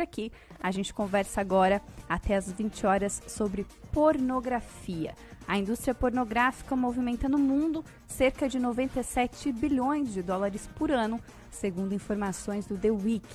por 0.00 0.02
aqui. 0.02 0.32
A 0.62 0.70
gente 0.70 0.94
conversa 0.94 1.40
agora 1.40 1.82
até 2.08 2.36
as 2.36 2.50
20 2.50 2.86
horas 2.86 3.22
sobre 3.26 3.66
pornografia. 3.92 5.14
A 5.46 5.58
indústria 5.58 5.94
pornográfica 5.94 6.74
movimenta 6.74 7.28
no 7.28 7.38
mundo 7.38 7.84
cerca 8.06 8.48
de 8.48 8.58
97 8.58 9.52
bilhões 9.52 10.12
de 10.12 10.22
dólares 10.22 10.68
por 10.76 10.90
ano, 10.90 11.20
segundo 11.50 11.94
informações 11.94 12.66
do 12.66 12.78
The 12.78 12.90
Week. 12.90 13.26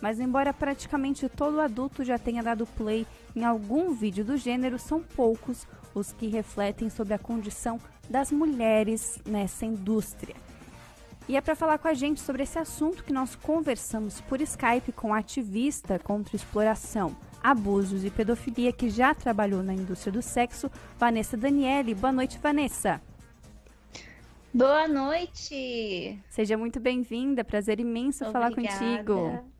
Mas 0.00 0.18
embora 0.18 0.52
praticamente 0.52 1.28
todo 1.28 1.60
adulto 1.60 2.04
já 2.04 2.18
tenha 2.18 2.42
dado 2.42 2.66
play 2.66 3.06
em 3.34 3.44
algum 3.44 3.92
vídeo 3.92 4.24
do 4.24 4.36
gênero, 4.36 4.78
são 4.78 5.00
poucos 5.00 5.66
os 5.94 6.12
que 6.12 6.26
refletem 6.26 6.90
sobre 6.90 7.14
a 7.14 7.18
condição 7.18 7.78
das 8.08 8.30
mulheres 8.30 9.18
nessa 9.26 9.64
indústria. 9.64 10.34
E 11.26 11.36
é 11.36 11.40
para 11.40 11.56
falar 11.56 11.78
com 11.78 11.88
a 11.88 11.94
gente 11.94 12.20
sobre 12.20 12.42
esse 12.42 12.58
assunto 12.58 13.02
que 13.02 13.12
nós 13.12 13.34
conversamos 13.34 14.20
por 14.20 14.42
Skype 14.42 14.92
com 14.92 15.14
a 15.14 15.18
ativista 15.18 15.98
contra 15.98 16.36
exploração, 16.36 17.16
abusos 17.42 18.04
e 18.04 18.10
pedofilia 18.10 18.72
que 18.72 18.90
já 18.90 19.14
trabalhou 19.14 19.62
na 19.62 19.72
indústria 19.72 20.12
do 20.12 20.20
sexo, 20.20 20.70
Vanessa 20.98 21.34
Daniele. 21.34 21.94
Boa 21.94 22.12
noite, 22.12 22.38
Vanessa. 22.38 23.00
Boa 24.52 24.86
noite. 24.86 26.20
Seja 26.28 26.58
muito 26.58 26.78
bem-vinda. 26.78 27.42
Prazer 27.42 27.80
imenso 27.80 28.24
obrigada. 28.24 28.54
falar 28.54 28.54
contigo. 28.54 29.50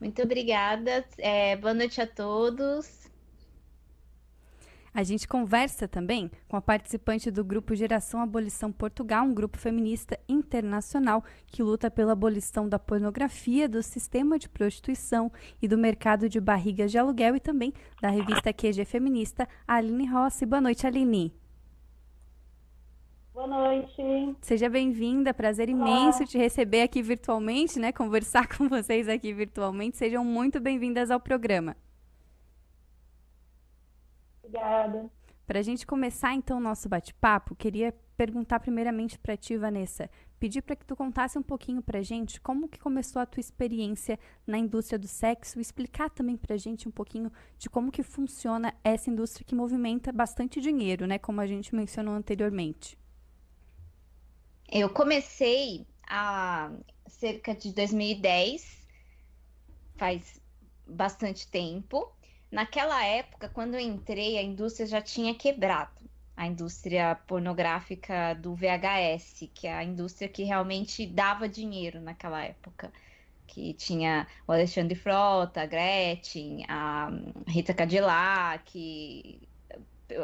Muito 0.00 0.22
obrigada. 0.22 1.04
É, 1.18 1.56
boa 1.56 1.74
noite 1.74 2.00
a 2.00 2.06
todos. 2.06 3.01
A 4.94 5.02
gente 5.02 5.26
conversa 5.26 5.88
também 5.88 6.30
com 6.46 6.54
a 6.54 6.60
participante 6.60 7.30
do 7.30 7.42
grupo 7.42 7.74
Geração 7.74 8.20
Abolição 8.20 8.70
Portugal, 8.70 9.24
um 9.24 9.32
grupo 9.32 9.56
feminista 9.56 10.18
internacional 10.28 11.24
que 11.46 11.62
luta 11.62 11.90
pela 11.90 12.12
abolição 12.12 12.68
da 12.68 12.78
pornografia, 12.78 13.66
do 13.66 13.82
sistema 13.82 14.38
de 14.38 14.50
prostituição 14.50 15.32
e 15.62 15.66
do 15.66 15.78
mercado 15.78 16.28
de 16.28 16.38
barrigas 16.38 16.90
de 16.90 16.98
aluguel 16.98 17.34
e 17.34 17.40
também 17.40 17.72
da 18.02 18.10
revista 18.10 18.52
QG 18.52 18.84
Feminista, 18.84 19.48
Aline 19.66 20.06
Rossi. 20.06 20.44
Boa 20.44 20.60
noite, 20.60 20.86
Aline. 20.86 21.32
Boa 23.32 23.46
noite. 23.46 24.36
Seja 24.42 24.68
bem-vinda, 24.68 25.32
prazer 25.32 25.70
imenso 25.70 26.26
te 26.26 26.36
receber 26.36 26.82
aqui 26.82 27.00
virtualmente, 27.00 27.78
né? 27.78 27.92
Conversar 27.92 28.46
com 28.54 28.68
vocês 28.68 29.08
aqui 29.08 29.32
virtualmente. 29.32 29.96
Sejam 29.96 30.22
muito 30.22 30.60
bem-vindas 30.60 31.10
ao 31.10 31.18
programa. 31.18 31.74
Obrigada. 34.52 35.10
Para 35.46 35.58
a 35.58 35.62
gente 35.62 35.86
começar 35.86 36.34
então 36.34 36.58
o 36.58 36.60
nosso 36.60 36.88
bate-papo, 36.88 37.54
queria 37.54 37.94
perguntar 38.16 38.60
primeiramente 38.60 39.18
para 39.18 39.36
ti, 39.36 39.56
Vanessa, 39.56 40.08
pedir 40.38 40.62
para 40.62 40.76
que 40.76 40.84
tu 40.86 40.94
contasse 40.94 41.38
um 41.38 41.42
pouquinho 41.42 41.82
para 41.82 41.98
a 41.98 42.02
gente 42.02 42.40
como 42.40 42.68
que 42.68 42.78
começou 42.78 43.20
a 43.20 43.26
tua 43.26 43.40
experiência 43.40 44.18
na 44.46 44.56
indústria 44.56 44.98
do 44.98 45.08
sexo, 45.08 45.58
explicar 45.58 46.10
também 46.10 46.36
para 46.36 46.54
a 46.54 46.58
gente 46.58 46.88
um 46.88 46.92
pouquinho 46.92 47.32
de 47.58 47.68
como 47.68 47.90
que 47.90 48.02
funciona 48.02 48.74
essa 48.84 49.10
indústria 49.10 49.44
que 49.44 49.54
movimenta 49.54 50.12
bastante 50.12 50.60
dinheiro, 50.60 51.06
né, 51.06 51.18
como 51.18 51.40
a 51.40 51.46
gente 51.46 51.74
mencionou 51.74 52.14
anteriormente. 52.14 52.96
Eu 54.70 54.88
comecei 54.90 55.86
há 56.06 56.72
cerca 57.08 57.54
de 57.54 57.72
2010, 57.72 58.86
faz 59.96 60.40
bastante 60.86 61.48
tempo. 61.48 62.10
Naquela 62.52 63.02
época, 63.02 63.48
quando 63.48 63.74
eu 63.76 63.80
entrei, 63.80 64.36
a 64.36 64.42
indústria 64.42 64.86
já 64.86 65.00
tinha 65.00 65.34
quebrado. 65.34 66.02
A 66.36 66.46
indústria 66.46 67.14
pornográfica 67.26 68.34
do 68.34 68.54
VHS, 68.54 69.48
que 69.54 69.66
é 69.66 69.72
a 69.72 69.82
indústria 69.82 70.28
que 70.28 70.42
realmente 70.42 71.06
dava 71.06 71.48
dinheiro 71.48 71.98
naquela 71.98 72.44
época. 72.44 72.92
Que 73.46 73.72
tinha 73.72 74.26
o 74.46 74.52
Alexandre 74.52 74.94
Frota, 74.94 75.62
a 75.62 75.66
Gretchen, 75.66 76.66
a 76.68 77.10
Rita 77.46 77.72
Cadillac, 77.72 79.40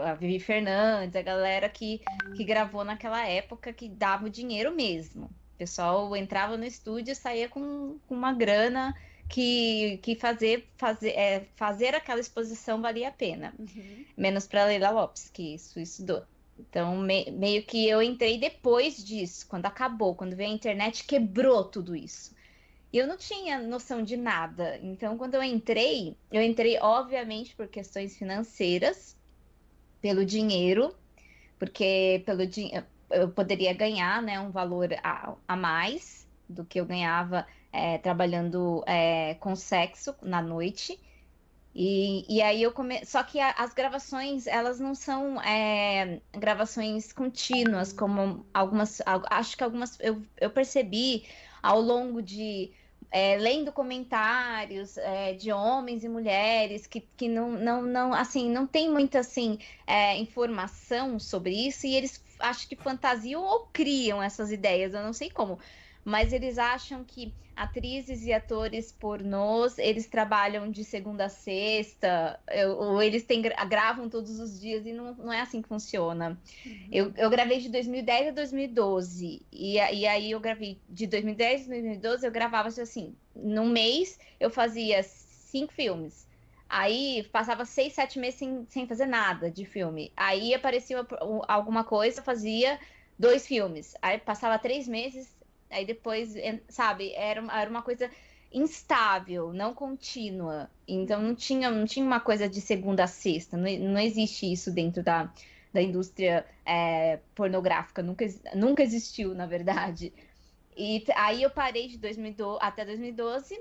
a 0.05 0.13
Vivi 0.13 0.39
Fernandes, 0.39 1.17
a 1.17 1.23
galera 1.23 1.67
que, 1.71 2.03
que 2.37 2.45
gravou 2.45 2.85
naquela 2.85 3.27
época 3.27 3.73
que 3.73 3.89
dava 3.89 4.27
o 4.27 4.31
dinheiro 4.31 4.71
mesmo. 4.71 5.31
O 5.55 5.57
pessoal 5.57 6.15
entrava 6.15 6.59
no 6.59 6.65
estúdio 6.65 7.13
e 7.13 7.17
saía 7.17 7.49
com, 7.49 7.99
com 8.07 8.15
uma 8.15 8.35
grana 8.35 8.95
que, 9.29 9.99
que 9.99 10.15
fazer, 10.15 10.69
fazer, 10.77 11.11
é, 11.11 11.47
fazer 11.57 11.95
aquela 11.95 12.21
exposição 12.21 12.81
valia 12.81 13.09
a 13.09 13.13
pena. 13.13 13.55
Uhum. 13.59 14.05
Menos 14.17 14.47
para 14.47 14.65
Leila 14.65 14.91
Lopes, 14.91 15.29
que 15.31 15.59
suicidou. 15.59 16.23
Então, 16.59 16.97
me, 16.97 17.31
meio 17.31 17.63
que 17.63 17.89
eu 17.89 18.03
entrei 18.03 18.39
depois 18.39 19.03
disso, 19.05 19.47
quando 19.47 19.67
acabou, 19.67 20.15
quando 20.15 20.35
veio 20.35 20.51
a 20.51 20.55
internet, 20.55 21.05
quebrou 21.05 21.65
tudo 21.65 21.95
isso. 21.95 22.35
E 22.93 22.99
eu 22.99 23.07
não 23.07 23.17
tinha 23.17 23.61
noção 23.61 24.03
de 24.03 24.17
nada. 24.17 24.79
Então, 24.83 25.17
quando 25.19 25.35
eu 25.35 25.43
entrei, 25.43 26.17
eu 26.33 26.43
entrei, 26.43 26.79
obviamente, 26.81 27.55
por 27.55 27.69
questões 27.69 28.17
financeiras, 28.17 29.17
pelo 30.01 30.25
dinheiro, 30.25 30.95
porque 31.59 32.23
pelo 32.25 32.47
dinheiro 32.47 32.87
eu 33.11 33.29
poderia 33.29 33.73
ganhar 33.73 34.23
né, 34.23 34.39
um 34.41 34.51
valor 34.51 34.89
a, 35.03 35.35
a 35.47 35.57
mais 35.57 36.27
do 36.49 36.65
que 36.65 36.81
eu 36.81 36.87
ganhava 36.87 37.47
é, 37.73 37.99
trabalhando 37.99 38.83
é, 38.87 39.35
com 39.35 39.55
sexo 39.55 40.15
na 40.23 40.41
noite. 40.41 40.99
E, 41.75 42.25
e 42.29 42.43
aí 42.43 42.63
eu 42.63 42.73
come... 42.73 43.05
Só 43.05 43.23
que 43.23 43.39
a, 43.39 43.51
as 43.51 43.73
gravações, 43.73 44.47
elas 44.47 44.81
não 44.81 44.95
são 44.95 45.41
é, 45.43 46.21
gravações 46.33 47.13
contínuas, 47.13 47.93
como 47.93 48.45
algumas. 48.53 49.01
Acho 49.31 49.57
que 49.57 49.63
algumas 49.63 49.99
eu, 50.01 50.21
eu 50.41 50.51
percebi 50.51 51.29
ao 51.63 51.81
longo 51.81 52.23
de. 52.23 52.73
É, 53.11 53.39
lendo 53.39 53.73
comentários 53.73 54.99
é, 54.99 55.33
de 55.33 55.51
homens 55.51 56.05
e 56.05 56.09
mulheres 56.11 56.87
que, 56.87 57.01
que 57.01 57.27
não, 57.27 57.53
não, 57.53 57.81
não, 57.81 58.13
assim, 58.13 58.51
não 58.51 58.67
tem 58.67 58.91
muita 58.91 59.21
assim, 59.21 59.59
é, 59.87 60.19
informação 60.19 61.19
sobre 61.19 61.55
isso 61.55 61.87
e 61.87 61.95
eles 61.95 62.23
acho 62.39 62.69
que 62.69 62.77
fantasiam 62.77 63.43
ou 63.43 63.67
criam 63.73 64.23
essas 64.23 64.53
ideias, 64.53 64.93
eu 64.93 65.03
não 65.03 65.15
sei 65.15 65.31
como 65.31 65.59
mas 66.09 66.33
eles 66.33 66.59
acham 66.59 67.05
que 67.05 67.35
atrizes 67.55 68.25
e 68.25 68.33
atores 68.33 68.93
pornôs, 68.93 69.79
eles 69.79 70.07
trabalham 70.07 70.71
de 70.71 70.85
segunda 70.85 71.25
a 71.25 71.29
sexta, 71.29 72.39
ou 72.79 73.03
eles 73.03 73.25
têm, 73.25 73.43
gravam 73.69 74.09
todos 74.09 74.39
os 74.39 74.61
dias, 74.61 74.87
e 74.87 74.93
não, 74.93 75.15
não 75.15 75.33
é 75.33 75.41
assim 75.41 75.61
que 75.61 75.69
funciona. 75.69 76.41
Uhum. 76.65 76.89
Eu, 76.91 77.13
eu 77.17 77.29
gravei 77.29 77.59
de 77.59 77.69
2010 77.69 78.29
a 78.29 78.31
2012, 78.31 79.43
e, 79.53 79.75
e 79.75 80.07
aí 80.07 80.31
eu 80.31 80.41
gravei 80.41 80.81
de 80.89 81.07
2010 81.07 81.67
a 81.67 81.69
2012, 81.69 82.27
eu 82.27 82.33
gravava 82.33 82.69
assim, 82.69 83.15
num 83.35 83.69
mês 83.69 84.19
eu 84.39 84.51
fazia 84.51 85.03
cinco 85.03 85.73
filmes. 85.73 86.27
Aí 86.69 87.27
passava 87.33 87.65
seis, 87.65 87.95
sete 87.95 88.19
meses 88.19 88.39
sem, 88.39 88.67
sem 88.69 88.87
fazer 88.87 89.07
nada 89.07 89.51
de 89.51 89.65
filme. 89.65 90.13
Aí 90.15 90.55
aparecia 90.55 91.05
alguma 91.49 91.83
coisa, 91.83 92.21
eu 92.21 92.25
fazia 92.25 92.79
dois 93.19 93.47
filmes. 93.47 93.95
Aí 94.01 94.19
passava 94.19 94.59
três 94.59 94.87
meses, 94.87 95.35
Aí 95.71 95.85
depois, 95.85 96.35
sabe, 96.69 97.13
era, 97.15 97.43
era 97.53 97.71
uma 97.71 97.83
coisa 97.83 98.11
instável, 98.53 99.53
não 99.53 99.75
contínua. 99.75 100.71
Então 100.87 101.21
não 101.21 101.35
tinha, 101.35 101.71
não 101.71 101.85
tinha 101.85 102.05
uma 102.05 102.21
coisa 102.21 102.49
de 102.49 102.61
segunda 102.61 103.05
a 103.05 103.07
sexta. 103.07 103.57
Não, 103.57 103.71
não 103.79 104.01
existe 104.01 104.51
isso 104.51 104.71
dentro 104.73 105.03
da, 105.03 105.33
da 105.73 105.83
indústria 105.83 106.47
é, 106.65 107.19
pornográfica. 107.35 108.03
Nunca, 108.03 108.25
nunca 108.55 108.83
existiu, 108.83 109.35
na 109.35 109.47
verdade. 109.47 110.13
E 110.77 111.05
aí 111.17 111.43
eu 111.43 111.51
parei 111.51 111.89
de 111.89 111.99
2012, 111.99 112.59
até 112.63 112.85
2012. 112.85 113.61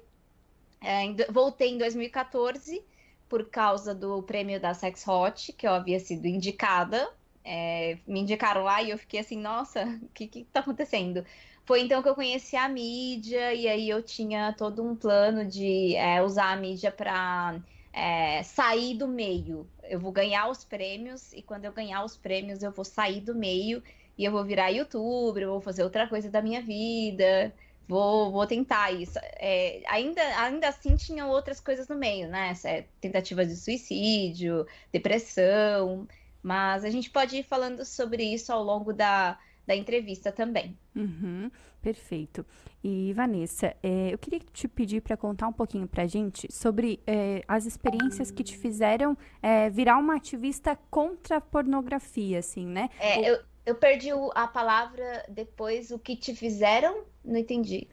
É, 0.81 1.31
voltei 1.31 1.71
em 1.73 1.77
2014 1.77 2.83
por 3.27 3.49
causa 3.49 3.93
do 3.93 4.21
prêmio 4.23 4.59
da 4.59 4.73
Sex 4.73 5.05
Hot, 5.07 5.51
que 5.53 5.67
eu 5.67 5.71
havia 5.71 5.99
sido 5.99 6.27
indicada. 6.27 7.11
É, 7.43 7.97
me 8.05 8.19
indicaram 8.21 8.63
lá 8.63 8.81
e 8.81 8.89
eu 8.89 8.97
fiquei 8.97 9.19
assim, 9.19 9.37
nossa, 9.37 9.83
o 10.01 10.09
que, 10.13 10.27
que 10.27 10.43
tá 10.45 10.59
acontecendo? 10.59 11.25
Foi 11.67 11.81
então 11.81 12.01
que 12.01 12.07
eu 12.07 12.15
conheci 12.15 12.55
a 12.55 12.69
mídia, 12.69 13.53
e 13.53 13.67
aí 13.67 13.89
eu 13.89 14.01
tinha 14.01 14.53
todo 14.53 14.81
um 14.81 14.95
plano 14.95 15.45
de 15.45 15.95
é, 15.97 16.23
usar 16.23 16.53
a 16.53 16.55
mídia 16.55 16.89
para 16.89 17.59
é, 17.91 18.41
sair 18.43 18.95
do 18.97 19.05
meio. 19.05 19.69
Eu 19.83 19.99
vou 19.99 20.13
ganhar 20.13 20.49
os 20.49 20.63
prêmios, 20.63 21.33
e 21.33 21.41
quando 21.41 21.65
eu 21.65 21.73
ganhar 21.73 22.05
os 22.05 22.15
prêmios, 22.15 22.63
eu 22.63 22.71
vou 22.71 22.85
sair 22.85 23.19
do 23.19 23.35
meio 23.35 23.83
e 24.17 24.23
eu 24.23 24.31
vou 24.31 24.45
virar 24.45 24.69
youtuber, 24.69 25.43
eu 25.43 25.51
vou 25.51 25.61
fazer 25.61 25.83
outra 25.83 26.07
coisa 26.07 26.31
da 26.31 26.41
minha 26.41 26.61
vida. 26.61 27.53
Vou, 27.85 28.31
vou 28.31 28.47
tentar 28.47 28.91
isso. 28.93 29.19
É, 29.37 29.81
ainda, 29.87 30.21
ainda 30.41 30.69
assim, 30.69 30.95
tinham 30.95 31.29
outras 31.29 31.59
coisas 31.59 31.87
no 31.89 31.95
meio, 31.97 32.29
né? 32.29 32.53
É, 32.63 32.85
tentativas 33.01 33.47
de 33.49 33.57
suicídio, 33.57 34.65
depressão. 34.91 36.07
Mas 36.41 36.85
a 36.85 36.89
gente 36.89 37.09
pode 37.09 37.37
ir 37.37 37.43
falando 37.43 37.83
sobre 37.85 38.23
isso 38.23 38.53
ao 38.53 38.63
longo 38.63 38.93
da, 38.93 39.37
da 39.67 39.75
entrevista 39.75 40.31
também. 40.31 40.77
Uhum, 40.95 41.51
perfeito. 41.81 42.45
E 42.81 43.11
Vanessa, 43.13 43.75
é, 43.83 44.13
eu 44.13 44.17
queria 44.17 44.39
te 44.39 44.65
pedir 44.65 45.01
para 45.01 45.17
contar 45.17 45.49
um 45.49 45.53
pouquinho 45.53 45.85
para 45.85 46.03
a 46.03 46.07
gente 46.07 46.47
sobre 46.49 47.01
é, 47.05 47.43
as 47.45 47.65
experiências 47.65 48.31
que 48.31 48.43
te 48.43 48.57
fizeram 48.57 49.17
é, 49.41 49.69
virar 49.69 49.97
uma 49.97 50.15
ativista 50.15 50.79
contra 50.89 51.37
a 51.37 51.41
pornografia, 51.41 52.39
assim, 52.39 52.65
né? 52.65 52.89
É, 52.97 53.29
eu, 53.29 53.39
eu 53.65 53.75
perdi 53.75 54.09
a 54.33 54.47
palavra 54.47 55.25
depois, 55.27 55.91
o 55.91 55.99
que 55.99 56.15
te 56.15 56.33
fizeram 56.33 57.03
Não 57.25 57.37
entendi. 57.37 57.89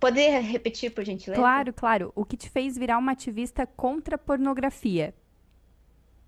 Poder 0.00 0.40
repetir, 0.40 0.90
por 0.90 1.04
gentileza? 1.04 1.40
Claro, 1.40 1.72
claro. 1.72 2.12
O 2.16 2.24
que 2.24 2.36
te 2.36 2.50
fez 2.50 2.76
virar 2.76 2.98
uma 2.98 3.12
ativista 3.12 3.64
contra 3.64 4.16
a 4.16 4.18
pornografia? 4.18 5.14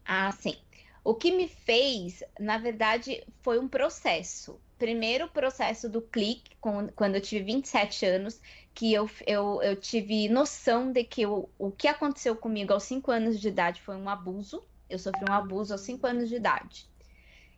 Ah, 0.05 0.31
sim. 0.31 0.55
O 1.03 1.15
que 1.15 1.33
me 1.33 1.49
fez, 1.49 2.23
na 2.39 2.59
verdade, 2.59 3.25
foi 3.43 3.59
um 3.59 3.67
processo. 3.67 4.61
Primeiro, 4.79 5.29
processo 5.29 5.89
do 5.89 6.01
clique, 6.01 6.57
quando 6.61 7.17
eu 7.17 7.21
tive 7.21 7.45
27 7.45 8.07
anos, 8.07 8.41
que 8.73 8.93
eu, 8.93 9.11
eu, 9.27 9.61
eu 9.61 9.75
tive 9.75 10.29
noção 10.29 10.93
de 10.93 11.03
que 11.03 11.23
eu, 11.23 11.51
o 11.59 11.71
que 11.73 11.89
aconteceu 11.89 12.37
comigo 12.37 12.73
aos 12.73 12.85
5 12.85 13.11
anos 13.11 13.41
de 13.41 13.49
idade 13.49 13.83
foi 13.83 13.97
um 13.97 14.09
abuso. 14.09 14.63
Eu 14.89 14.99
sofri 14.99 15.29
um 15.29 15.33
abuso 15.33 15.73
aos 15.73 15.81
5 15.81 16.07
anos 16.07 16.29
de 16.29 16.37
idade. 16.37 16.87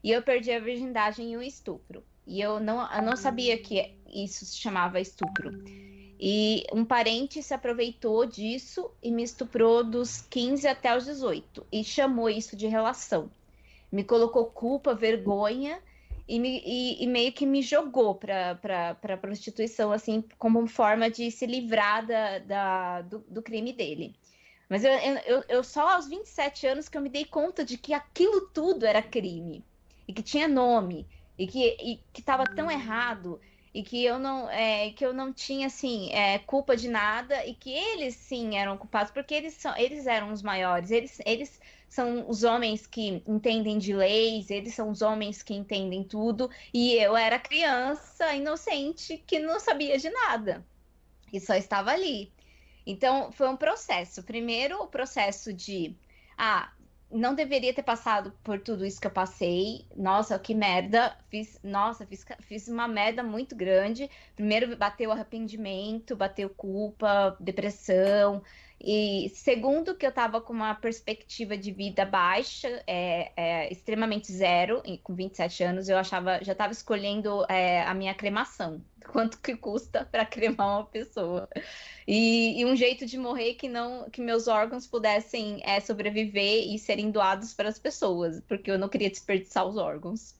E 0.03 0.09
eu 0.09 0.23
perdi 0.23 0.51
a 0.51 0.59
virgindade 0.59 1.21
em 1.21 1.37
um 1.37 1.43
estupro. 1.43 2.03
E 2.25 2.41
eu 2.41 2.59
não, 2.59 2.91
eu 2.91 3.03
não 3.03 3.15
sabia 3.15 3.55
que 3.57 3.95
isso 4.07 4.43
se 4.45 4.57
chamava 4.57 4.99
estupro. 4.99 5.51
E 6.19 6.65
um 6.73 6.83
parente 6.83 7.43
se 7.43 7.53
aproveitou 7.53 8.25
disso 8.25 8.91
e 9.01 9.11
me 9.11 9.21
estuprou 9.21 9.83
dos 9.83 10.21
15 10.21 10.67
até 10.67 10.95
os 10.95 11.05
18 11.05 11.65
e 11.71 11.83
chamou 11.83 12.29
isso 12.29 12.55
de 12.55 12.67
relação. 12.67 13.29
Me 13.91 14.03
colocou 14.03 14.45
culpa, 14.45 14.95
vergonha 14.95 15.81
e, 16.31 16.39
me, 16.39 16.63
e, 16.65 17.03
e 17.03 17.07
meio 17.07 17.33
que 17.33 17.45
me 17.45 17.61
jogou 17.61 18.15
para 18.15 18.57
a 19.03 19.17
prostituição, 19.17 19.91
assim, 19.91 20.23
como 20.37 20.65
forma 20.65 21.11
de 21.11 21.29
se 21.29 21.45
livrar 21.45 22.07
da, 22.07 22.39
da 22.39 23.01
do, 23.01 23.19
do, 23.27 23.41
crime 23.41 23.73
dele. 23.73 24.15
Mas 24.69 24.85
eu, 24.85 24.91
eu, 25.25 25.43
eu 25.49 25.61
só 25.61 25.89
aos 25.89 26.07
27 26.07 26.67
anos 26.67 26.87
que 26.87 26.97
eu 26.97 27.01
me 27.01 27.09
dei 27.09 27.25
conta 27.25 27.65
de 27.65 27.77
que 27.77 27.93
aquilo 27.93 28.47
tudo 28.53 28.85
era 28.85 29.01
crime 29.01 29.61
e 30.07 30.13
que 30.13 30.23
tinha 30.23 30.47
nome 30.47 31.05
e 31.37 31.45
que 31.45 31.99
estava 32.17 32.45
tão 32.45 32.71
errado 32.71 33.41
e 33.73 33.83
que 33.83 34.01
eu 34.01 34.17
não 34.17 34.49
é, 34.49 34.91
que 34.91 35.05
eu 35.05 35.13
não 35.13 35.33
tinha 35.33 35.67
assim 35.67 36.13
é, 36.13 36.39
culpa 36.39 36.77
de 36.77 36.87
nada 36.87 37.45
e 37.45 37.53
que 37.53 37.71
eles 37.71 38.15
sim 38.15 38.57
eram 38.57 38.77
culpados 38.77 39.11
porque 39.11 39.33
eles 39.33 39.55
são 39.55 39.75
eles 39.75 40.07
eram 40.07 40.31
os 40.31 40.41
maiores 40.41 40.91
eles 40.91 41.19
eles 41.25 41.59
são 41.91 42.29
os 42.29 42.43
homens 42.43 42.87
que 42.87 43.21
entendem 43.27 43.77
de 43.77 43.93
leis 43.93 44.49
eles 44.49 44.73
são 44.73 44.89
os 44.89 45.01
homens 45.01 45.43
que 45.43 45.53
entendem 45.53 46.05
tudo 46.05 46.49
e 46.73 46.93
eu 46.93 47.17
era 47.17 47.37
criança 47.37 48.33
inocente 48.33 49.21
que 49.27 49.39
não 49.39 49.59
sabia 49.59 49.97
de 49.97 50.09
nada 50.09 50.65
e 51.33 51.39
só 51.39 51.53
estava 51.53 51.91
ali 51.91 52.31
então 52.87 53.29
foi 53.33 53.49
um 53.49 53.57
processo 53.57 54.23
primeiro 54.23 54.81
o 54.81 54.87
processo 54.87 55.51
de 55.51 55.93
ah 56.37 56.71
não 57.11 57.35
deveria 57.35 57.73
ter 57.73 57.83
passado 57.83 58.31
por 58.43 58.59
tudo 58.59 58.85
isso 58.85 58.99
que 58.99 59.07
eu 59.07 59.11
passei. 59.11 59.85
Nossa, 59.95 60.39
que 60.39 60.55
merda. 60.55 61.15
Fiz, 61.29 61.59
nossa, 61.61 62.05
fiz, 62.05 62.25
fiz 62.39 62.67
uma 62.67 62.87
merda 62.87 63.21
muito 63.21 63.55
grande. 63.55 64.09
Primeiro 64.35 64.75
bateu 64.77 65.11
arrependimento, 65.11 66.15
bateu 66.15 66.49
culpa, 66.49 67.35
depressão. 67.39 68.41
E 68.83 69.29
segundo, 69.35 69.95
que 69.95 70.05
eu 70.05 70.11
tava 70.11 70.41
com 70.41 70.51
uma 70.51 70.73
perspectiva 70.73 71.55
de 71.55 71.71
vida 71.71 72.03
baixa, 72.03 72.83
é, 72.87 73.31
é 73.35 73.71
extremamente 73.71 74.31
zero, 74.31 74.81
com 75.03 75.13
27 75.13 75.63
anos, 75.63 75.87
eu 75.87 75.97
achava, 75.97 76.43
já 76.43 76.53
estava 76.53 76.73
escolhendo 76.73 77.45
é, 77.47 77.83
a 77.83 77.93
minha 77.93 78.15
cremação. 78.15 78.83
Quanto 79.11 79.39
que 79.39 79.55
custa 79.55 80.03
para 80.05 80.25
cremar 80.25 80.79
uma 80.79 80.85
pessoa? 80.85 81.47
E, 82.07 82.59
e, 82.59 82.65
um 82.65 82.75
jeito 82.75 83.05
de 83.05 83.19
morrer 83.19 83.53
que 83.53 83.69
não 83.69 84.09
que 84.09 84.19
meus 84.19 84.47
órgãos 84.47 84.87
pudessem 84.87 85.61
é, 85.63 85.79
sobreviver 85.79 86.65
e 86.67 86.79
serem 86.79 87.11
doados 87.11 87.53
para 87.53 87.69
as 87.69 87.77
pessoas, 87.77 88.41
porque 88.47 88.71
eu 88.71 88.79
não 88.79 88.89
queria 88.89 89.11
desperdiçar 89.11 89.67
os 89.67 89.77
órgãos. 89.77 90.35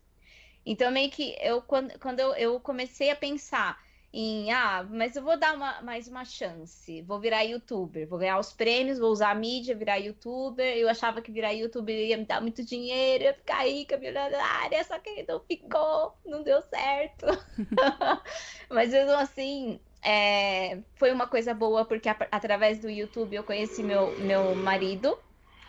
Então, 0.66 0.92
meio 0.92 1.12
que 1.12 1.36
eu, 1.42 1.62
quando, 1.62 1.98
quando 2.00 2.20
eu, 2.20 2.34
eu 2.34 2.60
comecei 2.60 3.12
a 3.12 3.16
pensar 3.16 3.80
em 4.13 4.52
ah, 4.52 4.86
mas 4.90 5.16
eu 5.16 5.24
vou 5.24 5.38
dar 5.38 5.56
uma, 5.56 5.81
mais 5.81 6.08
uma 6.08 6.25
chance, 6.25 7.02
vou 7.04 7.19
virar 7.19 7.44
youtuber, 7.44 8.06
vou 8.08 8.19
ganhar 8.19 8.38
os 8.40 8.52
prêmios, 8.52 9.00
vou 9.00 9.10
usar 9.10 9.31
a 9.31 9.36
mídia, 9.36 9.75
virar 9.75 9.98
youtuber. 9.98 10.75
Eu 10.75 10.90
achava 10.90 11.22
que 11.22 11.31
virar 11.31 11.52
youtuber 11.52 11.96
ia 11.96 12.18
me 12.18 12.25
dar 12.25 12.42
muito 12.42 12.63
dinheiro, 12.63 13.24
ia 13.24 13.34
ficar 13.34 13.66
rica, 13.66 13.98
milionária, 13.98 14.84
só 14.84 15.00
que 15.00 15.24
não 15.28 15.40
ficou, 15.40 16.13
não 16.25 16.44
deu 16.44 16.62
certo. 16.62 17.25
mas 18.69 18.92
mesmo 18.92 19.13
assim, 19.13 19.80
é, 20.04 20.80
foi 20.96 21.12
uma 21.14 21.28
coisa 21.28 21.54
boa, 21.54 21.86
porque 21.86 22.10
a, 22.10 22.18
através 22.31 22.80
do 22.80 22.90
YouTube 22.90 23.36
eu 23.36 23.44
conheci 23.44 23.81
meu, 23.81 24.18
meu 24.19 24.54
marido 24.56 25.18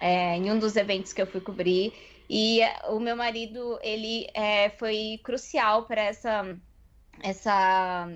é, 0.01 0.37
em 0.37 0.51
um 0.51 0.59
dos 0.59 0.75
eventos 0.75 1.13
que 1.13 1.23
eu 1.23 1.27
fui 1.29 1.41
cobrir. 1.41 1.93
E 2.29 2.61
o 2.89 2.99
meu 2.99 3.15
marido, 3.15 3.79
ele 3.83 4.27
é, 4.35 4.71
foi 4.71 5.21
crucial 5.23 5.85
para 5.85 6.03
essa 6.03 6.57
essa 7.23 8.09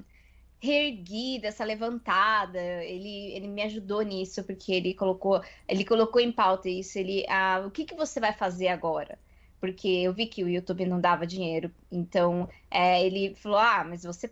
reerguida, 0.61 1.49
essa 1.49 1.65
levantada. 1.65 2.59
Ele, 2.85 3.33
ele 3.33 3.49
me 3.49 3.63
ajudou 3.63 4.03
nisso 4.03 4.45
porque 4.45 4.73
ele 4.73 4.95
colocou, 4.95 5.43
ele 5.69 5.85
colocou 5.85 6.21
em 6.21 6.33
pauta 6.33 6.69
isso. 6.69 6.99
Ele, 6.99 7.25
ah, 7.29 7.65
o 7.67 7.71
que, 7.71 7.85
que 7.85 7.95
você 7.95 8.21
vai 8.21 8.33
fazer 8.33 8.69
agora? 8.69 9.19
Porque 9.61 9.89
eu 9.89 10.13
vi 10.13 10.27
que 10.27 10.45
o 10.45 10.49
YouTube 10.49 10.87
não 10.87 11.01
dava 11.01 11.27
dinheiro. 11.27 11.71
Então, 11.91 12.49
é, 12.71 13.05
ele 13.05 13.35
falou: 13.37 13.59
Ah, 13.59 13.85
mas 13.85 14.03
você 14.05 14.31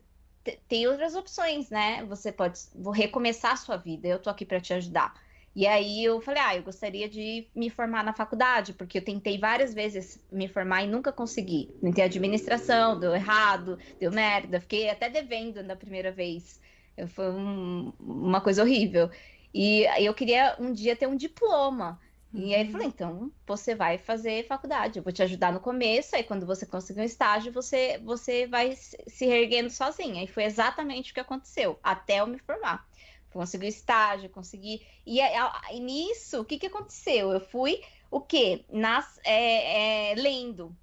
tem 0.68 0.86
outras 0.86 1.14
opções, 1.14 1.70
né? 1.70 2.04
Você 2.04 2.30
pode 2.30 2.60
recomeçar 2.94 3.52
a 3.52 3.56
sua 3.56 3.76
vida. 3.76 4.06
Eu 4.08 4.18
tô 4.18 4.30
aqui 4.30 4.44
para 4.44 4.60
te 4.60 4.74
ajudar. 4.74 5.14
E 5.54 5.68
aí 5.68 6.02
eu 6.02 6.20
falei, 6.20 6.42
ah, 6.42 6.56
eu 6.56 6.62
gostaria 6.64 7.08
de 7.08 7.46
me 7.54 7.70
formar 7.70 8.02
na 8.02 8.12
faculdade, 8.12 8.72
porque 8.72 8.98
eu 8.98 9.04
tentei 9.04 9.38
várias 9.38 9.72
vezes 9.72 10.20
me 10.30 10.48
formar 10.48 10.82
e 10.82 10.88
nunca 10.88 11.12
consegui. 11.12 11.70
Tentei 11.80 12.02
administração, 12.04 12.98
deu 12.98 13.14
errado, 13.14 13.78
deu 14.00 14.10
merda, 14.10 14.60
fiquei 14.60 14.90
até 14.90 15.08
devendo 15.08 15.62
na 15.62 15.76
primeira 15.76 16.10
vez. 16.10 16.60
Foi 17.08 17.30
um, 17.30 17.92
uma 18.00 18.40
coisa 18.40 18.62
horrível. 18.62 19.08
E 19.52 19.86
eu 20.04 20.12
queria 20.12 20.56
um 20.58 20.72
dia 20.72 20.96
ter 20.96 21.06
um 21.06 21.14
diploma. 21.14 22.00
E 22.32 22.52
aí 22.52 22.62
ele 22.62 22.72
falou, 22.72 22.86
então 22.88 23.32
você 23.46 23.76
vai 23.76 23.96
fazer 23.96 24.44
faculdade, 24.48 24.98
eu 24.98 25.04
vou 25.04 25.12
te 25.12 25.22
ajudar 25.22 25.52
no 25.52 25.60
começo, 25.60 26.16
aí 26.16 26.24
quando 26.24 26.44
você 26.44 26.66
conseguir 26.66 27.00
um 27.00 27.04
estágio, 27.04 27.52
você, 27.52 27.96
você 27.98 28.44
vai 28.48 28.74
se 28.74 29.24
reerguendo 29.24 29.70
sozinha. 29.70 30.24
E 30.24 30.26
foi 30.26 30.42
exatamente 30.42 31.12
o 31.12 31.14
que 31.14 31.20
aconteceu, 31.20 31.78
até 31.80 32.20
eu 32.20 32.26
me 32.26 32.40
formar 32.40 32.84
consegui 33.34 33.66
estágio, 33.66 34.30
consegui. 34.30 34.86
E, 35.04 35.18
e 35.20 35.80
nisso, 35.80 36.40
o 36.40 36.44
que, 36.44 36.58
que 36.58 36.66
aconteceu? 36.66 37.32
Eu 37.32 37.40
fui 37.40 37.82
o 38.10 38.20
quê? 38.20 38.64
Nas, 38.70 39.20
é, 39.24 40.12
é, 40.12 40.14
lendo. 40.14 40.74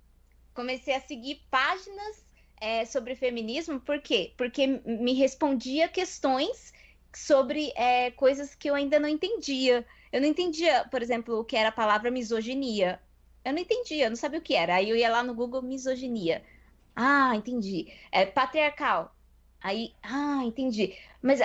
Comecei 0.53 0.93
a 0.93 1.01
seguir 1.01 1.41
páginas 1.49 2.25
é, 2.59 2.85
sobre 2.85 3.15
feminismo, 3.15 3.79
por 3.79 4.01
quê? 4.01 4.33
Porque 4.37 4.67
me 4.67 5.13
respondia 5.13 5.87
questões 5.87 6.73
sobre 7.15 7.71
é, 7.75 8.11
coisas 8.11 8.53
que 8.53 8.69
eu 8.69 8.75
ainda 8.75 8.99
não 8.99 9.07
entendia. 9.07 9.85
Eu 10.11 10.21
não 10.21 10.27
entendia, 10.27 10.85
por 10.91 11.01
exemplo, 11.01 11.39
o 11.39 11.45
que 11.45 11.55
era 11.55 11.69
a 11.69 11.71
palavra 11.71 12.11
misoginia. 12.11 13.01
Eu 13.45 13.53
não 13.53 13.59
entendia, 13.59 14.05
eu 14.05 14.09
não 14.09 14.17
sabia 14.17 14.39
o 14.39 14.43
que 14.43 14.53
era. 14.53 14.75
Aí 14.75 14.89
eu 14.89 14.95
ia 14.95 15.09
lá 15.09 15.23
no 15.23 15.33
Google 15.33 15.61
misoginia. 15.61 16.43
Ah, 16.95 17.33
entendi. 17.35 17.91
É 18.11 18.25
patriarcal. 18.25 19.15
Aí, 19.61 19.93
ah, 20.01 20.41
entendi. 20.43 20.97
Mas 21.21 21.39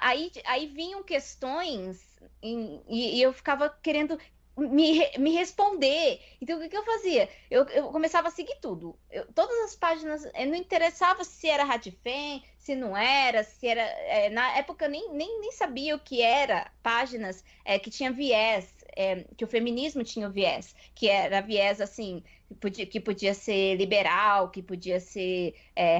aí, 0.00 0.32
aí 0.44 0.66
vinham 0.66 1.02
questões 1.02 2.00
e, 2.42 2.80
e 2.88 3.22
eu 3.22 3.32
ficava 3.32 3.68
querendo 3.82 4.18
me, 4.56 5.10
me 5.18 5.30
responder. 5.32 6.20
Então, 6.40 6.58
o 6.58 6.60
que, 6.60 6.68
que 6.68 6.76
eu 6.76 6.84
fazia? 6.84 7.28
Eu, 7.50 7.64
eu, 7.68 7.88
começava 7.88 8.28
a 8.28 8.30
seguir 8.30 8.56
tudo. 8.60 8.98
Eu, 9.10 9.26
todas 9.32 9.56
as 9.64 9.74
páginas, 9.74 10.24
não 10.24 10.54
interessava 10.54 11.24
se 11.24 11.48
era 11.48 11.64
Radifem, 11.64 12.44
se 12.58 12.74
não 12.74 12.96
era, 12.96 13.42
se 13.44 13.66
era. 13.66 13.82
É, 13.82 14.30
na 14.30 14.56
época 14.56 14.84
eu 14.84 14.90
nem, 14.90 15.12
nem, 15.12 15.40
nem 15.40 15.52
sabia 15.52 15.96
o 15.96 16.00
que 16.00 16.22
era 16.22 16.70
páginas 16.82 17.44
é, 17.64 17.78
que 17.78 17.90
tinha 17.90 18.12
viés, 18.12 18.81
é, 18.96 19.24
que 19.36 19.44
o 19.44 19.48
feminismo 19.48 20.04
tinha 20.04 20.28
o 20.28 20.32
viés, 20.32 20.74
que 20.94 21.08
era 21.08 21.40
viés 21.40 21.80
assim, 21.80 22.22
que 22.48 22.54
podia, 22.54 22.86
que 22.86 23.00
podia 23.00 23.34
ser 23.34 23.76
liberal, 23.76 24.50
que 24.50 24.62
podia 24.62 25.00
ser 25.00 25.54
é, 25.76 25.98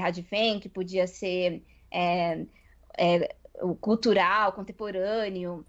que 0.61 0.69
podia 0.69 1.07
ser. 1.07 1.63
É, 1.91 2.47
é, 2.97 3.35
cultural, 3.81 4.53
contemporâneo. 4.53 5.65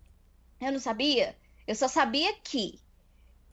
Eu 0.59 0.71
não 0.71 0.79
sabia. 0.79 1.35
Eu 1.67 1.75
só 1.75 1.87
sabia 1.87 2.33
que 2.43 2.79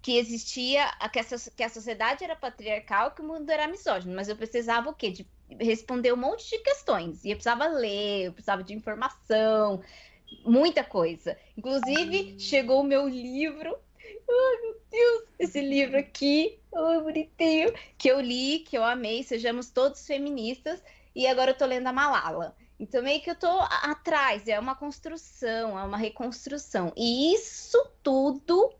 que 0.02 0.16
existia, 0.16 0.90
que, 1.12 1.18
essa, 1.18 1.50
que 1.50 1.62
a 1.62 1.68
sociedade 1.68 2.24
era 2.24 2.34
patriarcal, 2.34 3.10
que 3.10 3.20
o 3.20 3.24
mundo 3.24 3.50
era 3.50 3.68
misógino, 3.68 4.16
mas 4.16 4.30
eu 4.30 4.36
precisava 4.36 4.88
o 4.88 4.94
quê? 4.94 5.10
De 5.10 5.28
responder 5.60 6.10
um 6.10 6.16
monte 6.16 6.48
de 6.48 6.58
questões. 6.62 7.22
E 7.22 7.30
eu 7.30 7.36
precisava 7.36 7.66
ler, 7.66 8.24
eu 8.24 8.32
precisava 8.32 8.62
de 8.62 8.72
informação, 8.72 9.82
muita 10.44 10.84
coisa. 10.84 11.36
Inclusive, 11.56 12.38
chegou 12.38 12.80
o 12.80 12.84
meu 12.84 13.08
livro. 13.08 13.76
Ai, 14.28 14.60
meu 14.62 14.80
Deus, 14.90 15.24
esse 15.38 15.60
livro 15.60 15.98
aqui, 15.98 16.58
oh, 16.72 17.00
bonitinho, 17.00 17.72
que 17.98 18.08
eu 18.08 18.20
li, 18.20 18.60
que 18.60 18.76
eu 18.78 18.84
amei, 18.84 19.22
Sejamos 19.22 19.70
Todos 19.70 20.06
Feministas, 20.06 20.82
e 21.14 21.26
agora 21.26 21.50
eu 21.50 21.56
tô 21.56 21.66
lendo 21.66 21.86
a 21.86 21.92
Malala. 21.92 22.56
Então, 22.78 23.02
meio 23.02 23.20
que 23.20 23.30
eu 23.30 23.34
tô 23.34 23.48
atrás, 23.48 24.48
é 24.48 24.58
uma 24.58 24.74
construção, 24.74 25.78
é 25.78 25.82
uma 25.82 25.98
reconstrução. 25.98 26.92
E 26.96 27.34
isso 27.34 27.78
tudo 28.02 28.72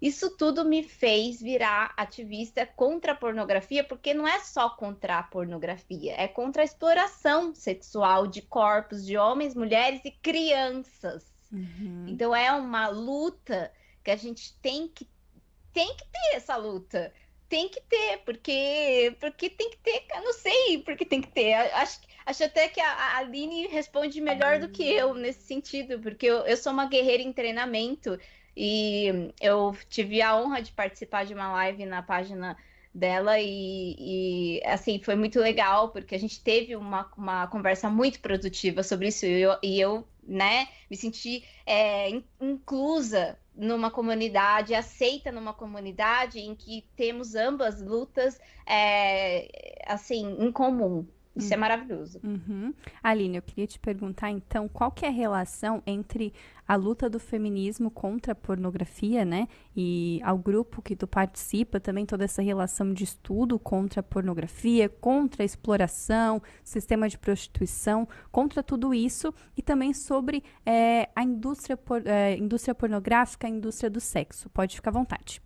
Isso 0.00 0.36
tudo 0.36 0.64
me 0.64 0.82
fez 0.82 1.40
virar 1.40 1.94
ativista 1.96 2.66
contra 2.66 3.12
a 3.12 3.14
pornografia, 3.14 3.82
porque 3.82 4.12
não 4.12 4.28
é 4.28 4.40
só 4.40 4.68
contra 4.68 5.18
a 5.18 5.22
pornografia, 5.22 6.14
é 6.18 6.28
contra 6.28 6.62
a 6.62 6.64
exploração 6.64 7.54
sexual 7.54 8.26
de 8.26 8.42
corpos 8.42 9.06
de 9.06 9.16
homens, 9.16 9.54
mulheres 9.54 10.02
e 10.04 10.10
crianças. 10.10 11.32
Uhum. 11.50 12.06
Então 12.08 12.34
é 12.34 12.52
uma 12.52 12.88
luta 12.88 13.72
que 14.04 14.10
a 14.10 14.16
gente 14.16 14.54
tem 14.60 14.88
que 14.88 15.08
tem 15.72 15.94
que 15.94 16.04
ter 16.04 16.36
essa 16.36 16.56
luta. 16.56 17.12
Tem 17.48 17.68
que 17.68 17.80
ter, 17.82 18.18
porque 18.24 19.16
porque 19.20 19.48
tem 19.48 19.70
que 19.70 19.78
ter, 19.78 20.04
eu 20.14 20.22
não 20.22 20.32
sei 20.32 20.78
porque 20.84 21.06
tem 21.06 21.22
que 21.22 21.28
ter. 21.28 21.54
Acho, 21.54 22.00
acho 22.26 22.44
até 22.44 22.68
que 22.68 22.80
a, 22.80 22.90
a 22.90 23.16
Aline 23.18 23.66
responde 23.68 24.20
melhor 24.20 24.58
do 24.58 24.68
que 24.68 24.82
eu 24.82 25.14
nesse 25.14 25.42
sentido, 25.42 26.00
porque 26.00 26.26
eu, 26.26 26.38
eu 26.38 26.56
sou 26.56 26.72
uma 26.72 26.86
guerreira 26.86 27.22
em 27.22 27.32
treinamento 27.32 28.18
e 28.56 29.32
eu 29.40 29.76
tive 29.88 30.22
a 30.22 30.36
honra 30.36 30.62
de 30.62 30.72
participar 30.72 31.26
de 31.26 31.34
uma 31.34 31.52
live 31.52 31.84
na 31.84 32.02
página 32.02 32.56
dela 32.94 33.38
e, 33.38 33.94
e, 33.98 34.62
assim 34.64 34.98
foi 34.98 35.14
muito 35.14 35.38
legal 35.38 35.90
porque 35.90 36.14
a 36.14 36.18
gente 36.18 36.42
teve 36.42 36.74
uma, 36.74 37.10
uma 37.16 37.46
conversa 37.48 37.90
muito 37.90 38.20
produtiva 38.20 38.82
sobre 38.82 39.08
isso 39.08 39.26
e 39.26 39.42
eu, 39.42 39.58
e 39.62 39.78
eu 39.78 40.08
né 40.26 40.66
me 40.90 40.96
senti 40.96 41.44
é, 41.66 42.08
inclusa 42.40 43.38
numa 43.54 43.90
comunidade 43.90 44.74
aceita 44.74 45.30
numa 45.30 45.52
comunidade 45.52 46.40
em 46.40 46.54
que 46.54 46.88
temos 46.96 47.34
ambas 47.34 47.82
lutas 47.82 48.40
é, 48.66 49.84
assim 49.86 50.34
em 50.40 50.50
comum 50.50 51.06
isso 51.36 51.52
é 51.52 51.56
uhum. 51.56 51.60
maravilhoso. 51.60 52.20
Uhum. 52.24 52.72
Aline, 53.02 53.36
eu 53.36 53.42
queria 53.42 53.66
te 53.66 53.78
perguntar 53.78 54.30
então 54.30 54.66
qual 54.68 54.90
que 54.90 55.04
é 55.04 55.08
a 55.08 55.12
relação 55.12 55.82
entre 55.86 56.32
a 56.66 56.74
luta 56.74 57.08
do 57.08 57.20
feminismo 57.20 57.90
contra 57.90 58.32
a 58.32 58.34
pornografia, 58.34 59.24
né? 59.24 59.46
E 59.76 60.20
ao 60.24 60.36
grupo 60.36 60.82
que 60.82 60.96
tu 60.96 61.06
participa 61.06 61.78
também 61.78 62.04
toda 62.04 62.24
essa 62.24 62.42
relação 62.42 62.92
de 62.92 63.04
estudo 63.04 63.58
contra 63.58 64.00
a 64.00 64.02
pornografia, 64.02 64.88
contra 64.88 65.42
a 65.42 65.46
exploração, 65.46 66.42
sistema 66.64 67.08
de 67.08 67.18
prostituição, 67.18 68.08
contra 68.32 68.62
tudo 68.62 68.92
isso 68.92 69.32
e 69.56 69.62
também 69.62 69.92
sobre 69.92 70.42
é, 70.64 71.08
a 71.14 71.22
indústria, 71.22 71.76
por, 71.76 72.04
é, 72.06 72.36
indústria 72.36 72.74
pornográfica, 72.74 73.46
a 73.46 73.50
indústria 73.50 73.90
do 73.90 74.00
sexo. 74.00 74.50
Pode 74.50 74.74
ficar 74.74 74.90
à 74.90 74.94
vontade. 74.94 75.45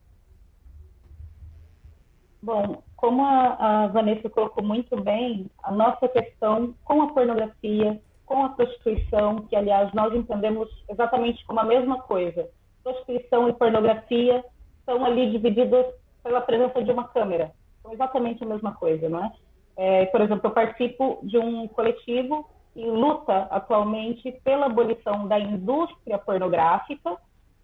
Bom, 2.43 2.83
como 2.97 3.25
a, 3.25 3.85
a, 3.85 3.87
Vanessa 3.89 4.31
colocou 4.31 4.65
muito 4.65 4.99
bem, 5.01 5.51
a 5.63 5.71
nossa 5.71 6.09
questão 6.09 6.75
com 6.85 7.03
a 7.03 7.13
pornografia, 7.13 8.01
com 8.25 8.45
a 8.45 8.49
prostituição, 8.51 9.43
que 9.43 9.55
aliás 9.55 9.93
nós 9.93 10.15
entendemos 10.15 10.69
exatamente 10.89 11.45
como 11.45 11.61
a 11.61 11.65
mesma 11.65 12.01
coisa. 12.03 12.49
Prostituição 12.83 13.49
e 13.49 13.53
pornografia 13.53 14.43
são 14.87 15.05
ali 15.05 15.31
divididas 15.31 15.87
pela 16.23 16.41
presença 16.41 16.83
de 16.83 16.91
uma 16.91 17.09
câmera. 17.09 17.53
São 17.83 17.93
exatamente 17.93 18.43
a 18.43 18.47
mesma 18.47 18.73
coisa, 18.73 19.09
não 19.09 19.25
é? 19.25 19.33
é 19.77 20.07
por 20.07 20.23
exemplo, 20.23 20.47
eu 20.47 20.53
participo 20.53 21.19
de 21.23 21.37
um 21.37 21.69
coletivo 21.69 22.49
que 22.73 22.85
luta 22.85 23.49
atualmente 23.51 24.33
pela 24.45 24.67
abolição 24.67 25.27
da 25.29 25.39
indústria 25.39 26.19
pornográfica 26.19 27.17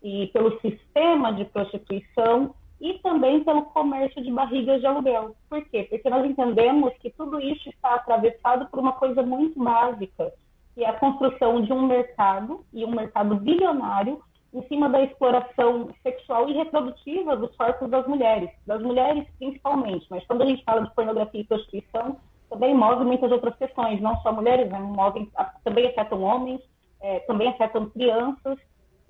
e 0.03 0.27
pelo 0.29 0.61
sistema 0.61 1.33
de 1.33 1.45
prostituição 1.47 2.55
e 2.81 2.95
também 2.99 3.43
pelo 3.43 3.63
comércio 3.67 4.23
de 4.23 4.31
barrigas 4.31 4.81
de 4.81 4.87
aluguel. 4.87 5.35
Por 5.49 5.65
quê? 5.69 5.87
Porque 5.89 6.09
nós 6.11 6.25
entendemos 6.25 6.93
que 6.99 7.11
tudo 7.11 7.41
isso 7.41 7.69
está 7.69 7.95
atravessado 7.95 8.67
por 8.67 8.79
uma 8.79 8.93
coisa 8.93 9.23
muito 9.23 9.63
básica, 9.63 10.33
que 10.75 10.85
é 10.85 10.89
a 10.89 10.99
construção 10.99 11.63
de 11.63 11.73
um 11.73 11.87
mercado, 11.87 12.65
e 12.73 12.85
um 12.85 12.91
mercado 12.91 13.37
bilionário, 13.37 14.21
em 14.53 14.63
cima 14.69 14.89
da 14.89 15.03
exploração 15.03 15.91
sexual 16.03 16.49
e 16.49 16.55
reprodutiva 16.55 17.37
dos 17.37 17.55
corpos 17.57 17.91
das 17.91 18.07
mulheres, 18.07 18.51
das 18.67 18.81
mulheres 18.83 19.27
principalmente, 19.39 20.07
mas 20.09 20.25
quando 20.27 20.43
a 20.43 20.47
gente 20.47 20.65
fala 20.65 20.83
de 20.83 20.95
pornografia 20.95 21.41
e 21.41 21.45
prostituição, 21.45 22.19
também 22.49 22.75
move 22.75 23.05
muitas 23.05 23.31
outras 23.33 23.57
questões, 23.57 24.01
não 24.01 24.17
só 24.23 24.33
mulheres, 24.33 24.71
né? 24.71 24.79
movem, 24.79 25.31
também 25.65 25.89
afetam 25.89 26.23
homens, 26.23 26.61
é, 27.01 27.19
também 27.21 27.49
afetam 27.49 27.91
crianças, 27.91 28.59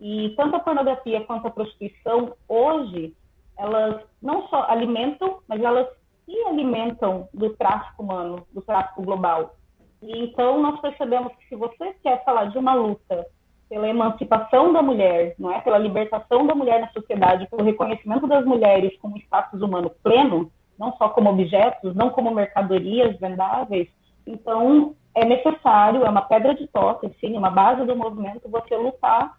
e 0.01 0.35
tanto 0.37 0.57
a 0.57 0.61
pornografia 0.61 1.21
quanto 1.25 1.47
a 1.47 1.51
prostituição, 1.51 2.35
hoje, 2.49 3.15
elas 3.59 4.03
não 4.23 4.47
só 4.49 4.67
alimentam, 4.69 5.39
mas 5.49 5.63
elas 5.63 5.87
se 6.25 6.37
alimentam 6.47 7.29
do 7.33 7.51
tráfico 7.51 8.03
humano, 8.03 8.47
do 8.53 8.61
tráfico 8.63 9.03
global. 9.03 9.55
E 10.03 10.25
então 10.25 10.61
nós 10.61 10.81
percebemos 10.81 11.33
que 11.37 11.49
se 11.49 11.57
você 11.57 11.95
quer 12.03 12.25
falar 12.25 12.47
de 12.47 12.59
uma 12.59 12.75
luta 12.75 13.27
pela 13.69 13.89
emancipação 13.89 14.73
da 14.73 14.83
mulher, 14.83 15.35
não 15.39 15.53
é, 15.53 15.61
pela 15.61 15.79
libertação 15.79 16.47
da 16.47 16.55
mulher 16.55 16.81
na 16.81 16.89
sociedade, 16.91 17.49
pelo 17.49 17.65
reconhecimento 17.65 18.27
das 18.27 18.45
mulheres 18.45 18.97
como 19.01 19.19
status 19.19 19.61
humano 19.61 19.91
pleno, 20.03 20.51
não 20.79 20.93
só 20.97 21.09
como 21.09 21.31
objetos, 21.31 21.95
não 21.95 22.11
como 22.11 22.35
mercadorias 22.35 23.19
vendáveis, 23.19 23.89
então 24.27 24.95
é 25.15 25.25
necessário, 25.25 26.05
é 26.05 26.11
uma 26.11 26.23
pedra 26.23 26.55
de 26.55 26.67
toque, 26.69 27.11
sim, 27.21 27.37
uma 27.37 27.51
base 27.51 27.85
do 27.85 27.97
movimento 27.97 28.49
você 28.49 28.77
lutar 28.77 29.35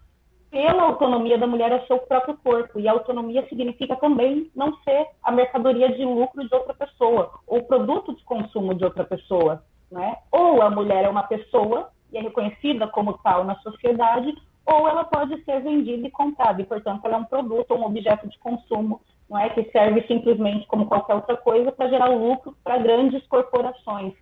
pela 0.50 0.82
autonomia 0.82 1.38
da 1.38 1.46
mulher 1.46 1.72
ao 1.72 1.86
seu 1.86 1.98
próprio 1.98 2.36
corpo. 2.42 2.80
E 2.80 2.88
autonomia 2.88 3.46
significa 3.48 3.96
também 3.96 4.50
não 4.54 4.76
ser 4.78 5.06
a 5.22 5.30
mercadoria 5.30 5.90
de 5.92 6.04
lucro 6.04 6.46
de 6.46 6.54
outra 6.54 6.74
pessoa, 6.74 7.30
ou 7.46 7.62
produto 7.62 8.14
de 8.14 8.24
consumo 8.24 8.74
de 8.74 8.84
outra 8.84 9.04
pessoa. 9.04 9.62
Né? 9.90 10.16
Ou 10.30 10.62
a 10.62 10.70
mulher 10.70 11.04
é 11.04 11.08
uma 11.08 11.22
pessoa 11.22 11.90
e 12.12 12.18
é 12.18 12.20
reconhecida 12.20 12.86
como 12.86 13.18
tal 13.18 13.44
na 13.44 13.56
sociedade, 13.56 14.34
ou 14.64 14.88
ela 14.88 15.04
pode 15.04 15.42
ser 15.44 15.60
vendida 15.62 16.06
e 16.06 16.10
comprada, 16.10 16.60
e, 16.60 16.64
portanto, 16.64 17.04
ela 17.04 17.16
é 17.16 17.18
um 17.18 17.24
produto 17.24 17.74
um 17.74 17.84
objeto 17.84 18.28
de 18.28 18.38
consumo, 18.38 19.00
não 19.28 19.38
é 19.38 19.48
que 19.50 19.70
serve 19.70 20.02
simplesmente 20.06 20.66
como 20.66 20.86
qualquer 20.86 21.14
outra 21.14 21.36
coisa 21.36 21.72
para 21.72 21.88
gerar 21.88 22.08
lucro 22.08 22.54
para 22.64 22.78
grandes 22.78 23.26
corporações, 23.26 24.14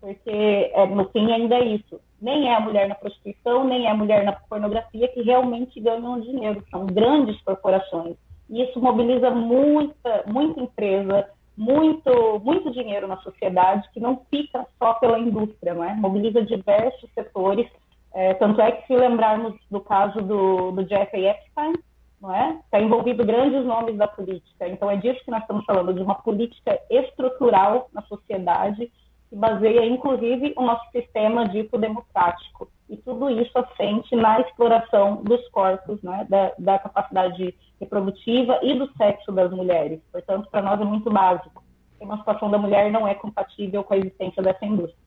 porque 0.00 0.70
é, 0.74 0.86
no 0.86 1.08
fim 1.10 1.30
ainda 1.32 1.56
é 1.56 1.64
isso 1.64 2.00
nem 2.24 2.48
é 2.48 2.54
a 2.54 2.60
mulher 2.60 2.88
na 2.88 2.94
prostituição, 2.94 3.64
nem 3.64 3.84
é 3.84 3.90
a 3.90 3.94
mulher 3.94 4.24
na 4.24 4.32
pornografia 4.32 5.06
que 5.08 5.20
realmente 5.20 5.78
ganham 5.78 6.18
dinheiro, 6.20 6.64
são 6.70 6.86
grandes 6.86 7.38
corporações. 7.42 8.16
E 8.48 8.62
isso 8.62 8.80
mobiliza 8.80 9.30
muita, 9.30 10.24
muita 10.26 10.58
empresa, 10.58 11.28
muito, 11.54 12.40
muito 12.42 12.72
dinheiro 12.72 13.06
na 13.06 13.18
sociedade, 13.18 13.90
que 13.92 14.00
não 14.00 14.22
fica 14.30 14.66
só 14.78 14.94
pela 14.94 15.18
indústria, 15.18 15.74
não 15.74 15.84
é? 15.84 15.94
mobiliza 15.94 16.42
diversos 16.42 17.10
setores. 17.12 17.68
É, 18.14 18.32
tanto 18.34 18.58
é 18.58 18.72
que, 18.72 18.86
se 18.86 18.96
lembrarmos 18.96 19.54
do 19.70 19.80
caso 19.80 20.22
do, 20.22 20.70
do 20.70 20.88
Jeffrey 20.88 21.26
Epstein, 21.26 21.74
não 22.22 22.34
é? 22.34 22.58
Está 22.64 22.80
envolvido 22.80 23.22
grandes 23.26 23.66
nomes 23.66 23.96
da 23.98 24.08
política. 24.08 24.66
Então, 24.66 24.90
é 24.90 24.96
disso 24.96 25.22
que 25.26 25.30
nós 25.30 25.42
estamos 25.42 25.66
falando, 25.66 25.92
de 25.92 26.00
uma 26.00 26.14
política 26.14 26.80
estrutural 26.88 27.90
na 27.92 28.00
sociedade 28.02 28.90
que 29.34 29.36
baseia, 29.36 29.84
inclusive, 29.84 30.54
o 30.56 30.62
nosso 30.62 30.88
sistema 30.92 31.48
dito 31.48 31.76
democrático. 31.76 32.70
E 32.88 32.96
tudo 32.98 33.28
isso 33.28 33.58
assente 33.58 34.14
na 34.14 34.40
exploração 34.40 35.24
dos 35.24 35.46
corpos, 35.48 36.00
né, 36.02 36.24
da, 36.28 36.52
da 36.56 36.78
capacidade 36.78 37.52
reprodutiva 37.80 38.60
e 38.62 38.78
do 38.78 38.90
sexo 38.96 39.32
das 39.32 39.50
mulheres. 39.50 40.00
Portanto, 40.12 40.48
para 40.48 40.62
nós 40.62 40.80
é 40.80 40.84
muito 40.84 41.10
básico. 41.10 41.64
A 42.00 42.04
emancipação 42.04 42.48
da 42.48 42.58
mulher 42.58 42.92
não 42.92 43.08
é 43.08 43.14
compatível 43.14 43.82
com 43.82 43.94
a 43.94 43.98
existência 43.98 44.40
dessa 44.40 44.64
indústria. 44.64 45.04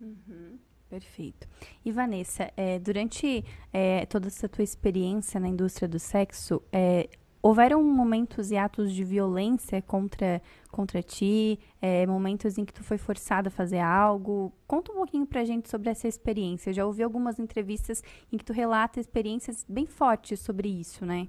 Uhum. 0.00 0.58
Perfeito. 0.88 1.46
E 1.84 1.92
Vanessa, 1.92 2.50
é, 2.56 2.78
durante 2.78 3.44
é, 3.72 4.06
toda 4.06 4.28
essa 4.28 4.48
tua 4.48 4.64
experiência 4.64 5.38
na 5.38 5.48
indústria 5.48 5.88
do 5.88 5.98
sexo, 5.98 6.62
é, 6.72 7.10
houveram 7.42 7.82
momentos 7.82 8.50
e 8.50 8.56
atos 8.56 8.92
de 8.92 9.04
violência 9.04 9.80
contra, 9.82 10.42
contra 10.70 11.02
ti, 11.02 11.58
é, 11.80 12.06
momentos 12.06 12.58
em 12.58 12.64
que 12.64 12.72
tu 12.72 12.82
foi 12.82 12.98
forçada 12.98 13.48
a 13.48 13.50
fazer 13.50 13.78
algo. 13.78 14.52
Conta 14.66 14.92
um 14.92 14.96
pouquinho 14.96 15.26
pra 15.26 15.44
gente 15.44 15.68
sobre 15.68 15.90
essa 15.90 16.08
experiência. 16.08 16.70
Eu 16.70 16.74
já 16.74 16.86
ouvi 16.86 17.02
algumas 17.02 17.38
entrevistas 17.38 18.02
em 18.32 18.36
que 18.36 18.44
tu 18.44 18.52
relata 18.52 19.00
experiências 19.00 19.64
bem 19.68 19.86
fortes 19.86 20.40
sobre 20.40 20.68
isso, 20.68 21.04
né? 21.04 21.28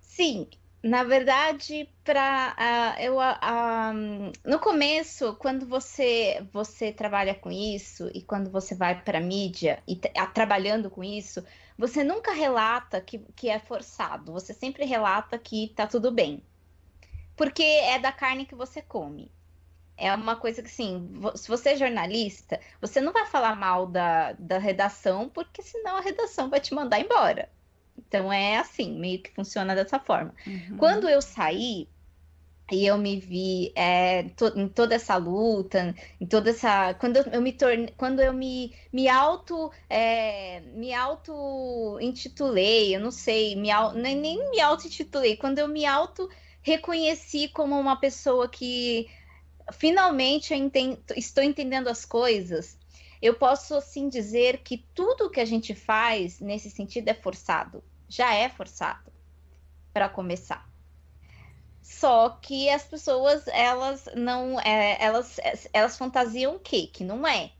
Sim, 0.00 0.46
na 0.82 1.04
verdade, 1.04 1.88
para 2.02 2.56
uh, 2.58 3.00
eu 3.00 3.16
uh, 3.18 4.32
no 4.44 4.58
começo, 4.58 5.34
quando 5.36 5.64
você 5.64 6.44
você 6.52 6.92
trabalha 6.92 7.34
com 7.34 7.52
isso 7.52 8.10
e 8.12 8.20
quando 8.20 8.50
você 8.50 8.74
vai 8.74 9.00
para 9.00 9.20
mídia 9.20 9.80
e 9.86 9.94
uh, 9.94 10.32
trabalhando 10.34 10.90
com 10.90 11.04
isso, 11.04 11.44
você 11.78 12.02
nunca 12.02 12.32
relata 12.32 13.00
que, 13.00 13.18
que 13.36 13.48
é 13.48 13.60
forçado, 13.60 14.32
você 14.32 14.52
sempre 14.52 14.84
relata 14.84 15.38
que 15.38 15.72
tá 15.76 15.86
tudo 15.86 16.10
bem. 16.10 16.42
Porque 17.36 17.62
é 17.62 17.98
da 17.98 18.12
carne 18.12 18.44
que 18.44 18.54
você 18.54 18.82
come. 18.82 19.30
É 19.96 20.12
uma 20.14 20.36
coisa 20.36 20.62
que, 20.62 20.68
assim, 20.68 21.10
se 21.36 21.48
você 21.48 21.70
é 21.70 21.76
jornalista, 21.76 22.60
você 22.80 23.00
não 23.00 23.12
vai 23.12 23.26
falar 23.26 23.54
mal 23.54 23.86
da, 23.86 24.32
da 24.32 24.58
redação, 24.58 25.28
porque 25.28 25.62
senão 25.62 25.96
a 25.96 26.00
redação 26.00 26.50
vai 26.50 26.60
te 26.60 26.74
mandar 26.74 26.98
embora. 27.00 27.48
Então 27.96 28.32
é 28.32 28.58
assim, 28.58 28.98
meio 28.98 29.22
que 29.22 29.30
funciona 29.32 29.74
dessa 29.74 29.98
forma. 29.98 30.34
Uhum. 30.46 30.76
Quando 30.76 31.08
eu 31.08 31.20
saí, 31.22 31.88
e 32.70 32.86
eu 32.86 32.96
me 32.96 33.18
vi 33.20 33.70
é, 33.74 34.22
to, 34.30 34.46
em 34.56 34.66
toda 34.66 34.94
essa 34.94 35.16
luta, 35.16 35.94
em 36.20 36.26
toda 36.26 36.50
essa. 36.50 36.94
Quando 36.94 37.18
eu, 37.18 37.24
eu 37.24 37.42
me 37.42 37.52
tornei, 37.52 37.92
quando 37.96 38.20
eu 38.20 38.32
me, 38.32 38.74
me 38.92 39.08
auto 39.08 39.70
é, 39.90 40.60
me 40.74 40.94
auto 40.94 41.98
intitulei, 42.00 42.96
eu 42.96 43.00
não 43.00 43.10
sei, 43.10 43.54
me, 43.56 43.68
nem, 43.94 44.16
nem 44.16 44.50
me 44.50 44.60
auto 44.60 44.86
intitulei, 44.86 45.36
quando 45.36 45.58
eu 45.58 45.68
me 45.68 45.84
auto 45.84 46.30
reconheci 46.62 47.48
como 47.48 47.78
uma 47.78 47.96
pessoa 47.96 48.48
que 48.48 49.06
finalmente 49.72 50.54
entendo, 50.54 50.98
estou 51.16 51.44
entendendo 51.44 51.88
as 51.88 52.04
coisas. 52.04 52.78
Eu 53.22 53.34
posso 53.34 53.76
assim 53.76 54.08
dizer 54.08 54.58
que 54.58 54.84
tudo 54.94 55.30
que 55.30 55.40
a 55.40 55.44
gente 55.44 55.74
faz 55.74 56.40
nesse 56.40 56.70
sentido 56.70 57.08
é 57.08 57.14
forçado, 57.14 57.82
já 58.08 58.34
é 58.34 58.48
forçado 58.48 59.10
para 59.92 60.08
começar 60.08 60.72
só 61.82 62.30
que 62.30 62.70
as 62.70 62.84
pessoas, 62.84 63.46
elas 63.48 64.08
não. 64.14 64.58
É, 64.60 64.96
elas, 65.04 65.38
elas 65.72 65.98
fantasiam 65.98 66.54
o 66.54 66.60
quê? 66.60 66.88
Que 66.90 67.02
não 67.02 67.26
é. 67.26 67.50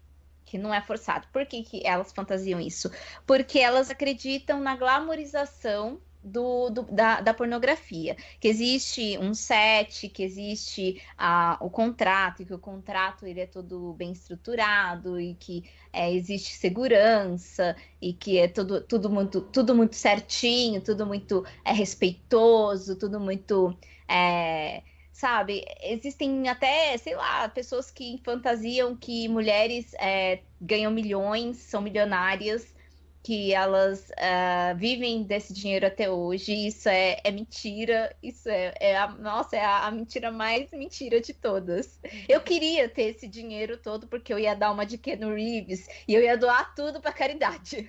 Que 0.45 0.57
não 0.57 0.73
é 0.73 0.81
forçado. 0.81 1.27
Por 1.33 1.45
que, 1.45 1.63
que 1.65 1.87
elas 1.87 2.13
fantasiam 2.13 2.61
isso? 2.61 2.91
Porque 3.27 3.59
elas 3.59 3.91
acreditam 3.91 4.61
na 4.61 4.77
glamorização 4.77 6.01
do, 6.23 6.71
do, 6.71 6.83
da, 6.83 7.21
da, 7.21 7.35
pornografia, 7.35 8.17
que 8.41 8.49
existe 8.49 9.19
um 9.19 9.35
set, 9.35 10.09
que 10.09 10.23
existe 10.23 11.03
a, 11.19 11.59
o 11.61 11.69
contrato, 11.69 12.43
e 12.43 12.45
que 12.45 12.55
o 12.55 12.59
contrato 12.59 13.27
ele 13.27 13.41
é 13.41 13.47
todo 13.47 13.93
bem 13.95 14.13
estruturado 14.13 15.21
e 15.21 15.35
que 15.35 15.65
é, 15.93 16.13
existe 16.13 16.55
segurança 16.55 17.77
e 18.01 18.13
que 18.13 18.39
é 18.39 18.49
tudo, 18.49 18.81
tudo, 18.81 19.11
muito, 19.11 19.41
tudo 19.41 19.75
muito 19.75 19.97
certinho, 19.97 20.81
tudo 20.81 21.07
muito 21.07 21.45
é, 21.65 21.73
respeitoso, 21.73 22.97
tudo 22.97 23.19
muito 23.19 23.77
é, 24.09 24.83
sabe, 25.13 25.65
existem 25.83 26.49
até, 26.49 26.97
sei 26.99 27.15
lá, 27.15 27.49
pessoas 27.49 27.91
que 27.91 28.21
fantasiam 28.25 28.97
que 28.97 29.29
mulheres 29.29 29.95
é, 29.95 30.41
ganham 30.61 30.91
milhões, 30.91 31.59
são 31.59 31.81
milionárias, 31.81 32.75
que 33.23 33.55
elas 33.55 34.11
uh, 34.11 34.77
vivem 34.77 35.23
desse 35.23 35.53
dinheiro 35.53 35.87
até 35.87 36.11
hoje. 36.11 36.53
Isso 36.53 36.89
é, 36.89 37.21
é 37.23 37.31
mentira. 37.31 38.15
Isso 38.23 38.49
é, 38.49 38.75
é 38.81 38.97
a, 38.97 39.09
nossa, 39.09 39.57
é 39.57 39.65
a, 39.65 39.87
a, 39.87 39.91
mentira 39.91 40.33
mais 40.33 40.71
mentira 40.73 41.21
de 41.21 41.33
todas. 41.33 42.01
Eu 42.29 42.41
queria 42.41 42.89
ter 42.89 43.15
esse 43.15 43.29
dinheiro 43.29 43.77
todo 43.77 44.09
porque 44.09 44.33
eu 44.33 44.39
ia 44.39 44.55
dar 44.55 44.73
uma 44.73 44.85
de 44.85 44.99
Keanu 44.99 45.35
Reeves 45.35 45.87
e 46.09 46.15
eu 46.15 46.23
ia 46.23 46.37
doar 46.37 46.75
tudo 46.75 47.01
para 47.01 47.13
caridade. 47.13 47.89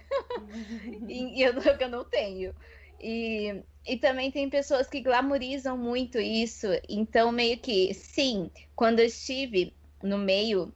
e, 1.10 1.40
e 1.40 1.42
eu, 1.42 1.54
eu 1.54 1.90
não 1.90 2.04
tenho. 2.04 2.54
E, 3.02 3.64
e 3.88 3.98
também 3.98 4.32
tem 4.32 4.50
pessoas 4.50 4.88
que 4.88 5.02
glamorizam 5.02 5.76
muito 5.78 6.20
isso. 6.20 6.68
Então, 6.88 7.32
meio 7.32 7.58
que, 7.58 7.92
sim, 7.94 8.52
quando 8.76 9.00
eu 9.00 9.06
estive 9.06 9.74
no 10.02 10.18
meio 10.18 10.72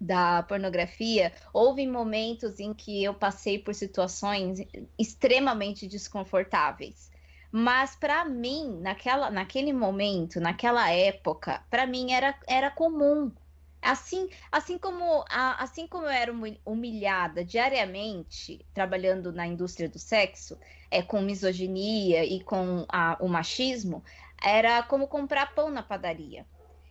da 0.00 0.42
pornografia, 0.42 1.32
houve 1.52 1.86
momentos 1.86 2.60
em 2.60 2.74
que 2.74 3.02
eu 3.02 3.14
passei 3.14 3.58
por 3.58 3.74
situações 3.74 4.58
extremamente 4.98 5.86
desconfortáveis. 5.86 7.10
Mas 7.50 7.96
para 7.96 8.24
mim, 8.24 8.78
naquela, 8.80 9.30
naquele 9.30 9.72
momento, 9.72 10.40
naquela 10.40 10.90
época, 10.90 11.64
para 11.70 11.86
mim 11.86 12.12
era, 12.12 12.38
era 12.46 12.70
comum. 12.70 13.32
Assim, 13.80 14.28
assim 14.50 14.76
como 14.78 15.24
assim 15.30 15.86
como 15.86 16.06
eu 16.06 16.10
era 16.10 16.32
humilhada 16.64 17.44
diariamente 17.44 18.66
trabalhando 18.74 19.32
na 19.32 19.46
indústria 19.46 19.88
do 19.88 19.98
sexo, 19.98 20.58
é, 20.90 21.02
com 21.02 21.20
misoginia 21.20 22.24
e 22.24 22.42
com 22.42 22.84
a, 22.88 23.16
o 23.20 23.28
machismo, 23.28 24.02
era 24.42 24.82
como 24.82 25.06
comprar 25.06 25.54
pão 25.54 25.70
na 25.70 25.82
padaria. 25.82 26.44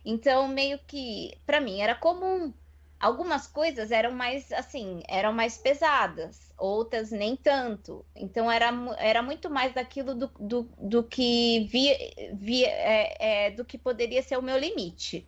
Então, 0.04 0.48
meio 0.48 0.78
que, 0.86 1.36
para 1.44 1.60
mim, 1.60 1.80
era 1.80 1.94
comum. 1.94 2.52
Algumas 2.98 3.46
coisas 3.46 3.90
eram 3.90 4.12
mais, 4.12 4.50
assim, 4.52 5.02
eram 5.06 5.32
mais 5.32 5.58
pesadas, 5.58 6.52
outras 6.56 7.10
nem 7.10 7.36
tanto. 7.36 8.04
Então, 8.14 8.50
era, 8.50 8.70
era 8.98 9.22
muito 9.22 9.50
mais 9.50 9.74
daquilo 9.74 10.14
do, 10.14 10.30
do, 10.40 10.62
do 10.78 11.02
que 11.04 11.66
via, 11.70 11.96
via 12.32 12.68
é, 12.68 13.46
é, 13.46 13.50
do 13.50 13.64
que 13.64 13.76
poderia 13.76 14.22
ser 14.22 14.38
o 14.38 14.42
meu 14.42 14.58
limite. 14.58 15.26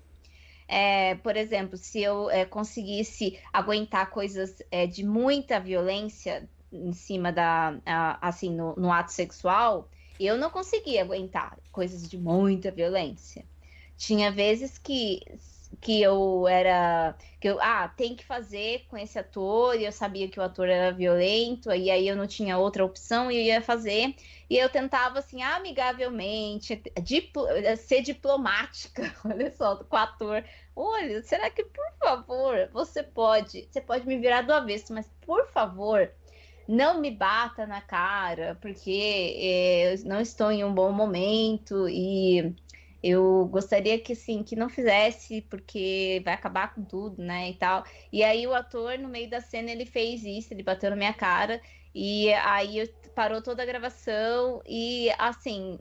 É, 0.67 1.15
por 1.17 1.37
exemplo, 1.37 1.77
se 1.77 2.01
eu 2.01 2.31
é, 2.31 2.45
conseguisse 2.45 3.39
aguentar 3.53 4.11
coisas 4.11 4.63
é, 4.71 4.87
de 4.87 5.05
muita 5.05 5.61
violência 5.61 6.49
em 6.73 6.93
cima 6.93 7.33
da, 7.33 7.79
assim, 8.21 8.55
no, 8.55 8.75
no 8.77 8.93
ato 8.93 9.13
sexual, 9.13 9.89
eu 10.21 10.37
não 10.37 10.51
conseguia 10.51 11.03
aguentar 11.03 11.59
coisas 11.73 12.09
de 12.09 12.19
muita 12.19 12.71
violência. 12.71 13.45
Tinha 13.97 14.31
vezes 14.31 14.79
que 14.79 15.23
que 15.81 16.03
eu 16.03 16.49
era 16.49 17.17
que 17.41 17.49
eu 17.49 17.59
ah 17.61 17.89
tem 17.89 18.17
que 18.17 18.25
fazer 18.25 18.85
com 18.89 18.97
esse 18.97 19.19
ator 19.19 19.77
e 19.77 19.85
eu 19.85 19.93
sabia 19.93 20.29
que 20.29 20.41
o 20.41 20.43
ator 20.43 20.69
era 20.69 20.93
violento 20.93 21.73
e 21.73 21.91
aí 21.91 22.09
eu 22.09 22.17
não 22.17 22.27
tinha 22.27 22.59
outra 22.59 22.85
opção 22.85 23.31
e 23.31 23.37
eu 23.37 23.43
ia 23.43 23.63
fazer. 23.63 24.15
E 24.51 24.57
eu 24.57 24.69
tentava 24.69 25.19
assim 25.21 25.43
amigavelmente 25.43 26.83
ser 27.77 28.03
diplomática 28.03 29.15
olha 29.25 29.51
só 29.53 29.77
com 29.77 29.95
o 29.95 29.99
ator. 29.99 30.45
Olha 30.75 31.23
será 31.23 31.51
que 31.51 31.65
por 31.65 31.93
favor 31.99 32.69
você 32.73 33.03
pode 33.03 33.69
você 33.71 33.81
pode 33.81 34.07
me 34.07 34.19
virar 34.19 34.43
do 34.43 34.53
avesso 34.53 34.93
mas 34.93 35.09
por 35.21 35.47
favor 35.49 36.11
não 36.67 37.01
me 37.01 37.11
bata 37.11 37.67
na 37.67 37.81
cara 37.81 38.59
porque 38.61 39.37
é, 39.41 39.95
eu 39.95 40.05
não 40.05 40.21
estou 40.21 40.51
em 40.51 40.65
um 40.65 40.75
bom 40.75 40.93
momento 40.93 41.89
e 41.89 42.55
eu 43.03 43.47
gostaria 43.47 43.99
que 43.99 44.15
sim, 44.15 44.43
que 44.43 44.57
não 44.57 44.69
fizesse, 44.69 45.43
porque 45.43 46.21
vai 46.25 46.35
acabar 46.35 46.75
com 46.75 46.85
tudo, 46.85 47.23
né? 47.23 47.51
E 47.51 47.55
tal. 47.55 47.85
E 48.13 48.25
aí 48.25 48.47
o 48.47 48.55
ator, 48.55 48.99
no 48.99 49.09
meio 49.09 49.31
da 49.31 49.41
cena, 49.41 49.71
ele 49.71 49.87
fez 49.87 50.25
isso, 50.25 50.53
ele 50.53 50.63
bateu 50.63 50.91
na 50.91 50.97
minha 50.97 51.13
cara, 51.13 51.61
e 51.95 52.33
aí 52.35 52.89
parou 53.15 53.43
toda 53.43 53.63
a 53.63 53.67
gravação, 53.67 54.63
e 54.67 55.11
assim, 55.19 55.79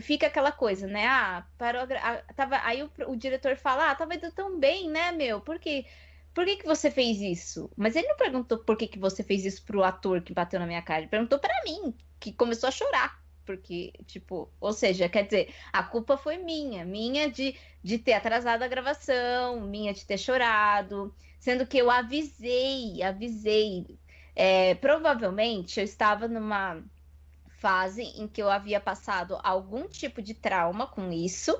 fica 0.00 0.26
aquela 0.26 0.52
coisa, 0.52 0.86
né? 0.86 1.06
Ah, 1.06 1.46
parou 1.58 1.82
a, 1.82 2.16
tava, 2.34 2.58
aí 2.62 2.82
o, 2.82 2.90
o, 3.08 3.16
diretor 3.16 3.56
fala, 3.56 3.90
ah, 3.90 3.94
tava 3.94 4.14
indo 4.14 4.30
tão 4.32 4.58
bem, 4.58 4.88
né, 4.88 5.12
meu? 5.12 5.40
Por 5.40 5.58
que, 5.58 5.86
por 6.34 6.44
que, 6.44 6.56
que 6.56 6.66
você 6.66 6.90
fez 6.90 7.20
isso? 7.20 7.70
Mas 7.76 7.96
ele 7.96 8.08
não 8.08 8.16
perguntou 8.16 8.58
por 8.58 8.76
que, 8.76 8.86
que 8.86 8.98
você 8.98 9.22
fez 9.22 9.44
isso 9.44 9.64
pro 9.64 9.84
ator 9.84 10.22
que 10.22 10.32
bateu 10.32 10.58
na 10.60 10.66
minha 10.66 10.82
cara, 10.82 11.00
ele 11.00 11.08
perguntou 11.08 11.38
para 11.38 11.64
mim, 11.64 11.94
que 12.18 12.32
começou 12.32 12.68
a 12.68 12.72
chorar 12.72 13.19
porque, 13.44 13.92
tipo, 14.06 14.48
ou 14.60 14.72
seja, 14.72 15.08
quer 15.08 15.24
dizer, 15.24 15.54
a 15.72 15.82
culpa 15.82 16.16
foi 16.16 16.38
minha, 16.38 16.84
minha 16.84 17.30
de, 17.30 17.56
de 17.82 17.98
ter 17.98 18.12
atrasado 18.12 18.62
a 18.62 18.68
gravação, 18.68 19.60
minha 19.60 19.92
de 19.92 20.04
ter 20.04 20.18
chorado, 20.18 21.14
sendo 21.38 21.66
que 21.66 21.78
eu 21.78 21.90
avisei, 21.90 23.02
avisei. 23.02 23.98
É, 24.36 24.74
provavelmente 24.76 25.80
eu 25.80 25.84
estava 25.84 26.28
numa 26.28 26.82
fase 27.58 28.02
em 28.02 28.26
que 28.26 28.42
eu 28.42 28.50
havia 28.50 28.80
passado 28.80 29.38
algum 29.42 29.86
tipo 29.88 30.22
de 30.22 30.34
trauma 30.34 30.86
com 30.86 31.12
isso, 31.12 31.58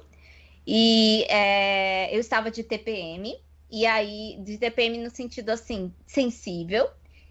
e 0.66 1.24
é, 1.28 2.14
eu 2.14 2.20
estava 2.20 2.50
de 2.50 2.62
TPM, 2.62 3.38
e 3.70 3.86
aí, 3.86 4.38
de 4.42 4.58
TPM 4.58 4.98
no 4.98 5.10
sentido 5.10 5.50
assim, 5.50 5.94
sensível, 6.06 6.88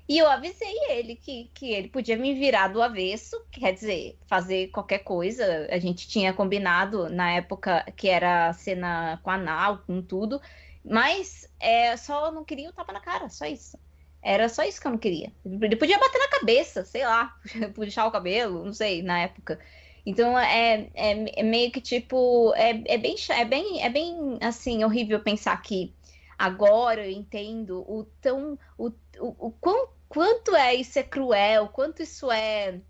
e 0.09 0.17
eu 0.17 0.27
avisei 0.27 0.75
ele 0.89 1.15
que, 1.15 1.51
que 1.53 1.71
ele 1.71 1.87
podia 1.87 2.17
me 2.17 2.33
virar 2.33 2.69
do 2.69 2.81
avesso, 2.81 3.39
quer 3.51 3.73
dizer, 3.73 4.17
fazer 4.27 4.69
qualquer 4.69 4.99
coisa. 4.99 5.67
A 5.69 5.77
gente 5.77 6.07
tinha 6.07 6.33
combinado 6.33 7.07
na 7.09 7.33
época 7.33 7.85
que 7.95 8.09
era 8.09 8.51
cena 8.53 9.19
com 9.21 9.29
anal, 9.29 9.83
com 9.85 10.01
tudo, 10.01 10.41
mas 10.83 11.47
é, 11.59 11.95
só 11.95 12.31
não 12.31 12.43
queria 12.43 12.71
o 12.71 12.73
tapa 12.73 12.91
na 12.91 12.99
cara, 12.99 13.29
só 13.29 13.45
isso. 13.45 13.77
Era 14.19 14.49
só 14.49 14.63
isso 14.63 14.81
que 14.81 14.87
eu 14.87 14.91
não 14.91 14.97
queria. 14.97 15.31
Ele 15.45 15.75
podia 15.75 15.99
bater 15.99 16.17
na 16.17 16.27
cabeça, 16.27 16.83
sei 16.83 17.05
lá, 17.05 17.31
puxar 17.75 18.07
o 18.07 18.11
cabelo, 18.11 18.65
não 18.65 18.73
sei, 18.73 19.03
na 19.03 19.19
época. 19.19 19.59
Então 20.03 20.39
é, 20.39 20.89
é, 20.95 21.39
é 21.39 21.43
meio 21.43 21.71
que 21.71 21.79
tipo. 21.79 22.51
É, 22.55 22.71
é, 22.95 22.97
bem, 22.97 23.15
é, 23.29 23.45
bem, 23.45 23.83
é 23.83 23.89
bem 23.89 24.39
assim, 24.41 24.83
horrível 24.83 25.19
pensar 25.19 25.61
que 25.61 25.93
agora 26.35 27.05
eu 27.05 27.11
entendo 27.11 27.81
o 27.81 28.05
tão. 28.19 28.57
O, 28.75 28.87
o, 29.19 29.47
o 29.47 29.51
quão 29.51 29.98
quanto 30.09 30.55
é 30.55 30.75
isso 30.75 30.99
é 30.99 31.03
cruel, 31.03 31.69
quanto 31.69 32.01
isso 32.01 32.31
é, 32.31 32.81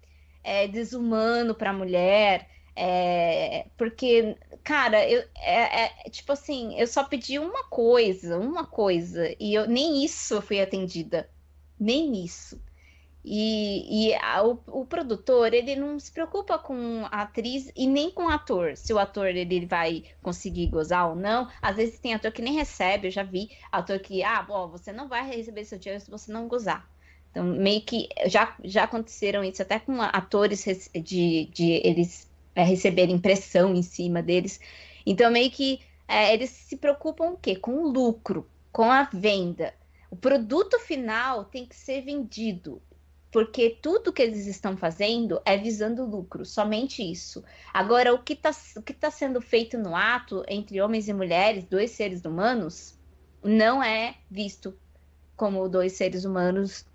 é 0.43 0.67
desumano 0.67 1.53
para 1.53 1.71
a 1.71 1.73
mulher. 1.73 2.49
É, 2.75 3.67
porque, 3.77 4.38
cara, 4.63 5.08
eu, 5.08 5.21
é, 5.36 5.84
é, 5.84 6.10
tipo 6.10 6.32
assim, 6.32 6.79
eu 6.79 6.88
só 6.88 7.03
pedi 7.03 7.38
uma 7.38 7.65
coisa, 7.65 8.39
uma 8.39 8.65
coisa, 8.65 9.36
e 9.39 9.53
eu 9.53 9.67
nem 9.67 10.03
isso 10.05 10.41
fui 10.41 10.62
atendida, 10.62 11.29
nem 11.77 12.23
isso. 12.23 12.62
E, 13.23 14.12
e 14.12 14.15
a, 14.15 14.43
o, 14.45 14.63
o, 14.67 14.86
produtor, 14.86 15.53
ele 15.53 15.75
não 15.75 15.99
se 15.99 16.12
preocupa 16.12 16.58
com 16.58 17.05
a 17.12 17.23
atriz 17.23 17.69
e 17.75 17.86
nem 17.86 18.10
com 18.10 18.27
o 18.27 18.29
ator, 18.29 18.77
se 18.77 18.93
o 18.93 18.99
ator 18.99 19.27
ele 19.27 19.65
vai 19.65 20.05
conseguir 20.23 20.67
gozar 20.67 21.10
ou 21.10 21.15
não. 21.15 21.49
Às 21.62 21.75
vezes 21.75 21.99
tem 21.99 22.13
ator 22.13 22.32
que 22.32 22.41
nem 22.41 22.53
recebe, 22.53 23.08
eu 23.08 23.12
já 23.12 23.23
vi 23.23 23.49
ator 23.71 23.99
que, 23.99 24.23
ah, 24.23 24.41
bom, 24.41 24.69
você 24.69 24.93
não 24.93 25.10
vai 25.10 25.27
receber 25.29 25.65
seu 25.65 25.77
dinheiro 25.77 26.03
se 26.03 26.10
você 26.10 26.32
não 26.32 26.47
gozar. 26.47 26.89
Então, 27.31 27.43
meio 27.43 27.81
que 27.81 28.09
já, 28.25 28.55
já 28.63 28.83
aconteceram 28.83 29.43
isso 29.43 29.61
até 29.61 29.79
com 29.79 30.01
atores 30.01 30.65
de, 30.93 31.45
de 31.45 31.71
eles 31.83 32.29
é, 32.55 32.63
receberem 32.63 33.19
pressão 33.19 33.73
em 33.75 33.83
cima 33.83 34.21
deles. 34.21 34.59
Então, 35.05 35.31
meio 35.31 35.51
que 35.51 35.79
é, 36.07 36.33
eles 36.33 36.49
se 36.49 36.75
preocupam 36.77 37.31
o 37.31 37.37
quê? 37.37 37.55
Com 37.55 37.83
o 37.83 37.87
lucro, 37.87 38.49
com 38.71 38.91
a 38.91 39.03
venda. 39.03 39.73
O 40.09 40.15
produto 40.15 40.79
final 40.79 41.45
tem 41.45 41.67
que 41.67 41.75
ser 41.75 42.01
vendido, 42.01 42.81
porque 43.31 43.77
tudo 43.79 44.11
que 44.11 44.23
eles 44.23 44.47
estão 44.47 44.75
fazendo 44.75 45.39
é 45.45 45.55
visando 45.55 46.03
lucro, 46.03 46.43
somente 46.43 47.03
isso. 47.03 47.43
Agora, 47.71 48.11
o 48.11 48.23
que 48.23 48.33
está 48.33 48.51
tá 48.99 49.11
sendo 49.11 49.39
feito 49.39 49.77
no 49.77 49.95
ato 49.95 50.43
entre 50.47 50.81
homens 50.81 51.07
e 51.07 51.13
mulheres, 51.13 51.63
dois 51.65 51.91
seres 51.91 52.25
humanos, 52.25 52.97
não 53.43 53.83
é 53.83 54.15
visto 54.31 54.75
como 55.35 55.69
dois 55.69 55.93
seres 55.93 56.25
humanos 56.25 56.88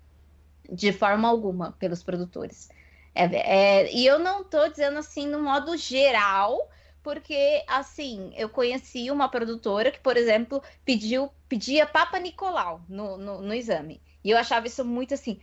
de 0.71 0.91
forma 0.91 1.27
alguma 1.27 1.71
pelos 1.73 2.03
produtores. 2.03 2.69
É, 3.13 3.23
é, 3.23 3.93
e 3.93 4.05
eu 4.05 4.19
não 4.19 4.41
estou 4.41 4.69
dizendo 4.69 4.99
assim 4.99 5.25
no 5.25 5.41
modo 5.41 5.75
geral, 5.77 6.69
porque 7.01 7.63
assim, 7.67 8.33
eu 8.35 8.49
conheci 8.49 9.09
uma 9.09 9.29
produtora 9.29 9.91
que, 9.91 9.99
por 9.99 10.17
exemplo, 10.17 10.61
pediu, 10.83 11.31
pedia 11.47 11.85
Papa 11.85 12.19
Nicolau 12.19 12.81
no, 12.89 13.17
no, 13.17 13.41
no 13.41 13.53
exame. 13.53 14.01
E 14.23 14.31
eu 14.31 14.37
achava 14.37 14.67
isso 14.67 14.83
muito 14.83 15.13
assim, 15.13 15.39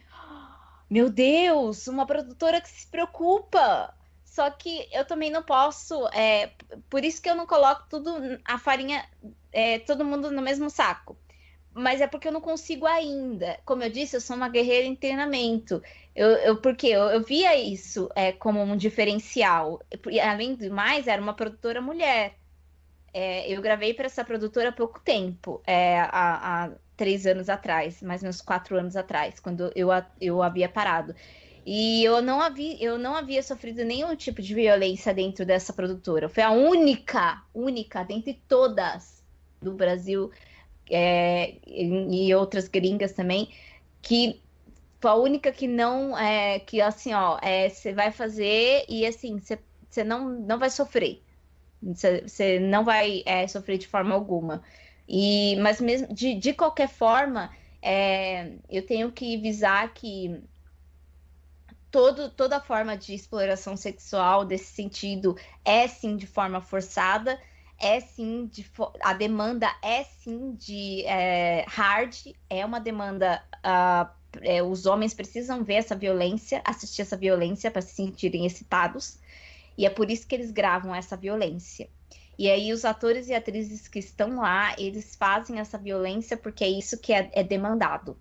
meu 0.91 1.09
Deus, 1.09 1.87
uma 1.87 2.05
produtora 2.05 2.61
que 2.61 2.69
se 2.69 2.87
preocupa. 2.87 3.95
Só 4.25 4.51
que 4.51 4.89
eu 4.93 5.05
também 5.05 5.31
não 5.31 5.43
posso, 5.43 6.07
é, 6.09 6.53
por 6.89 7.05
isso 7.05 7.21
que 7.21 7.29
eu 7.29 7.35
não 7.35 7.47
coloco 7.47 7.85
tudo 7.89 8.11
a 8.45 8.59
farinha, 8.59 9.07
é, 9.53 9.79
todo 9.81 10.05
mundo 10.07 10.31
no 10.31 10.41
mesmo 10.41 10.71
saco 10.71 11.17
mas 11.75 12.01
é 12.01 12.07
porque 12.07 12.29
eu 12.29 12.33
não 12.33 12.41
consigo 12.41 12.87
ainda. 12.87 13.59
Como 13.65 13.83
eu 13.83 13.91
disse, 13.91 14.17
eu 14.17 14.21
sou 14.21 14.37
uma 14.37 14.49
guerreira 14.49 14.87
em 14.87 14.95
treinamento. 14.95 15.83
Eu, 16.15 16.29
eu 16.29 16.57
porque 16.57 16.89
eu, 16.89 17.03
eu 17.05 17.23
via 17.23 17.57
isso 17.57 18.09
é, 18.15 18.33
como 18.33 18.61
um 18.61 18.77
diferencial. 18.77 19.81
E, 20.11 20.21
além 20.21 20.55
do 20.55 20.71
mais, 20.71 21.07
era 21.07 21.21
uma 21.21 21.35
produtora 21.35 21.81
mulher. 21.81 22.35
É, 23.15 23.51
eu 23.53 23.61
gravei 23.61 23.95
para 23.95 24.07
essa 24.07 24.25
produtora 24.25 24.71
há 24.71 24.73
pouco 24.73 24.99
tempo, 25.01 25.63
é, 25.67 26.01
há, 26.01 26.65
há, 26.65 26.71
três 26.97 27.27
anos 27.27 27.49
atrás, 27.51 28.01
mais 28.01 28.23
ou 28.23 28.27
menos 28.27 28.41
quatro 28.41 28.79
anos 28.79 28.97
atrás, 28.97 29.39
quando 29.39 29.71
eu, 29.75 29.89
eu 30.21 30.43
havia 30.43 30.69
parado. 30.69 31.15
E 31.65 32.03
eu 32.05 32.21
não, 32.23 32.41
havia, 32.41 32.77
eu 32.83 32.99
não 32.99 33.15
havia 33.15 33.43
sofrido 33.43 33.85
nenhum 33.85 34.17
tipo 34.17 34.43
de 34.43 34.55
violência 34.55 35.15
dentro 35.15 35.45
dessa 35.45 35.73
produtora. 35.73 36.29
Foi 36.29 36.43
a 36.43 36.51
única, 36.51 37.43
única, 37.55 38.03
dentre 38.03 38.41
todas 38.49 39.23
do 39.61 39.73
Brasil, 39.73 40.31
é, 40.90 41.57
e 41.66 42.35
outras 42.35 42.68
gringas 42.68 43.12
também, 43.12 43.49
que 44.01 44.40
a 45.03 45.14
única 45.14 45.53
que 45.53 45.66
não 45.66 46.16
é 46.16 46.61
que 46.61 46.81
assim, 46.81 47.12
ó, 47.12 47.38
é, 47.42 47.68
você 47.68 47.92
vai 47.92 48.11
fazer 48.11 48.85
e 48.88 49.07
assim, 49.07 49.40
você 49.40 50.05
não, 50.05 50.29
não 50.29 50.59
vai 50.59 50.71
sofrer. 50.71 51.23
Você 51.83 52.61
não 52.61 52.85
vai 52.85 53.23
é, 53.27 53.47
sofrer 53.49 53.79
de 53.79 53.88
forma 53.88 54.14
alguma. 54.14 54.62
E, 55.09 55.57
mas 55.57 55.81
mesmo 55.81 56.12
de, 56.14 56.35
de 56.35 56.53
qualquer 56.55 56.88
forma, 56.88 57.51
é, 57.81 58.53
eu 58.71 58.87
tenho 58.87 59.11
que 59.11 59.37
visar 59.37 59.92
que 59.92 60.40
todo, 61.90 62.31
toda 62.31 62.61
forma 62.61 62.97
de 62.97 63.14
exploração 63.14 63.77
sexual 63.77 64.45
desse 64.45 64.73
sentido 64.73 65.37
é 65.64 65.87
sim 65.88 66.16
de 66.16 66.27
forma 66.27 66.61
forçada 66.61 67.38
é 67.83 68.01
sim 68.01 68.47
de 68.47 68.64
a 69.03 69.12
demanda 69.12 69.68
é 69.83 70.05
sim 70.05 70.55
de 70.55 71.05
é, 71.05 71.64
hard, 71.68 72.14
é 72.49 72.64
uma 72.64 72.79
demanda. 72.79 73.42
Uh, 73.57 74.23
é, 74.40 74.62
os 74.62 74.87
homens 74.87 75.12
precisam 75.12 75.62
ver 75.62 75.75
essa 75.75 75.95
violência, 75.95 76.62
assistir 76.64 77.03
essa 77.03 77.16
violência 77.16 77.71
para 77.71 77.83
se 77.83 77.95
sentirem 77.95 78.47
excitados, 78.47 79.18
e 79.77 79.85
é 79.85 79.90
por 79.90 80.11
isso 80.11 80.27
que 80.27 80.35
eles 80.35 80.51
gravam 80.51 80.95
essa 80.95 81.16
violência. 81.16 81.88
E 82.38 82.51
aí 82.51 82.73
os 82.73 82.85
atores 82.85 83.29
e 83.29 83.35
atrizes 83.35 83.88
que 83.88 83.99
estão 83.99 84.37
lá, 84.37 84.75
eles 84.79 85.14
fazem 85.16 85.59
essa 85.59 85.77
violência 85.77 86.37
porque 86.37 86.64
é 86.64 86.68
isso 86.68 86.99
que 86.99 87.12
é, 87.12 87.31
é 87.35 87.42
demandado. 87.42 88.16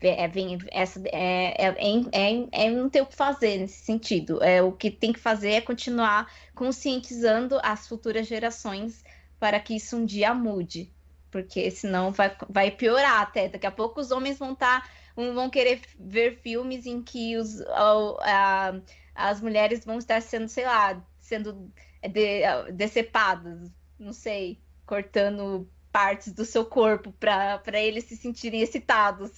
É, 0.00 0.28
vem, 0.28 0.58
essa, 0.70 1.00
é, 1.06 1.68
é, 1.68 1.74
é, 2.12 2.48
é, 2.52 2.70
não 2.70 2.90
ter 2.90 3.00
o 3.00 3.06
que 3.06 3.16
fazer 3.16 3.58
nesse 3.58 3.84
sentido. 3.84 4.42
É, 4.42 4.62
o 4.62 4.70
que 4.70 4.90
tem 4.90 5.12
que 5.12 5.18
fazer 5.18 5.52
é 5.52 5.60
continuar 5.60 6.30
conscientizando 6.54 7.58
as 7.62 7.88
futuras 7.88 8.26
gerações 8.26 9.02
para 9.38 9.58
que 9.58 9.74
isso 9.74 9.96
um 9.96 10.04
dia 10.04 10.34
mude. 10.34 10.92
Porque 11.30 11.70
senão 11.70 12.12
vai, 12.12 12.36
vai 12.48 12.70
piorar 12.70 13.22
até. 13.22 13.48
Daqui 13.48 13.66
a 13.66 13.70
pouco 13.70 14.00
os 14.00 14.10
homens 14.10 14.38
vão 14.38 14.52
estar. 14.52 14.82
Tá, 14.82 14.90
vão 15.16 15.48
querer 15.48 15.80
ver 15.98 16.40
filmes 16.42 16.84
em 16.84 17.02
que 17.02 17.36
os, 17.36 17.60
a, 17.62 18.20
a, 18.20 18.80
as 19.14 19.40
mulheres 19.40 19.84
vão 19.84 19.98
estar 19.98 20.20
sendo, 20.20 20.46
sei 20.46 20.66
lá, 20.66 21.02
sendo 21.20 21.72
de, 22.02 22.42
decepadas, 22.72 23.70
não 23.98 24.12
sei, 24.12 24.60
cortando 24.84 25.68
partes 25.90 26.34
do 26.34 26.44
seu 26.44 26.66
corpo 26.66 27.12
para 27.12 27.80
eles 27.80 28.04
se 28.04 28.16
sentirem 28.16 28.60
excitados 28.60 29.32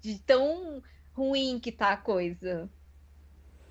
de 0.00 0.18
tão 0.20 0.82
ruim 1.12 1.58
que 1.60 1.72
tá 1.72 1.92
a 1.92 1.96
coisa. 1.96 2.68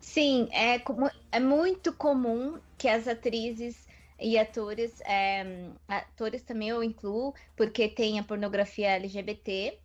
Sim, 0.00 0.48
é, 0.50 0.82
é 1.30 1.40
muito 1.40 1.92
comum 1.92 2.58
que 2.76 2.88
as 2.88 3.06
atrizes 3.06 3.86
e 4.18 4.38
atores, 4.38 5.00
é, 5.02 5.70
atores 5.86 6.42
também 6.42 6.68
eu 6.68 6.82
incluo, 6.82 7.34
porque 7.56 7.88
tem 7.88 8.18
a 8.18 8.24
pornografia 8.24 8.90
LGBT, 8.90 9.78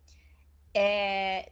é, 0.74 1.50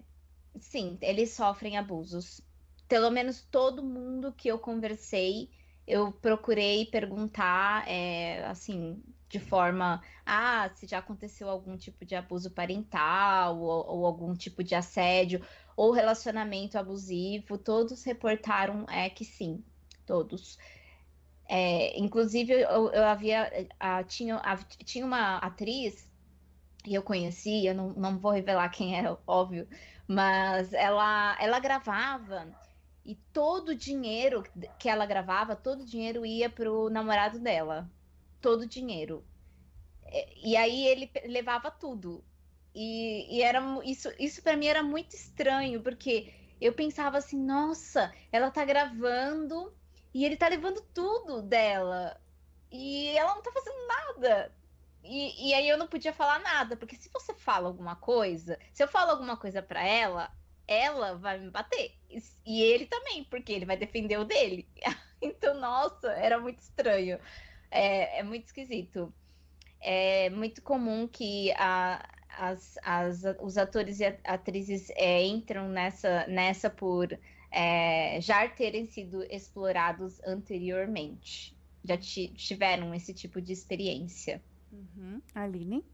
Sim, 0.61 0.99
eles 1.03 1.33
sofrem 1.33 1.77
abusos. 1.77 2.40
Pelo 2.88 3.11
menos 3.11 3.42
todo 3.51 3.83
mundo 3.83 4.33
que 4.33 4.49
eu 4.49 4.59
conversei 4.59 5.51
eu 5.87 6.11
procurei 6.11 6.87
perguntar, 6.87 7.88
é, 7.88 8.44
assim, 8.46 9.01
de 9.28 9.40
forma, 9.40 10.02
ah, 10.24 10.70
se 10.74 10.86
já 10.86 10.98
aconteceu 10.98 11.48
algum 11.48 11.76
tipo 11.76 12.04
de 12.04 12.14
abuso 12.14 12.50
parental 12.50 13.58
ou, 13.58 13.86
ou 13.86 14.06
algum 14.06 14.34
tipo 14.34 14.62
de 14.62 14.74
assédio 14.74 15.44
ou 15.76 15.92
relacionamento 15.92 16.78
abusivo, 16.78 17.58
todos 17.58 18.04
reportaram 18.04 18.86
é 18.88 19.10
que 19.10 19.24
sim, 19.24 19.64
todos. 20.06 20.58
É, 21.48 21.98
inclusive, 21.98 22.52
eu, 22.52 22.90
eu 22.90 23.04
havia, 23.04 23.68
a, 23.78 24.02
tinha, 24.04 24.36
a, 24.36 24.56
tinha 24.56 25.04
uma 25.04 25.38
atriz 25.38 26.10
e 26.86 26.94
eu 26.94 27.02
conheci, 27.02 27.66
eu 27.66 27.74
não, 27.74 27.90
não 27.94 28.18
vou 28.18 28.30
revelar 28.32 28.68
quem 28.70 28.98
é, 28.98 29.16
óbvio, 29.26 29.68
mas 30.06 30.72
ela, 30.72 31.36
ela 31.40 31.58
gravava 31.58 32.48
e 33.04 33.14
todo 33.32 33.70
o 33.70 33.74
dinheiro 33.74 34.44
que 34.78 34.88
ela 34.88 35.06
gravava, 35.06 35.54
todo 35.54 35.82
o 35.82 35.86
dinheiro 35.86 36.24
ia 36.26 36.50
pro 36.50 36.88
namorado 36.90 37.38
dela. 37.38 37.88
Todo 38.46 38.61
o 38.61 38.68
dinheiro. 38.68 39.26
É, 40.04 40.32
e 40.37 40.56
aí 40.56 40.87
ele 40.87 41.11
levava 41.24 41.68
tudo. 41.68 42.24
E, 42.72 43.26
e 43.37 43.42
era 43.42 43.61
isso, 43.85 44.09
isso 44.20 44.40
para 44.40 44.56
mim 44.56 44.66
era 44.66 44.85
muito 44.85 45.16
estranho, 45.16 45.82
porque 45.82 46.32
eu 46.61 46.72
pensava 46.72 47.18
assim, 47.18 47.37
nossa, 47.44 48.14
ela 48.30 48.48
tá 48.48 48.64
gravando 48.64 49.76
e 50.14 50.24
ele 50.24 50.37
tá 50.37 50.46
levando 50.46 50.80
tudo 50.94 51.42
dela. 51.42 52.20
E 52.70 53.09
ela 53.18 53.35
não 53.35 53.42
tá 53.42 53.50
fazendo 53.50 53.85
nada. 53.88 54.54
E, 55.02 55.48
e 55.48 55.52
aí 55.52 55.68
eu 55.68 55.76
não 55.76 55.88
podia 55.88 56.12
falar 56.12 56.38
nada, 56.38 56.76
porque 56.76 56.94
se 56.94 57.11
você 57.12 57.35
fala 57.35 57.66
alguma 57.66 57.96
coisa, 57.96 58.61
se 58.72 58.80
eu 58.80 58.87
falo 58.87 59.11
alguma 59.11 59.37
coisa 59.37 59.61
para 59.61 59.85
ela, 59.85 60.30
ela 60.68 61.16
vai 61.16 61.37
me 61.40 61.50
bater. 61.50 61.96
E 62.44 62.62
ele 62.62 62.87
também, 62.87 63.24
porque 63.24 63.52
ele 63.52 63.66
vai 63.66 63.76
defender 63.76 64.20
o 64.20 64.24
dele. 64.24 64.68
então, 65.20 65.59
nossa, 65.59 66.12
era 66.12 66.38
muito 66.38 66.61
estranho. 66.61 67.18
É, 67.70 68.20
é 68.20 68.22
muito 68.22 68.46
esquisito. 68.46 69.12
É 69.81 70.31
muito 70.31 70.62
comum 70.62 71.07
que 71.07 71.52
a, 71.52 72.02
as, 72.37 72.79
as, 72.83 73.22
os 73.40 73.57
atores 73.57 74.00
e 74.00 74.05
atrizes 74.24 74.90
é, 74.90 75.24
entram 75.24 75.68
nessa, 75.68 76.26
nessa 76.26 76.68
por 76.68 77.09
é, 77.50 78.20
já 78.20 78.48
terem 78.48 78.87
sido 78.87 79.22
explorados 79.24 80.20
anteriormente. 80.24 81.57
Já 81.85 81.96
tiveram 81.96 82.94
esse 82.94 83.14
tipo 83.14 83.40
de 83.40 83.52
experiência. 83.52 84.42
Uhum. 84.72 85.20
Aline? 85.35 85.85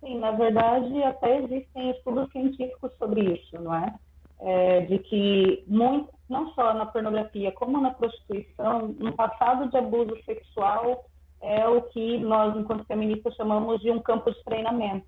Sim, 0.00 0.18
na 0.18 0.32
verdade, 0.32 1.02
até 1.02 1.42
existem 1.42 1.90
estudos 1.92 2.30
científicos 2.30 2.92
sobre 2.98 3.34
isso, 3.34 3.58
não 3.58 3.74
é? 3.74 3.94
é 4.40 4.80
de 4.82 4.98
que 4.98 5.64
muito, 5.66 6.12
não 6.28 6.50
só 6.54 6.72
na 6.74 6.86
pornografia, 6.86 7.52
como 7.52 7.80
na 7.80 7.92
prostituição, 7.92 8.94
um 9.00 9.12
passado 9.12 9.68
de 9.68 9.76
abuso 9.76 10.16
sexual 10.24 11.04
é 11.40 11.68
o 11.68 11.82
que 11.82 12.18
nós, 12.18 12.56
enquanto 12.56 12.86
feministas, 12.86 13.34
chamamos 13.34 13.80
de 13.80 13.90
um 13.90 14.00
campo 14.00 14.30
de 14.30 14.42
treinamento, 14.44 15.06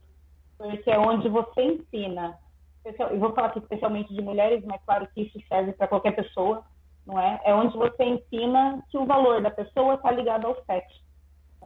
porque 0.59 0.90
é 0.90 0.98
onde 0.98 1.29
você 1.29 1.62
ensina, 1.62 2.38
eu 2.85 3.18
vou 3.18 3.33
falar 3.33 3.48
aqui 3.48 3.59
especialmente 3.59 4.14
de 4.14 4.20
mulheres, 4.20 4.64
mas 4.64 4.83
claro 4.85 5.09
que 5.14 5.22
isso 5.22 5.40
serve 5.48 5.72
para 5.72 5.88
qualquer 5.88 6.14
pessoa, 6.14 6.62
não 7.07 7.18
é? 7.18 7.40
É 7.44 7.55
onde 7.55 7.76
você 7.76 8.05
ensina 8.05 8.83
que 8.90 8.98
o 8.98 9.07
valor 9.07 9.40
da 9.40 9.50
pessoa 9.50 9.94
está 9.94 10.11
ligado 10.11 10.46
ao 10.46 10.62
sexo 10.64 11.07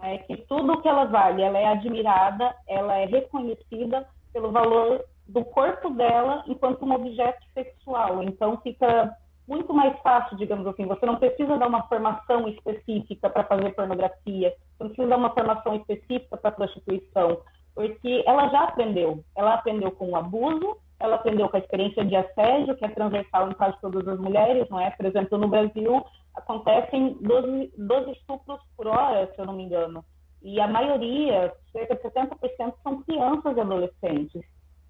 é 0.02 0.18
que 0.18 0.36
tudo 0.48 0.80
que 0.80 0.88
ela 0.88 1.04
vale, 1.04 1.42
ela 1.42 1.58
é 1.58 1.66
admirada, 1.66 2.54
ela 2.66 2.96
é 2.96 3.04
reconhecida 3.04 4.06
pelo 4.32 4.50
valor 4.50 5.04
do 5.28 5.44
corpo 5.44 5.90
dela 5.90 6.42
enquanto 6.46 6.84
um 6.84 6.92
objeto 6.92 7.44
sexual. 7.52 8.22
Então 8.22 8.58
fica 8.62 9.14
muito 9.50 9.74
mais 9.74 9.98
fácil, 9.98 10.36
digamos 10.36 10.64
assim. 10.64 10.86
Você 10.86 11.04
não 11.04 11.16
precisa 11.16 11.58
dar 11.58 11.66
uma 11.66 11.82
formação 11.88 12.48
específica 12.48 13.28
para 13.28 13.42
fazer 13.42 13.74
pornografia, 13.74 14.50
você 14.50 14.84
não 14.84 14.86
precisa 14.90 15.08
dar 15.08 15.16
uma 15.16 15.34
formação 15.34 15.74
específica 15.74 16.36
para 16.36 16.52
prostituição, 16.52 17.40
porque 17.74 18.22
ela 18.26 18.48
já 18.48 18.62
aprendeu. 18.62 19.24
Ela 19.36 19.54
aprendeu 19.54 19.90
com 19.90 20.10
o 20.10 20.16
abuso, 20.16 20.76
ela 21.00 21.16
aprendeu 21.16 21.48
com 21.48 21.56
a 21.56 21.60
experiência 21.60 22.04
de 22.04 22.14
assédio, 22.14 22.76
que 22.76 22.84
é 22.84 22.88
transversal 22.88 23.50
em 23.50 23.54
quase 23.54 23.76
todas 23.80 24.06
as 24.06 24.20
mulheres, 24.20 24.68
não 24.70 24.78
é? 24.78 24.90
Por 24.90 25.06
exemplo, 25.06 25.36
no 25.36 25.48
Brasil, 25.48 26.04
acontecem 26.36 27.16
12, 27.20 27.72
12 27.76 28.12
estupros 28.12 28.60
por 28.76 28.86
hora, 28.86 29.32
se 29.34 29.40
eu 29.40 29.46
não 29.46 29.54
me 29.54 29.64
engano. 29.64 30.04
E 30.42 30.60
a 30.60 30.68
maioria, 30.68 31.52
cerca 31.72 31.96
de 31.96 32.02
70%, 32.02 32.74
são 32.84 33.02
crianças 33.02 33.56
e 33.56 33.60
adolescentes. 33.60 34.42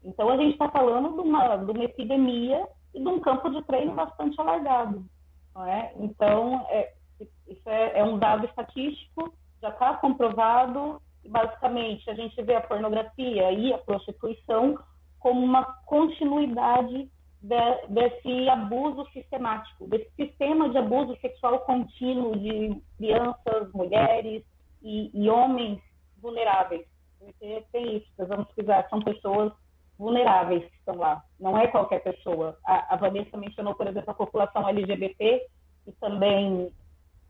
Então, 0.04 0.28
a 0.28 0.36
gente 0.36 0.52
está 0.52 0.68
falando 0.68 1.14
de 1.14 1.20
uma, 1.20 1.56
de 1.56 1.70
uma 1.70 1.84
epidemia 1.84 2.66
e 2.94 3.00
de 3.00 3.08
um 3.08 3.20
campo 3.20 3.50
de 3.50 3.62
treino 3.62 3.94
bastante 3.94 4.40
alargado. 4.40 5.04
Não 5.54 5.66
é? 5.66 5.92
Então, 5.96 6.66
é, 6.70 6.92
isso 7.48 7.68
é, 7.68 7.98
é 7.98 8.04
um 8.04 8.18
dado 8.18 8.46
estatístico, 8.46 9.34
já 9.60 9.68
está 9.68 9.94
comprovado. 9.94 11.00
E, 11.24 11.28
basicamente, 11.28 12.08
a 12.08 12.14
gente 12.14 12.40
vê 12.42 12.56
a 12.56 12.60
pornografia 12.60 13.52
e 13.52 13.72
a 13.72 13.78
prostituição 13.78 14.78
como 15.18 15.44
uma 15.44 15.64
continuidade 15.84 17.10
de, 17.42 17.86
desse 17.88 18.48
abuso 18.48 19.06
sistemático, 19.12 19.86
desse 19.86 20.10
sistema 20.14 20.68
de 20.70 20.78
abuso 20.78 21.16
sexual 21.20 21.60
contínuo 21.60 22.36
de 22.38 22.80
crianças, 22.96 23.72
mulheres 23.72 24.42
e, 24.82 25.10
e 25.12 25.28
homens 25.28 25.80
vulneráveis. 26.20 26.86
Porque 27.18 27.64
tem 27.70 27.98
isso, 27.98 28.08
vamos 28.16 28.46
precisar, 28.48 28.88
são 28.88 29.00
pessoas 29.00 29.52
vulneráveis 30.00 30.64
que 30.64 30.76
estão 30.78 30.96
lá, 30.96 31.22
não 31.38 31.58
é 31.58 31.66
qualquer 31.66 32.02
pessoa. 32.02 32.56
A, 32.66 32.94
a 32.94 32.96
Vanessa 32.96 33.36
mencionou, 33.36 33.74
por 33.74 33.86
exemplo, 33.86 34.10
a 34.10 34.14
população 34.14 34.66
LGBT, 34.66 35.46
e 35.86 35.92
também 35.92 36.72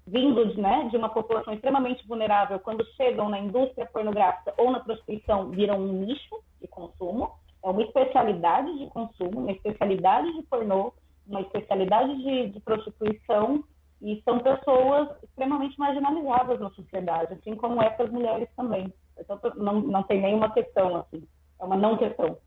vindo 0.07 0.57
né, 0.57 0.89
de 0.91 0.97
uma 0.97 1.09
população 1.09 1.53
extremamente 1.53 2.07
vulnerável, 2.07 2.59
quando 2.61 2.87
chegam 2.97 3.29
na 3.29 3.39
indústria 3.39 3.87
pornográfica 3.87 4.55
ou 4.57 4.71
na 4.71 4.81
prostituição, 4.81 5.51
viram 5.51 5.79
um 5.79 6.05
nicho 6.05 6.43
de 6.61 6.69
consumo 6.69 7.33
é 7.63 7.69
uma 7.69 7.83
especialidade 7.83 8.79
de 8.79 8.87
consumo, 8.87 9.41
uma 9.41 9.53
especialidade 9.53 10.33
de 10.33 10.43
pornô, 10.43 10.93
uma 11.27 11.43
especialidade 11.43 12.17
de, 12.23 12.49
de 12.49 12.61
prostituição 12.61 13.63
e 14.01 14.21
são 14.25 14.39
pessoas 14.39 15.09
extremamente 15.23 15.79
marginalizadas 15.79 16.59
na 16.59 16.71
sociedade, 16.71 17.35
assim 17.35 17.55
como 17.55 17.83
é 17.83 17.91
para 17.91 18.07
as 18.07 18.11
mulheres 18.11 18.49
também. 18.57 18.93
Então, 19.19 19.39
não, 19.57 19.81
não 19.81 20.03
tem 20.05 20.23
nenhuma 20.23 20.51
questão, 20.53 20.97
assim, 20.97 21.23
é 21.61 21.65
uma 21.65 21.77
não 21.77 21.99
questão. 21.99 22.39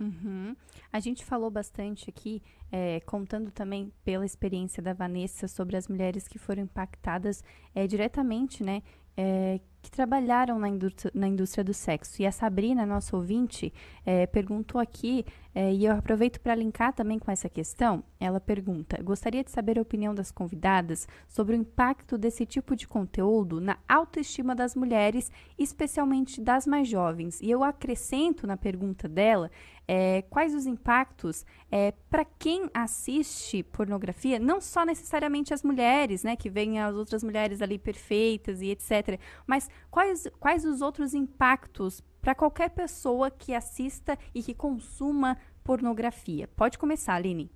Uhum. 0.00 0.56
A 0.90 0.98
gente 0.98 1.24
falou 1.24 1.50
bastante 1.50 2.08
aqui, 2.08 2.42
é, 2.72 3.00
contando 3.00 3.50
também 3.50 3.92
pela 4.02 4.24
experiência 4.24 4.82
da 4.82 4.94
Vanessa 4.94 5.46
sobre 5.46 5.76
as 5.76 5.86
mulheres 5.88 6.26
que 6.26 6.38
foram 6.38 6.62
impactadas 6.62 7.44
é, 7.74 7.86
diretamente, 7.86 8.64
né, 8.64 8.82
é, 9.14 9.60
que 9.82 9.90
trabalharam 9.90 10.58
na 10.58 10.68
indústria, 10.68 11.10
na 11.14 11.26
indústria, 11.26 11.64
do 11.64 11.72
sexo. 11.72 12.20
E 12.20 12.26
a 12.26 12.32
Sabrina, 12.32 12.84
nossa 12.84 13.16
ouvinte, 13.16 13.72
é, 14.04 14.26
perguntou 14.26 14.80
aqui, 14.80 15.24
é, 15.54 15.72
e 15.72 15.84
eu 15.84 15.92
aproveito 15.92 16.40
para 16.40 16.54
linkar 16.54 16.92
também 16.92 17.18
com 17.18 17.30
essa 17.30 17.48
questão. 17.48 18.04
Ela 18.18 18.40
pergunta: 18.40 19.02
gostaria 19.02 19.42
de 19.42 19.50
saber 19.50 19.78
a 19.78 19.82
opinião 19.82 20.14
das 20.14 20.30
convidadas 20.30 21.08
sobre 21.28 21.56
o 21.56 21.58
impacto 21.58 22.18
desse 22.18 22.44
tipo 22.44 22.76
de 22.76 22.86
conteúdo 22.86 23.60
na 23.60 23.78
autoestima 23.88 24.54
das 24.54 24.74
mulheres, 24.74 25.30
especialmente 25.58 26.40
das 26.40 26.66
mais 26.66 26.88
jovens. 26.88 27.40
E 27.40 27.50
eu 27.50 27.64
acrescento 27.64 28.46
na 28.46 28.56
pergunta 28.56 29.08
dela 29.08 29.50
é, 29.88 30.22
quais 30.30 30.54
os 30.54 30.66
impactos 30.66 31.44
é, 31.70 31.92
para 32.08 32.24
quem 32.24 32.70
assiste 32.72 33.62
pornografia, 33.62 34.38
não 34.38 34.60
só 34.60 34.84
necessariamente 34.84 35.52
as 35.52 35.62
mulheres, 35.62 36.22
né, 36.22 36.36
que 36.36 36.48
veem 36.48 36.78
as 36.78 36.94
outras 36.94 37.24
mulheres 37.24 37.60
ali 37.60 37.78
perfeitas 37.78 38.60
e 38.60 38.70
etc., 38.70 39.18
mas 39.46 39.69
quais, 39.90 40.28
quais 40.38 40.64
os 40.64 40.80
outros 40.80 41.14
impactos 41.14 42.00
para 42.20 42.34
qualquer 42.34 42.70
pessoa 42.70 43.30
que 43.30 43.54
assista 43.54 44.18
e 44.34 44.42
que 44.42 44.54
consuma 44.54 45.36
pornografia? 45.64 46.48
Pode 46.56 46.78
começar, 46.78 47.14
Aline. 47.14 47.50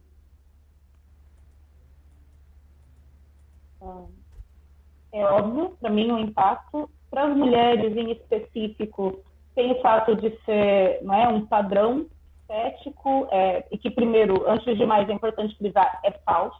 É 5.12 5.24
óbvio, 5.24 5.77
para 5.81 5.90
mim, 5.90 6.11
o 6.11 6.14
um 6.14 6.18
impacto. 6.18 6.90
Para 7.11 7.27
as 7.27 7.37
mulheres 7.37 7.96
em 7.96 8.11
específico, 8.11 9.22
tem 9.55 9.70
o 9.70 9.81
fato 9.81 10.16
de 10.16 10.37
ser 10.44 11.00
não 11.03 11.14
é, 11.14 11.29
um 11.29 11.46
padrão 11.46 12.07
estético, 12.40 13.29
é, 13.31 13.64
e 13.70 13.79
que, 13.79 13.90
primeiro, 13.90 14.48
antes 14.48 14.77
de 14.77 14.85
mais, 14.85 15.09
é 15.09 15.12
importante 15.12 15.57
frisar, 15.57 16.00
é 16.05 16.11
falso, 16.24 16.59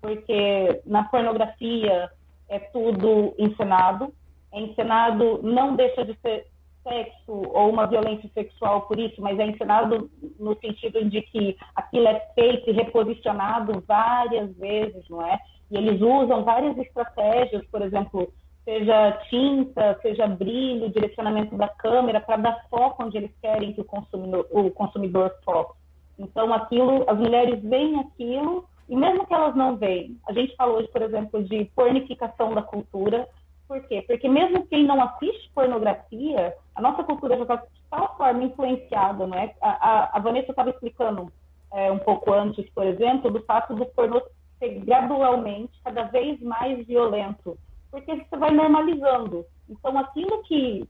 porque 0.00 0.80
na 0.86 1.04
pornografia 1.04 2.10
é 2.48 2.58
tudo 2.58 3.34
encenado, 3.38 4.12
é 4.52 4.60
encenado, 4.60 5.40
não 5.42 5.76
deixa 5.76 6.04
de 6.04 6.14
ser 6.20 6.46
sexo 6.82 7.32
ou 7.32 7.70
uma 7.70 7.86
violência 7.86 8.30
sexual 8.32 8.82
por 8.82 8.98
isso, 8.98 9.20
mas 9.20 9.38
é 9.38 9.46
encenado 9.46 10.10
no 10.38 10.56
sentido 10.58 11.04
de 11.04 11.20
que 11.22 11.56
aquilo 11.74 12.08
é 12.08 12.20
feito 12.34 12.70
e 12.70 12.72
reposicionado 12.72 13.82
várias 13.86 14.56
vezes, 14.56 15.06
não 15.08 15.24
é? 15.26 15.38
E 15.70 15.76
eles 15.76 16.00
usam 16.00 16.44
várias 16.44 16.78
estratégias, 16.78 17.66
por 17.66 17.82
exemplo, 17.82 18.32
seja 18.64 19.12
tinta, 19.28 19.98
seja 20.00 20.26
brilho, 20.26 20.90
direcionamento 20.90 21.56
da 21.56 21.68
câmera, 21.68 22.20
para 22.20 22.36
dar 22.36 22.66
foco 22.70 23.04
onde 23.04 23.18
eles 23.18 23.30
querem 23.40 23.72
que 23.72 23.80
o 23.80 23.84
consumidor, 23.84 24.46
o 24.50 24.70
consumidor 24.70 25.34
foque. 25.44 25.74
Então, 26.18 26.52
aquilo, 26.52 27.04
as 27.08 27.18
mulheres 27.18 27.62
veem 27.62 28.00
aquilo 28.00 28.66
E 28.88 28.96
mesmo 28.96 29.26
que 29.26 29.34
elas 29.34 29.54
não 29.54 29.76
veem, 29.76 30.18
a 30.26 30.32
gente 30.32 30.56
falou 30.56 30.78
hoje, 30.78 30.88
por 30.88 31.02
exemplo, 31.02 31.44
de 31.44 31.66
pornificação 31.76 32.54
da 32.54 32.62
cultura. 32.62 33.28
Por 33.68 33.82
quê? 33.82 34.02
Porque 34.06 34.26
mesmo 34.26 34.66
quem 34.66 34.84
não 34.84 35.00
assiste 35.02 35.50
pornografia, 35.54 36.56
a 36.74 36.80
nossa 36.80 37.04
cultura 37.04 37.36
já 37.36 37.42
está 37.42 37.56
de 37.56 37.82
tal 37.90 38.16
forma 38.16 38.44
influenciada, 38.44 39.26
não 39.26 39.36
é? 39.38 39.54
A, 39.60 39.68
a, 39.68 40.16
a 40.16 40.18
Vanessa 40.20 40.50
estava 40.50 40.70
explicando 40.70 41.30
é, 41.72 41.92
um 41.92 41.98
pouco 41.98 42.32
antes, 42.32 42.68
por 42.70 42.86
exemplo, 42.86 43.30
do 43.30 43.42
fato 43.42 43.74
do 43.74 43.84
pornô 43.86 44.22
ser 44.58 44.80
gradualmente 44.80 45.72
cada 45.84 46.04
vez 46.04 46.40
mais 46.40 46.84
violento, 46.86 47.58
porque 47.90 48.16
você 48.16 48.36
vai 48.36 48.50
normalizando. 48.50 49.44
Então, 49.68 49.96
aquilo 49.98 50.42
que, 50.44 50.88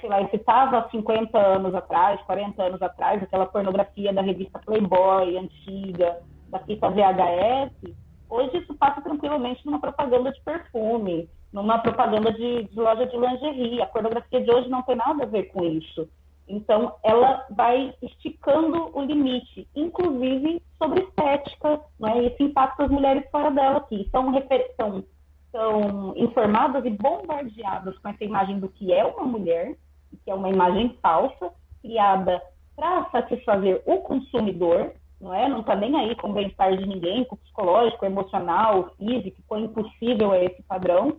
sei 0.00 0.08
lá, 0.08 0.22
estava 0.22 0.88
50 0.88 1.36
anos 1.36 1.74
atrás, 1.74 2.20
40 2.22 2.62
anos 2.62 2.80
atrás, 2.80 3.20
aquela 3.22 3.46
pornografia 3.46 4.12
da 4.12 4.22
revista 4.22 4.60
Playboy 4.60 5.36
antiga, 5.36 6.22
da 6.48 6.60
fita 6.60 6.88
VHS, 6.88 7.92
hoje 8.28 8.58
isso 8.58 8.74
passa 8.74 9.00
tranquilamente 9.00 9.66
numa 9.66 9.80
propaganda 9.80 10.30
de 10.32 10.40
perfume, 10.42 11.28
numa 11.52 11.78
propaganda 11.78 12.32
de, 12.32 12.64
de, 12.64 12.80
loja 12.80 13.06
de 13.06 13.16
lingerie. 13.16 13.82
A 13.82 13.86
pornografia 13.86 14.40
de 14.40 14.50
hoje 14.50 14.68
não 14.68 14.82
tem 14.82 14.96
nada 14.96 15.24
a 15.24 15.26
ver 15.26 15.44
com 15.44 15.64
isso. 15.64 16.08
Então, 16.48 16.94
ela 17.04 17.46
vai 17.50 17.94
esticando 18.02 18.90
o 18.92 19.02
limite, 19.02 19.68
inclusive 19.74 20.60
sobre 20.78 21.02
estética, 21.02 21.80
né? 21.98 22.24
isso 22.24 22.42
impacta 22.42 22.84
as 22.84 22.90
mulheres 22.90 23.24
fora 23.30 23.50
dela, 23.52 23.80
que 23.82 24.08
são, 24.10 24.32
são, 24.76 25.04
são 25.52 26.14
informadas 26.16 26.84
e 26.84 26.90
bombardeadas 26.90 27.96
com 27.98 28.08
essa 28.08 28.24
imagem 28.24 28.58
do 28.58 28.68
que 28.68 28.92
é 28.92 29.04
uma 29.04 29.24
mulher, 29.24 29.76
que 30.24 30.30
é 30.30 30.34
uma 30.34 30.48
imagem 30.48 30.98
falsa, 31.00 31.52
criada 31.80 32.42
para 32.74 33.08
satisfazer 33.10 33.82
o 33.86 33.98
consumidor, 33.98 34.92
não 35.20 35.34
é? 35.34 35.48
Não 35.48 35.60
está 35.60 35.76
nem 35.76 35.94
aí 35.96 36.16
com 36.16 36.30
o 36.30 36.32
bem-estar 36.32 36.76
de 36.76 36.86
ninguém, 36.86 37.24
com 37.24 37.34
o 37.34 37.38
psicológico, 37.38 38.06
emocional, 38.06 38.90
físico, 38.96 39.40
foi 39.46 39.60
impossível 39.60 40.32
a 40.32 40.42
esse 40.42 40.62
padrão, 40.62 41.18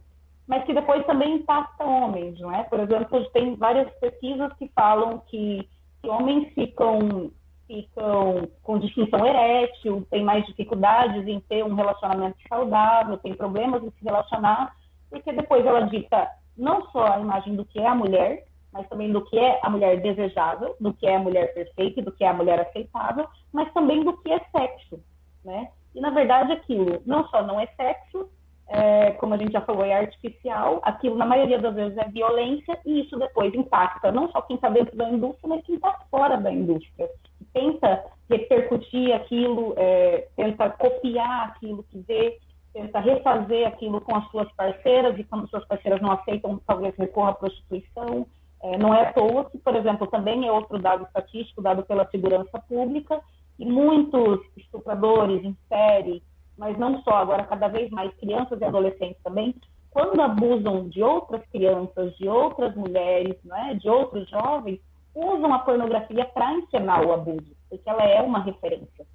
mas 0.51 0.65
que 0.65 0.73
depois 0.73 1.05
também 1.05 1.35
impacta 1.35 1.81
homens, 1.81 2.37
não 2.37 2.53
é? 2.53 2.63
Por 2.63 2.77
exemplo, 2.81 3.23
tem 3.29 3.55
várias 3.55 3.89
pesquisas 4.01 4.51
que 4.59 4.69
falam 4.75 5.19
que, 5.27 5.65
que 6.01 6.09
homens 6.09 6.53
ficam 6.53 7.31
ficam 7.65 8.49
com 8.61 8.77
disfunção 8.77 9.25
erétil, 9.25 10.05
têm 10.11 10.25
mais 10.25 10.45
dificuldades 10.45 11.25
em 11.25 11.39
ter 11.39 11.63
um 11.63 11.73
relacionamento 11.73 12.35
saudável, 12.49 13.17
têm 13.19 13.33
problemas 13.33 13.81
em 13.81 13.89
se 13.91 14.03
relacionar, 14.03 14.75
porque 15.09 15.31
depois 15.31 15.65
ela 15.65 15.87
dita 15.87 16.29
não 16.57 16.85
só 16.91 17.13
a 17.13 17.19
imagem 17.21 17.55
do 17.55 17.63
que 17.63 17.79
é 17.79 17.87
a 17.87 17.95
mulher, 17.95 18.43
mas 18.73 18.85
também 18.89 19.09
do 19.09 19.23
que 19.23 19.39
é 19.39 19.57
a 19.63 19.69
mulher 19.69 20.01
desejável, 20.01 20.75
do 20.81 20.93
que 20.93 21.07
é 21.07 21.15
a 21.15 21.19
mulher 21.19 21.53
perfeita, 21.53 22.01
do 22.01 22.11
que 22.11 22.25
é 22.25 22.27
a 22.27 22.33
mulher 22.33 22.59
aceitável, 22.59 23.25
mas 23.53 23.71
também 23.71 24.03
do 24.03 24.17
que 24.17 24.33
é 24.33 24.41
sexo, 24.51 25.01
né? 25.45 25.69
E 25.95 26.01
na 26.01 26.09
verdade 26.09 26.51
aquilo 26.51 27.01
não 27.05 27.25
só 27.29 27.41
não 27.41 27.57
é 27.57 27.67
sexo, 27.67 28.29
é, 28.71 29.11
como 29.11 29.33
a 29.33 29.37
gente 29.37 29.51
já 29.51 29.59
falou, 29.61 29.83
é 29.83 29.93
artificial, 29.93 30.79
aquilo 30.83 31.17
na 31.17 31.25
maioria 31.25 31.59
das 31.59 31.75
vezes 31.75 31.97
é 31.97 32.07
violência 32.07 32.79
e 32.85 33.01
isso 33.01 33.19
depois 33.19 33.53
impacta 33.53 34.13
não 34.13 34.31
só 34.31 34.41
quem 34.43 34.55
está 34.55 34.69
dentro 34.69 34.95
da 34.95 35.09
indústria, 35.09 35.49
mas 35.49 35.65
quem 35.65 35.75
está 35.75 35.91
fora 36.09 36.37
da 36.37 36.49
indústria. 36.49 37.09
Tenta 37.53 38.05
repercutir 38.29 39.13
aquilo, 39.13 39.73
é, 39.75 40.29
tenta 40.37 40.69
copiar 40.69 41.49
aquilo 41.49 41.83
que 41.83 41.99
vê, 41.99 42.39
tenta 42.73 43.01
refazer 43.01 43.67
aquilo 43.67 43.99
com 43.99 44.15
as 44.15 44.25
suas 44.31 44.49
parceiras 44.53 45.19
e 45.19 45.25
quando 45.25 45.49
suas 45.49 45.65
parceiras 45.65 45.99
não 45.99 46.13
aceitam, 46.13 46.61
talvez 46.65 46.95
recorra 46.95 47.31
à 47.31 47.33
prostituição. 47.33 48.25
É, 48.63 48.77
não 48.77 48.93
é 48.93 49.01
à 49.01 49.11
toa 49.11 49.49
que, 49.49 49.57
por 49.57 49.75
exemplo, 49.75 50.07
também 50.07 50.47
é 50.47 50.51
outro 50.51 50.79
dado 50.79 51.03
estatístico 51.03 51.61
dado 51.61 51.83
pela 51.83 52.07
segurança 52.09 52.57
pública, 52.69 53.19
e 53.59 53.65
muitos 53.65 54.39
estupradores 54.55 55.43
em 55.43 55.57
série, 55.67 56.23
mas 56.61 56.77
não 56.77 57.01
só, 57.01 57.15
agora 57.15 57.43
cada 57.45 57.67
vez 57.69 57.89
mais 57.89 58.13
crianças 58.17 58.61
e 58.61 58.63
adolescentes 58.63 59.19
também, 59.23 59.55
quando 59.89 60.21
abusam 60.21 60.87
de 60.89 61.01
outras 61.01 61.43
crianças, 61.47 62.15
de 62.17 62.27
outras 62.27 62.75
mulheres, 62.75 63.35
é, 63.51 63.73
de 63.73 63.89
outros 63.89 64.29
jovens, 64.29 64.79
usam 65.15 65.51
a 65.51 65.57
pornografia 65.57 66.23
para 66.25 66.53
encenar 66.53 67.03
o 67.03 67.13
abuso, 67.13 67.51
porque 67.67 67.89
ela 67.89 68.03
é 68.03 68.21
uma 68.21 68.43
referência. 68.43 69.07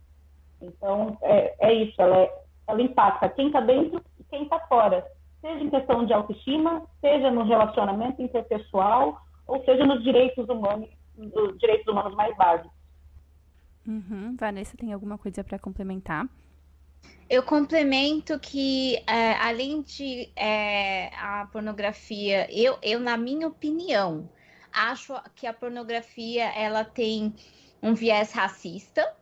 Então, 0.61 1.17
é, 1.23 1.55
é 1.61 1.73
isso, 1.73 1.95
ela, 2.03 2.17
é, 2.17 2.35
ela 2.67 2.83
impacta 2.83 3.29
quem 3.29 3.47
está 3.47 3.61
dentro 3.61 4.03
e 4.19 4.25
quem 4.25 4.43
está 4.43 4.59
fora, 4.67 5.07
seja 5.41 5.63
em 5.63 5.71
questão 5.71 6.05
de 6.05 6.13
autoestima, 6.13 6.83
seja 7.01 7.31
no 7.31 7.45
relacionamento 7.45 8.21
interpessoal, 8.21 9.21
ou 9.47 9.65
seja 9.65 9.87
nos 9.87 10.03
direitos 10.03 10.49
humanos, 10.49 10.89
nos 11.17 11.57
direitos 11.59 11.87
humanos 11.87 12.13
mais 12.17 12.37
básicos. 12.37 12.73
Uhum. 13.87 14.35
Vanessa, 14.37 14.77
tem 14.77 14.93
alguma 14.93 15.17
coisa 15.17 15.45
para 15.45 15.61
complementar? 15.61 16.27
Eu 17.29 17.43
complemento 17.43 18.39
que, 18.39 19.03
é, 19.07 19.33
além 19.35 19.83
de 19.83 20.31
é, 20.37 21.11
a 21.17 21.49
pornografia, 21.51 22.47
eu, 22.51 22.79
eu, 22.83 23.01
na 23.01 23.17
minha 23.17 23.49
opinião, 23.49 24.29
acho 24.73 25.13
que 25.35 25.47
a 25.47 25.53
pornografia 25.53 26.45
ela 26.45 26.85
tem 26.85 27.35
um 27.83 27.95
viés 27.95 28.33
racista 28.33 29.13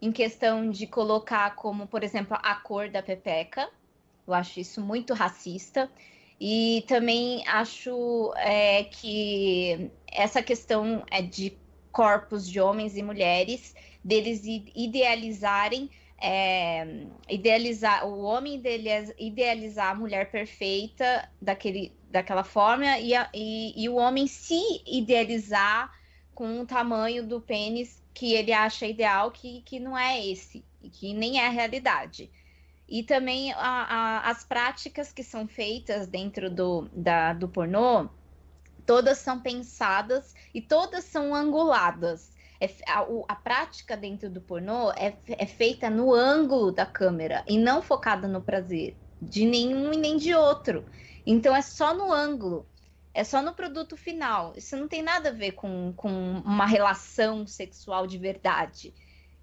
em 0.00 0.10
questão 0.10 0.70
de 0.70 0.86
colocar 0.88 1.54
como, 1.54 1.86
por 1.86 2.02
exemplo, 2.02 2.36
a 2.42 2.56
cor 2.56 2.88
da 2.88 3.00
pepeca. 3.00 3.70
Eu 4.26 4.34
acho 4.34 4.58
isso 4.58 4.80
muito 4.80 5.14
racista. 5.14 5.88
E 6.40 6.84
também 6.88 7.46
acho 7.46 8.34
é, 8.36 8.82
que 8.82 9.92
essa 10.10 10.42
questão 10.42 11.04
é 11.08 11.22
de 11.22 11.56
corpos 11.92 12.48
de 12.48 12.58
homens 12.60 12.96
e 12.96 13.02
mulheres, 13.02 13.76
deles 14.02 14.42
idealizarem, 14.74 15.88
é, 16.22 16.86
idealizar 17.28 18.06
o 18.06 18.22
homem 18.22 18.62
idealizar 19.18 19.90
a 19.90 19.94
mulher 19.94 20.30
perfeita 20.30 21.28
daquele, 21.40 21.92
daquela 22.08 22.44
forma 22.44 22.98
e, 23.00 23.12
a, 23.12 23.28
e, 23.34 23.74
e 23.82 23.88
o 23.88 23.96
homem 23.96 24.28
se 24.28 24.60
idealizar 24.86 25.92
com 26.32 26.60
o 26.60 26.66
tamanho 26.66 27.26
do 27.26 27.40
pênis 27.40 28.00
que 28.14 28.34
ele 28.34 28.52
acha 28.52 28.86
ideal, 28.86 29.32
que, 29.32 29.62
que 29.62 29.80
não 29.80 29.98
é 29.98 30.24
esse, 30.24 30.64
que 30.92 31.12
nem 31.12 31.40
é 31.40 31.46
a 31.46 31.50
realidade. 31.50 32.30
E 32.88 33.02
também 33.02 33.52
a, 33.52 33.58
a, 33.58 34.30
as 34.30 34.44
práticas 34.44 35.12
que 35.12 35.24
são 35.24 35.48
feitas 35.48 36.06
dentro 36.06 36.48
do, 36.48 36.88
da, 36.92 37.32
do 37.32 37.48
pornô, 37.48 38.08
todas 38.86 39.18
são 39.18 39.40
pensadas 39.40 40.34
e 40.54 40.60
todas 40.60 41.04
são 41.04 41.34
anguladas. 41.34 42.30
É, 42.62 42.70
a, 42.86 43.04
a, 43.26 43.34
prática 43.34 43.96
dentro 43.96 44.30
do 44.30 44.40
pornô 44.40 44.92
é, 44.92 45.16
é 45.26 45.46
feita 45.46 45.90
no 45.90 46.14
ângulo 46.14 46.70
da 46.70 46.86
câmera 46.86 47.44
e 47.48 47.58
não 47.58 47.82
focada 47.82 48.28
no 48.28 48.40
prazer 48.40 48.96
de 49.20 49.44
nenhum 49.44 49.92
e 49.92 49.96
nem 49.96 50.16
de 50.16 50.32
outro. 50.32 50.86
Então 51.26 51.56
é 51.56 51.60
só 51.60 51.92
no 51.92 52.12
ângulo, 52.12 52.64
é 53.12 53.24
só 53.24 53.42
no 53.42 53.52
produto 53.52 53.96
final. 53.96 54.52
Isso 54.56 54.76
não 54.76 54.86
tem 54.86 55.02
nada 55.02 55.30
a 55.30 55.32
ver 55.32 55.52
com, 55.52 55.92
com 55.96 56.08
uma 56.44 56.64
relação 56.64 57.48
sexual 57.48 58.06
de 58.06 58.16
verdade. 58.16 58.94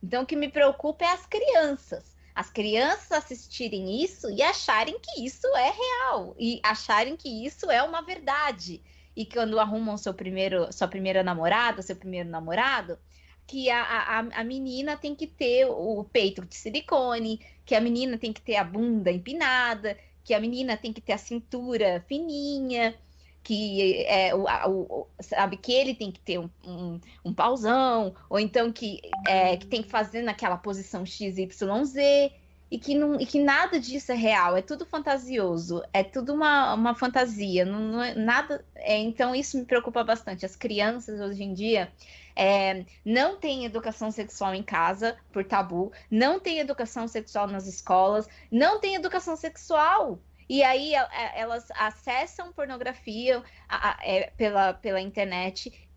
Então 0.01 0.23
o 0.23 0.25
que 0.25 0.37
me 0.37 0.47
preocupa 0.47 1.03
é 1.03 1.11
as 1.11 1.25
crianças 1.25 2.17
as 2.39 2.49
crianças 2.49 3.11
assistirem 3.11 4.01
isso 4.01 4.29
e 4.29 4.41
acharem 4.41 4.97
que 4.97 5.25
isso 5.25 5.45
é 5.57 5.71
real 5.71 6.33
e 6.39 6.61
acharem 6.63 7.17
que 7.17 7.45
isso 7.45 7.69
é 7.69 7.83
uma 7.83 8.01
verdade. 8.01 8.81
E 9.19 9.25
quando 9.25 9.59
arrumam 9.59 9.97
seu 9.97 10.13
primeiro, 10.13 10.71
sua 10.71 10.87
primeira 10.87 11.21
namorada, 11.21 11.81
seu 11.81 11.93
primeiro 11.93 12.29
namorado, 12.29 12.97
que 13.45 13.69
a, 13.69 13.83
a, 13.83 14.19
a 14.19 14.43
menina 14.45 14.95
tem 14.95 15.13
que 15.13 15.27
ter 15.27 15.65
o 15.65 16.05
peito 16.05 16.45
de 16.45 16.55
silicone, 16.55 17.37
que 17.65 17.75
a 17.75 17.81
menina 17.81 18.17
tem 18.17 18.31
que 18.31 18.39
ter 18.39 18.55
a 18.55 18.63
bunda 18.63 19.11
empinada, 19.11 19.97
que 20.23 20.33
a 20.33 20.39
menina 20.39 20.77
tem 20.77 20.93
que 20.93 21.01
ter 21.01 21.11
a 21.11 21.17
cintura 21.17 22.01
fininha, 22.07 22.95
que 23.43 24.05
é 24.05 24.33
o, 24.33 24.45
o, 24.45 25.07
sabe 25.19 25.57
que 25.57 25.73
ele 25.73 25.93
tem 25.93 26.13
que 26.13 26.21
ter 26.21 26.39
um, 26.39 26.49
um, 26.65 27.01
um 27.25 27.33
pauzão, 27.33 28.15
ou 28.29 28.39
então 28.39 28.71
que, 28.71 29.01
é, 29.27 29.57
que 29.57 29.67
tem 29.67 29.83
que 29.83 29.89
fazer 29.89 30.21
naquela 30.21 30.55
posição 30.55 31.05
XYZ, 31.05 32.31
e 32.71 32.77
que, 32.77 32.93
não, 32.93 33.19
e 33.19 33.25
que 33.25 33.41
nada 33.41 33.79
disso 33.79 34.11
é 34.11 34.15
real, 34.15 34.55
é 34.55 34.61
tudo 34.61 34.85
fantasioso, 34.85 35.81
é 35.91 36.03
tudo 36.03 36.33
uma, 36.33 36.73
uma 36.73 36.93
fantasia, 36.93 37.65
não, 37.65 37.79
não 37.79 38.03
é 38.03 38.13
nada. 38.13 38.63
É, 38.75 38.97
então 38.97 39.33
isso 39.35 39.57
me 39.57 39.65
preocupa 39.65 40.03
bastante. 40.03 40.45
As 40.45 40.55
crianças 40.55 41.19
hoje 41.19 41.43
em 41.43 41.53
dia 41.53 41.91
é, 42.35 42.85
não 43.03 43.37
têm 43.37 43.65
educação 43.65 44.11
sexual 44.11 44.53
em 44.53 44.63
casa 44.63 45.17
por 45.31 45.43
tabu, 45.43 45.91
não 46.11 46.39
tem 46.39 46.59
educação 46.59 47.07
sexual 47.07 47.47
nas 47.47 47.65
escolas, 47.65 48.27
não 48.51 48.79
tem 48.79 48.95
educação 48.95 49.35
sexual 49.35 50.19
e 50.49 50.63
aí 50.63 50.95
é, 50.95 51.07
é, 51.11 51.39
elas 51.39 51.69
acessam 51.71 52.51
pornografia 52.51 53.43
a, 53.67 53.91
a, 53.91 53.97
é, 54.03 54.31
pela, 54.35 54.73
pela 54.73 54.99
internet 54.99 55.87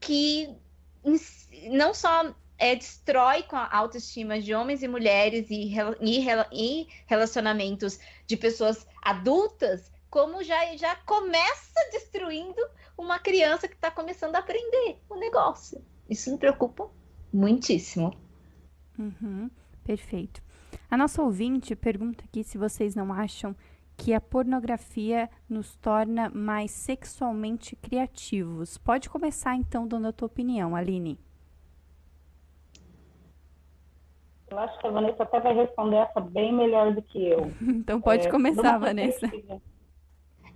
que 0.00 0.52
não 1.70 1.94
só 1.94 2.34
é, 2.64 2.74
destrói 2.74 3.42
com 3.42 3.56
a 3.56 3.68
autoestima 3.70 4.40
de 4.40 4.54
homens 4.54 4.82
e 4.82 4.88
mulheres 4.88 5.50
e, 5.50 5.74
e, 6.00 6.26
e 6.50 6.88
relacionamentos 7.06 8.00
de 8.26 8.38
pessoas 8.38 8.86
adultas, 9.02 9.92
como 10.08 10.42
já, 10.42 10.74
já 10.74 10.96
começa 11.04 11.74
destruindo 11.92 12.56
uma 12.96 13.18
criança 13.18 13.68
que 13.68 13.74
está 13.74 13.90
começando 13.90 14.36
a 14.36 14.38
aprender 14.38 14.96
o 15.10 15.16
negócio. 15.16 15.84
Isso 16.08 16.32
me 16.32 16.38
preocupa 16.38 16.88
muitíssimo. 17.30 18.16
Uhum, 18.98 19.50
perfeito. 19.84 20.42
A 20.90 20.96
nossa 20.96 21.22
ouvinte 21.22 21.76
pergunta 21.76 22.24
aqui 22.24 22.42
se 22.42 22.56
vocês 22.56 22.94
não 22.94 23.12
acham 23.12 23.54
que 23.94 24.14
a 24.14 24.20
pornografia 24.22 25.28
nos 25.46 25.76
torna 25.76 26.30
mais 26.30 26.70
sexualmente 26.70 27.76
criativos. 27.76 28.78
Pode 28.78 29.10
começar 29.10 29.54
então 29.54 29.86
dando 29.86 30.06
a 30.06 30.12
tua 30.12 30.26
opinião, 30.26 30.74
Aline. 30.74 31.20
Eu 34.54 34.60
acho 34.60 34.78
que 34.78 34.86
a 34.86 34.90
Vanessa 34.90 35.22
até 35.24 35.40
vai 35.40 35.52
responder 35.52 35.96
essa 35.96 36.20
bem 36.20 36.52
melhor 36.52 36.94
do 36.94 37.02
que 37.02 37.26
eu. 37.26 37.52
então 37.60 38.00
pode 38.00 38.28
é, 38.28 38.30
começar, 38.30 38.78
Vanessa. 38.78 39.28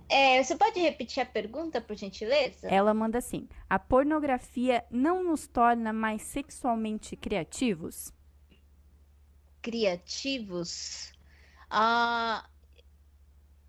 É, 0.07 0.41
você 0.41 0.55
pode 0.55 0.79
repetir 0.79 1.21
a 1.21 1.25
pergunta, 1.25 1.81
por 1.81 1.97
gentileza? 1.97 2.67
Ela 2.69 2.93
manda 2.93 3.17
assim: 3.17 3.49
a 3.69 3.77
pornografia 3.77 4.85
não 4.89 5.21
nos 5.21 5.47
torna 5.47 5.91
mais 5.91 6.21
sexualmente 6.21 7.17
criativos? 7.17 8.13
Criativos? 9.61 11.13
Ah, 11.69 12.47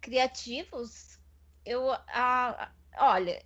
criativos? 0.00 1.18
Eu, 1.66 1.90
ah, 2.14 2.70
olha, 3.00 3.42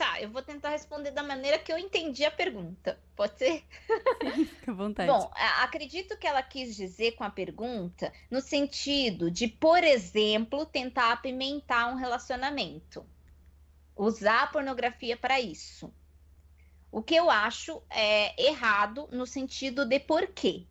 Tá, 0.00 0.18
eu 0.18 0.30
vou 0.30 0.40
tentar 0.40 0.70
responder 0.70 1.10
da 1.10 1.22
maneira 1.22 1.58
que 1.58 1.70
eu 1.70 1.76
entendi 1.76 2.24
a 2.24 2.30
pergunta. 2.30 2.98
Pode 3.14 3.36
ser? 3.36 3.62
Fica 4.48 4.70
à 4.70 4.74
vontade. 4.74 5.12
Bom, 5.12 5.30
acredito 5.60 6.16
que 6.16 6.26
ela 6.26 6.42
quis 6.42 6.74
dizer 6.74 7.12
com 7.16 7.22
a 7.22 7.28
pergunta 7.28 8.10
no 8.30 8.40
sentido 8.40 9.30
de, 9.30 9.46
por 9.46 9.84
exemplo, 9.84 10.64
tentar 10.64 11.12
apimentar 11.12 11.92
um 11.92 11.96
relacionamento. 11.96 13.04
Usar 13.94 14.44
a 14.44 14.46
pornografia 14.46 15.18
para 15.18 15.38
isso. 15.38 15.92
O 16.90 17.02
que 17.02 17.14
eu 17.14 17.28
acho 17.28 17.82
é 17.90 18.42
errado 18.42 19.06
no 19.12 19.26
sentido 19.26 19.84
de 19.84 20.00
por 20.00 20.28
quê. 20.28 20.64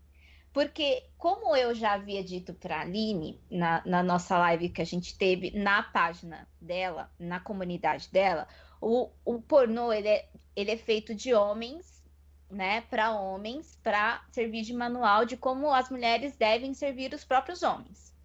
Porque, 0.51 1.03
como 1.19 1.55
eu 1.55 1.75
já 1.75 1.93
havia 1.93 2.23
dito 2.23 2.51
para 2.55 2.77
a 2.77 2.81
Aline 2.81 3.39
na, 3.47 3.83
na 3.85 4.01
nossa 4.01 4.39
live 4.39 4.69
que 4.69 4.81
a 4.81 4.85
gente 4.85 5.15
teve 5.15 5.51
na 5.51 5.83
página 5.83 6.47
dela, 6.59 7.11
na 7.19 7.39
comunidade 7.39 8.09
dela, 8.11 8.47
o, 8.81 9.09
o 9.25 9.41
pornô 9.41 9.91
ele 9.91 10.07
é, 10.07 10.29
ele 10.55 10.71
é 10.71 10.77
feito 10.77 11.13
de 11.13 11.33
homens, 11.33 12.03
né, 12.49 12.81
para 12.81 13.11
homens, 13.11 13.77
para 13.83 14.23
servir 14.31 14.63
de 14.63 14.73
manual 14.73 15.25
de 15.25 15.37
como 15.37 15.71
as 15.71 15.89
mulheres 15.89 16.35
devem 16.35 16.73
servir 16.73 17.13
os 17.13 17.23
próprios 17.23 17.61
homens. 17.61 18.15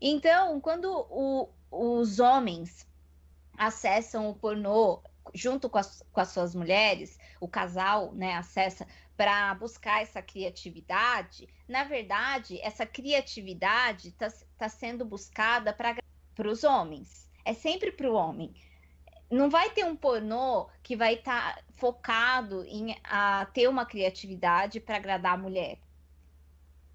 Então, 0.00 0.60
quando 0.60 0.90
o, 1.10 1.48
os 1.70 2.18
homens 2.20 2.86
acessam 3.56 4.30
o 4.30 4.34
pornô 4.34 5.02
junto 5.34 5.68
com 5.68 5.78
as, 5.78 6.02
com 6.12 6.20
as 6.20 6.28
suas 6.28 6.54
mulheres, 6.54 7.18
o 7.40 7.48
casal, 7.48 8.12
né, 8.14 8.34
acessa 8.34 8.86
para 9.16 9.54
buscar 9.54 10.02
essa 10.02 10.22
criatividade, 10.22 11.48
na 11.66 11.84
verdade, 11.84 12.60
essa 12.60 12.86
criatividade 12.86 14.08
está 14.08 14.30
tá 14.58 14.68
sendo 14.68 15.04
buscada 15.04 15.72
para 15.72 16.48
os 16.48 16.64
homens. 16.64 17.30
É 17.44 17.54
sempre 17.54 17.90
para 17.92 18.10
o 18.10 18.14
homem 18.14 18.54
não 19.30 19.50
vai 19.50 19.70
ter 19.70 19.84
um 19.84 19.96
pornô 19.96 20.68
que 20.82 20.96
vai 20.96 21.14
estar 21.14 21.56
tá 21.56 21.62
focado 21.74 22.64
em 22.64 22.96
a, 23.04 23.46
ter 23.46 23.68
uma 23.68 23.84
criatividade 23.84 24.80
para 24.80 24.96
agradar 24.96 25.34
a 25.34 25.38
mulher. 25.38 25.78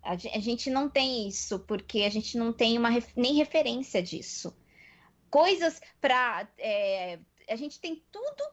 A, 0.01 0.13
a, 0.13 0.39
gente 0.39 0.69
não 0.69 0.89
tem 0.89 1.27
isso, 1.27 1.59
porque 1.59 2.03
a 2.03 2.09
gente 2.09 2.37
não 2.37 2.51
tem 2.53 2.77
uma, 2.77 2.89
nem 3.15 3.35
referência 3.35 4.01
disso. 4.01 4.55
Coisas 5.29 5.81
para. 5.99 6.47
É, 6.57 7.19
a 7.47 7.55
gente 7.55 7.79
tem 7.79 8.03
tudo, 8.11 8.43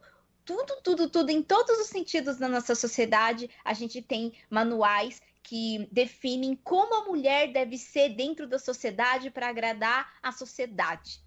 tudo, 0.45 0.81
tudo, 0.83 1.09
tudo, 1.09 1.31
em 1.31 1.43
todos 1.43 1.79
os 1.79 1.87
sentidos 1.87 2.37
da 2.39 2.49
nossa 2.49 2.75
sociedade. 2.75 3.49
A 3.65 3.73
gente 3.73 4.03
tem 4.03 4.33
manuais 4.51 5.23
que 5.43 5.89
definem 5.91 6.55
como 6.57 6.95
a 6.95 7.05
mulher 7.07 7.53
deve 7.53 7.79
ser 7.79 8.11
dentro 8.11 8.47
da 8.47 8.59
sociedade 8.59 9.31
para 9.31 9.49
agradar 9.49 10.13
a 10.23 10.31
sociedade 10.31 11.21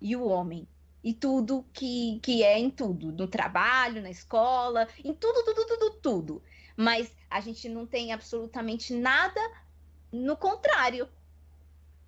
e 0.00 0.16
o 0.16 0.26
homem 0.26 0.66
e 1.02 1.14
tudo 1.14 1.64
que, 1.72 2.18
que 2.22 2.42
é 2.42 2.58
em 2.58 2.70
tudo, 2.70 3.12
no 3.12 3.28
trabalho, 3.28 4.02
na 4.02 4.10
escola, 4.10 4.88
em 5.04 5.14
tudo, 5.14 5.44
tudo, 5.44 5.66
tudo, 5.66 5.90
tudo. 6.00 6.42
Mas 6.76 7.12
a 7.30 7.40
gente 7.40 7.68
não 7.68 7.86
tem 7.86 8.12
absolutamente 8.12 8.92
nada 8.94 9.40
no 10.12 10.36
contrário. 10.36 11.08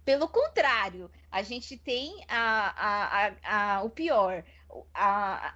Pelo 0.04 0.28
contrário, 0.28 1.10
a 1.30 1.42
gente 1.42 1.76
tem 1.76 2.24
a, 2.28 2.74
a, 2.76 3.26
a, 3.26 3.76
a 3.76 3.82
o 3.82 3.90
pior. 3.90 4.44
A, 4.94 5.54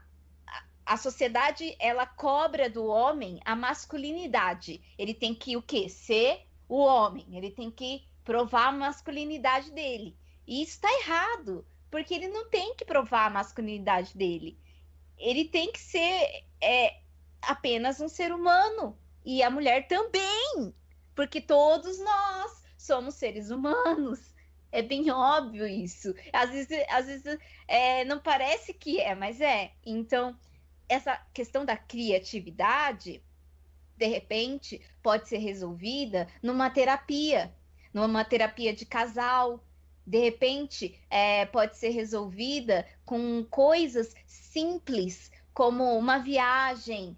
a 0.87 0.97
sociedade 0.97 1.75
ela 1.79 2.07
cobra 2.07 2.69
do 2.69 2.85
homem 2.87 3.41
a 3.45 3.57
masculinidade. 3.57 4.83
Ele 4.99 5.15
tem 5.15 5.35
que 5.35 5.57
o 5.57 5.63
quê? 5.63 5.89
Ser 5.89 6.47
o 6.69 6.79
homem. 6.79 7.37
Ele 7.37 7.51
tem 7.51 7.71
que 7.71 8.07
provar 8.23 8.69
a 8.69 8.73
masculinidade 8.73 9.71
dele. 9.71 10.17
E 10.47 10.63
isso 10.63 10.73
está 10.73 10.93
errado 11.01 11.67
porque 11.95 12.13
ele 12.13 12.27
não 12.27 12.51
tem 12.51 12.75
que 12.75 12.85
provar 12.85 13.27
a 13.27 13.31
masculinidade 13.31 14.19
dele. 14.19 14.59
Ele 15.17 15.45
tem 15.45 15.71
que 15.71 15.79
ser 15.79 16.45
é, 16.61 16.99
apenas 17.41 18.01
um 18.01 18.09
ser 18.09 18.33
humano. 18.33 18.99
E 19.25 19.45
a 19.45 19.49
mulher 19.49 19.87
também. 19.87 20.75
Porque 21.15 21.41
todos 21.41 22.01
nós 22.01 22.65
somos 22.77 23.15
seres 23.15 23.49
humanos. 23.49 24.35
É 24.73 24.83
bem 24.83 25.09
óbvio 25.09 25.69
isso. 25.69 26.13
Às 26.33 26.51
vezes, 26.51 26.85
às 26.89 27.07
vezes 27.07 27.39
é, 27.69 28.05
não 28.05 28.19
parece 28.19 28.75
que 28.75 29.01
é, 29.01 29.15
mas 29.15 29.41
é. 29.41 29.71
Então, 29.87 30.37
essa 30.89 31.17
questão 31.33 31.65
da 31.65 31.77
criatividade, 31.77 33.23
de 33.97 34.07
repente, 34.07 34.85
pode 35.01 35.29
ser 35.29 35.39
resolvida 35.39 36.27
numa 36.43 36.71
terapia, 36.71 37.55
numa 37.93 38.25
terapia 38.25 38.75
de 38.75 38.85
casal, 38.85 39.65
de 40.07 40.19
repente 40.19 41.01
é, 41.11 41.47
pode 41.47 41.77
ser 41.77 41.91
resolvida 41.91 42.87
com 43.05 43.45
coisas 43.51 44.15
simples, 44.27 45.31
como 45.53 45.97
uma 45.97 46.19
viagem. 46.19 47.17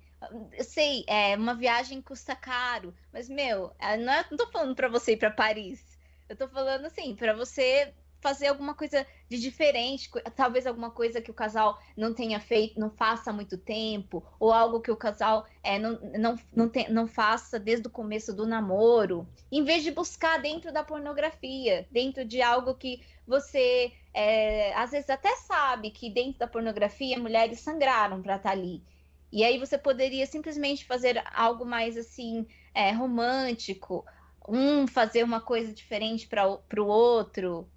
Eu 0.52 0.64
sei, 0.64 1.04
é, 1.06 1.36
uma 1.36 1.54
viagem 1.54 2.00
custa 2.00 2.34
caro, 2.34 2.94
mas, 3.12 3.28
meu, 3.28 3.72
é, 3.78 3.96
não, 3.96 4.12
é, 4.12 4.24
não 4.30 4.36
tô 4.36 4.46
falando 4.48 4.74
para 4.74 4.88
você 4.88 5.12
ir 5.12 5.16
para 5.16 5.30
Paris. 5.30 5.98
Eu 6.28 6.36
tô 6.36 6.48
falando 6.48 6.86
assim, 6.86 7.14
para 7.14 7.34
você 7.34 7.92
fazer 8.26 8.48
alguma 8.48 8.74
coisa 8.74 9.06
de 9.28 9.38
diferente, 9.38 10.10
talvez 10.34 10.66
alguma 10.66 10.90
coisa 10.90 11.20
que 11.20 11.30
o 11.30 11.34
casal 11.34 11.80
não 11.96 12.12
tenha 12.12 12.40
feito, 12.40 12.80
não 12.80 12.90
faça 12.90 13.30
há 13.30 13.32
muito 13.32 13.56
tempo, 13.56 14.20
ou 14.40 14.52
algo 14.52 14.80
que 14.80 14.90
o 14.90 14.96
casal 14.96 15.46
é, 15.62 15.78
não, 15.78 15.92
não, 16.18 16.36
não, 16.52 16.70
não 16.90 17.06
faça 17.06 17.56
desde 17.56 17.86
o 17.86 17.90
começo 17.90 18.34
do 18.34 18.44
namoro, 18.44 19.28
em 19.52 19.62
vez 19.62 19.84
de 19.84 19.92
buscar 19.92 20.42
dentro 20.42 20.72
da 20.72 20.82
pornografia, 20.82 21.86
dentro 21.92 22.24
de 22.24 22.42
algo 22.42 22.74
que 22.74 23.00
você 23.24 23.92
é, 24.12 24.74
às 24.74 24.90
vezes 24.90 25.08
até 25.08 25.36
sabe 25.36 25.92
que 25.92 26.10
dentro 26.10 26.40
da 26.40 26.48
pornografia 26.48 27.16
mulheres 27.20 27.60
sangraram 27.60 28.20
para 28.20 28.38
estar 28.38 28.48
tá 28.48 28.56
ali. 28.56 28.82
E 29.30 29.44
aí 29.44 29.56
você 29.56 29.78
poderia 29.78 30.26
simplesmente 30.26 30.84
fazer 30.84 31.22
algo 31.32 31.64
mais 31.64 31.96
assim 31.96 32.44
é, 32.74 32.90
romântico, 32.90 34.04
um 34.48 34.84
fazer 34.88 35.22
uma 35.22 35.40
coisa 35.40 35.72
diferente 35.72 36.26
para 36.26 36.82
o 36.82 36.86
outro, 36.86 37.68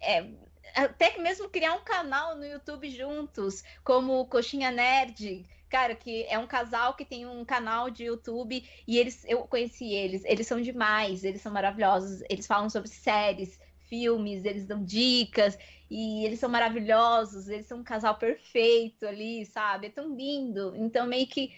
é, 0.00 0.26
até 0.74 1.10
que 1.10 1.20
mesmo 1.20 1.48
criar 1.48 1.74
um 1.74 1.84
canal 1.84 2.36
no 2.36 2.44
YouTube 2.44 2.88
juntos, 2.90 3.62
como 3.82 4.26
Coxinha 4.26 4.70
Nerd, 4.70 5.46
cara, 5.68 5.94
que 5.94 6.24
é 6.24 6.38
um 6.38 6.46
casal 6.46 6.94
que 6.94 7.04
tem 7.04 7.26
um 7.26 7.44
canal 7.44 7.90
de 7.90 8.04
YouTube 8.04 8.64
e 8.86 8.98
eles, 8.98 9.24
eu 9.26 9.42
conheci 9.46 9.92
eles, 9.92 10.24
eles 10.24 10.46
são 10.46 10.60
demais, 10.60 11.24
eles 11.24 11.40
são 11.40 11.52
maravilhosos, 11.52 12.22
eles 12.28 12.46
falam 12.46 12.68
sobre 12.68 12.88
séries, 12.88 13.58
filmes, 13.88 14.44
eles 14.44 14.66
dão 14.66 14.84
dicas 14.84 15.58
e 15.90 16.24
eles 16.24 16.38
são 16.38 16.48
maravilhosos, 16.48 17.48
eles 17.48 17.66
são 17.66 17.78
um 17.78 17.84
casal 17.84 18.16
perfeito 18.16 19.06
ali, 19.06 19.46
sabe? 19.46 19.86
É 19.86 19.90
tão 19.90 20.14
lindo. 20.14 20.74
Então 20.76 21.06
meio 21.06 21.26
que 21.26 21.54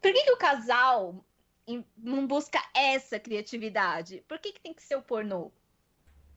por 0.00 0.12
que, 0.12 0.22
que 0.22 0.32
o 0.32 0.36
casal 0.36 1.24
não 1.96 2.26
busca 2.26 2.62
essa 2.74 3.18
criatividade? 3.18 4.22
Por 4.28 4.38
que, 4.38 4.52
que 4.52 4.60
tem 4.60 4.74
que 4.74 4.82
ser 4.82 4.96
o 4.96 5.02
pornô? 5.02 5.50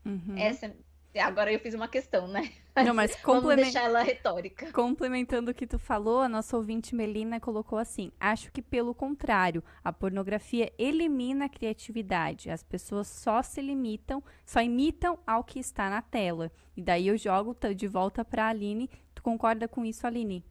Uhum. 0.05 0.37
Essa 0.37 0.73
Agora 1.19 1.51
eu 1.51 1.59
fiz 1.59 1.73
uma 1.73 1.87
questão, 1.87 2.27
né? 2.27 2.51
Não, 2.75 2.93
mas 2.93 3.15
complement... 3.15 3.41
Vamos 3.57 3.63
deixar 3.63 3.83
ela 3.83 4.01
retórica. 4.01 4.71
Complementando 4.71 5.51
o 5.51 5.53
que 5.53 5.65
tu 5.65 5.79
falou, 5.79 6.21
a 6.21 6.29
nossa 6.29 6.55
ouvinte 6.55 6.95
Melina 6.95 7.39
colocou 7.39 7.79
assim: 7.79 8.11
acho 8.19 8.51
que 8.51 8.61
pelo 8.61 8.93
contrário, 8.93 9.63
a 9.83 9.91
pornografia 9.91 10.71
elimina 10.77 11.45
a 11.45 11.49
criatividade. 11.49 12.49
As 12.49 12.63
pessoas 12.63 13.07
só 13.07 13.41
se 13.41 13.61
limitam, 13.61 14.23
só 14.45 14.61
imitam 14.61 15.17
ao 15.25 15.43
que 15.43 15.59
está 15.59 15.89
na 15.89 16.01
tela. 16.01 16.51
E 16.75 16.81
daí 16.81 17.07
eu 17.07 17.17
jogo 17.17 17.55
de 17.75 17.87
volta 17.87 18.23
para 18.23 18.45
a 18.45 18.49
Aline. 18.49 18.89
Tu 19.15 19.21
concorda 19.21 19.67
com 19.67 19.83
isso, 19.83 20.05
Aline? 20.05 20.45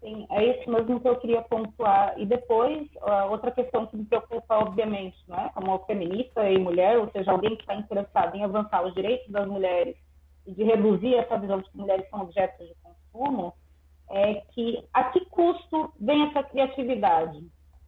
Sim, 0.00 0.26
é 0.30 0.44
isso 0.44 0.70
mesmo 0.70 1.00
que 1.00 1.08
eu 1.08 1.16
queria 1.16 1.42
pontuar. 1.42 2.14
E 2.16 2.24
depois, 2.24 2.88
outra 3.30 3.50
questão 3.50 3.86
que 3.86 3.96
me 3.96 4.04
preocupa, 4.04 4.58
obviamente, 4.58 5.16
né, 5.26 5.50
como 5.54 5.78
feminista 5.86 6.48
e 6.48 6.58
mulher, 6.58 6.98
ou 6.98 7.10
seja, 7.10 7.32
alguém 7.32 7.56
que 7.56 7.62
está 7.62 7.74
interessado 7.74 8.36
em 8.36 8.44
avançar 8.44 8.86
os 8.86 8.94
direitos 8.94 9.28
das 9.30 9.46
mulheres 9.46 9.96
e 10.46 10.52
de 10.52 10.62
reduzir 10.62 11.14
essa 11.16 11.36
visão 11.38 11.60
de 11.60 11.68
que 11.70 11.76
mulheres 11.76 12.08
são 12.10 12.22
objetos 12.22 12.66
de 12.68 12.74
consumo, 12.76 13.52
é 14.10 14.34
que 14.52 14.84
a 14.94 15.04
que 15.04 15.20
custo 15.26 15.92
vem 16.00 16.28
essa 16.28 16.42
criatividade? 16.44 17.44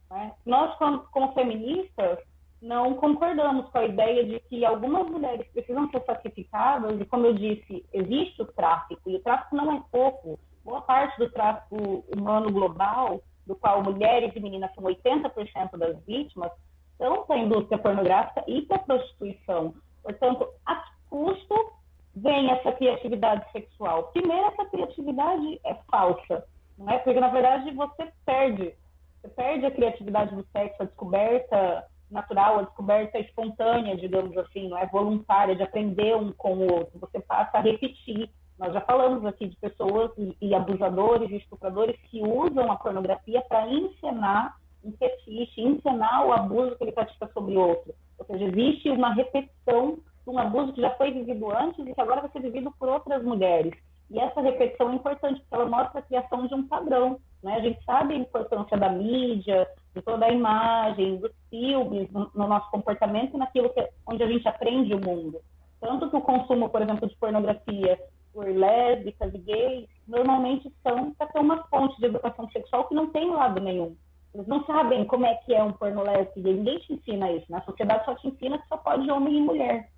Né? 0.09 0.33
Nós, 0.45 0.75
como, 0.77 0.99
como 1.11 1.33
feministas, 1.33 2.19
não 2.61 2.93
concordamos 2.95 3.69
com 3.69 3.77
a 3.79 3.85
ideia 3.85 4.23
de 4.25 4.39
que 4.41 4.63
algumas 4.65 5.09
mulheres 5.09 5.47
precisam 5.51 5.89
ser 5.89 6.03
sacrificadas, 6.05 6.99
e 6.99 7.05
como 7.05 7.25
eu 7.25 7.33
disse, 7.33 7.85
existe 7.93 8.41
o 8.41 8.45
tráfico, 8.45 9.09
e 9.09 9.15
o 9.15 9.23
tráfico 9.23 9.55
não 9.55 9.77
é 9.77 9.83
pouco. 9.89 10.37
Boa 10.63 10.81
parte 10.81 11.17
do 11.17 11.29
tráfico 11.29 12.05
humano 12.15 12.51
global, 12.51 13.21
do 13.45 13.55
qual 13.55 13.83
mulheres 13.83 14.31
e 14.35 14.39
meninas 14.39 14.73
são 14.75 14.83
80% 14.83 15.77
das 15.77 15.97
vítimas, 16.05 16.51
são 16.97 17.23
para 17.25 17.35
a 17.35 17.39
indústria 17.39 17.77
pornográfica 17.79 18.43
e 18.47 18.61
para 18.61 18.77
a 18.77 18.79
prostituição. 18.79 19.73
Portanto, 20.03 20.47
a 20.65 20.75
que 20.75 20.91
custo 21.09 21.73
vem 22.15 22.51
essa 22.51 22.71
criatividade 22.73 23.51
sexual? 23.51 24.03
Primeiro, 24.13 24.47
essa 24.47 24.65
criatividade 24.65 25.59
é 25.63 25.73
falsa, 25.89 26.45
não 26.77 26.89
é? 26.89 26.99
Porque, 26.99 27.19
na 27.19 27.29
verdade, 27.29 27.71
você 27.71 28.11
perde. 28.25 28.75
Você 29.21 29.29
perde 29.29 29.65
a 29.65 29.71
criatividade 29.71 30.35
do 30.35 30.45
sexo, 30.51 30.81
a 30.81 30.85
descoberta 30.85 31.87
natural, 32.09 32.59
a 32.59 32.61
descoberta 32.63 33.19
espontânea, 33.19 33.95
digamos 33.95 34.37
assim, 34.37 34.67
não 34.67 34.77
é 34.77 34.85
voluntária, 34.85 35.55
de 35.55 35.63
aprender 35.63 36.15
um 36.15 36.31
com 36.33 36.53
o 36.53 36.71
outro. 36.71 36.99
Você 36.99 37.19
passa 37.19 37.57
a 37.57 37.61
repetir. 37.61 38.29
Nós 38.61 38.73
já 38.73 38.81
falamos 38.81 39.25
aqui 39.25 39.47
de 39.47 39.55
pessoas 39.55 40.11
e, 40.19 40.37
e 40.39 40.53
abusadores 40.53 41.31
e 41.31 41.37
estupradores 41.37 41.99
que 42.11 42.21
usam 42.21 42.71
a 42.71 42.75
pornografia 42.75 43.41
para 43.49 43.67
encenar 43.67 44.55
um 44.85 44.91
fetiche, 44.91 45.61
encenar 45.61 46.27
o 46.27 46.31
abuso 46.31 46.75
que 46.75 46.83
ele 46.83 46.91
pratica 46.91 47.27
sobre 47.33 47.57
outro. 47.57 47.91
Ou 48.19 48.25
seja, 48.27 48.45
existe 48.45 48.87
uma 48.91 49.15
repetição 49.15 49.95
de 49.95 50.29
um 50.29 50.37
abuso 50.37 50.73
que 50.73 50.81
já 50.81 50.91
foi 50.91 51.11
vivido 51.11 51.49
antes 51.51 51.87
e 51.87 51.91
que 51.91 51.99
agora 51.99 52.21
vai 52.21 52.29
ser 52.29 52.43
vivido 52.43 52.71
por 52.77 52.87
outras 52.87 53.23
mulheres. 53.23 53.73
E 54.11 54.19
essa 54.19 54.41
repetição 54.41 54.91
é 54.91 54.95
importante, 54.95 55.39
porque 55.39 55.55
ela 55.55 55.65
mostra 55.65 55.99
a 55.99 56.03
criação 56.03 56.45
de 56.45 56.53
um 56.53 56.67
padrão. 56.67 57.19
Né? 57.41 57.55
A 57.55 57.61
gente 57.61 57.83
sabe 57.83 58.13
a 58.13 58.17
importância 58.17 58.77
da 58.77 58.89
mídia, 58.89 59.67
de 59.95 60.03
toda 60.03 60.27
a 60.27 60.31
imagem, 60.31 61.17
dos 61.17 61.31
filmes, 61.49 62.11
no, 62.11 62.29
no 62.35 62.47
nosso 62.47 62.69
comportamento 62.69 63.33
e 63.33 63.39
naquilo 63.39 63.73
que, 63.73 63.89
onde 64.05 64.21
a 64.21 64.27
gente 64.27 64.47
aprende 64.47 64.93
o 64.93 65.01
mundo. 65.03 65.41
Tanto 65.79 66.11
que 66.11 66.15
o 66.15 66.21
consumo, 66.21 66.69
por 66.69 66.83
exemplo, 66.83 67.09
de 67.09 67.15
pornografia 67.15 67.99
por 68.33 68.47
lésbicas 68.47 69.33
e 69.33 69.37
gays, 69.37 69.89
normalmente 70.07 70.71
são 70.83 71.13
para 71.13 71.27
ter 71.27 71.39
uma 71.39 71.63
fonte 71.65 71.97
de 71.99 72.05
educação 72.05 72.49
sexual 72.51 72.87
que 72.87 72.95
não 72.95 73.07
tem 73.11 73.29
lado 73.29 73.59
nenhum. 73.59 73.95
Eles 74.33 74.47
não 74.47 74.63
sabem 74.65 75.05
como 75.05 75.25
é 75.25 75.35
que 75.35 75.53
é 75.53 75.61
um 75.61 75.73
porno 75.73 76.03
lésbico, 76.03 76.39
ninguém 76.39 76.79
te 76.79 76.93
ensina 76.93 77.31
isso. 77.31 77.45
Na 77.49 77.57
né? 77.57 77.63
sociedade 77.65 78.05
só 78.05 78.15
te 78.15 78.27
ensina 78.27 78.57
que 78.57 78.67
só 78.67 78.77
pode 78.77 79.09
homem 79.11 79.37
e 79.37 79.41
mulher. 79.41 79.89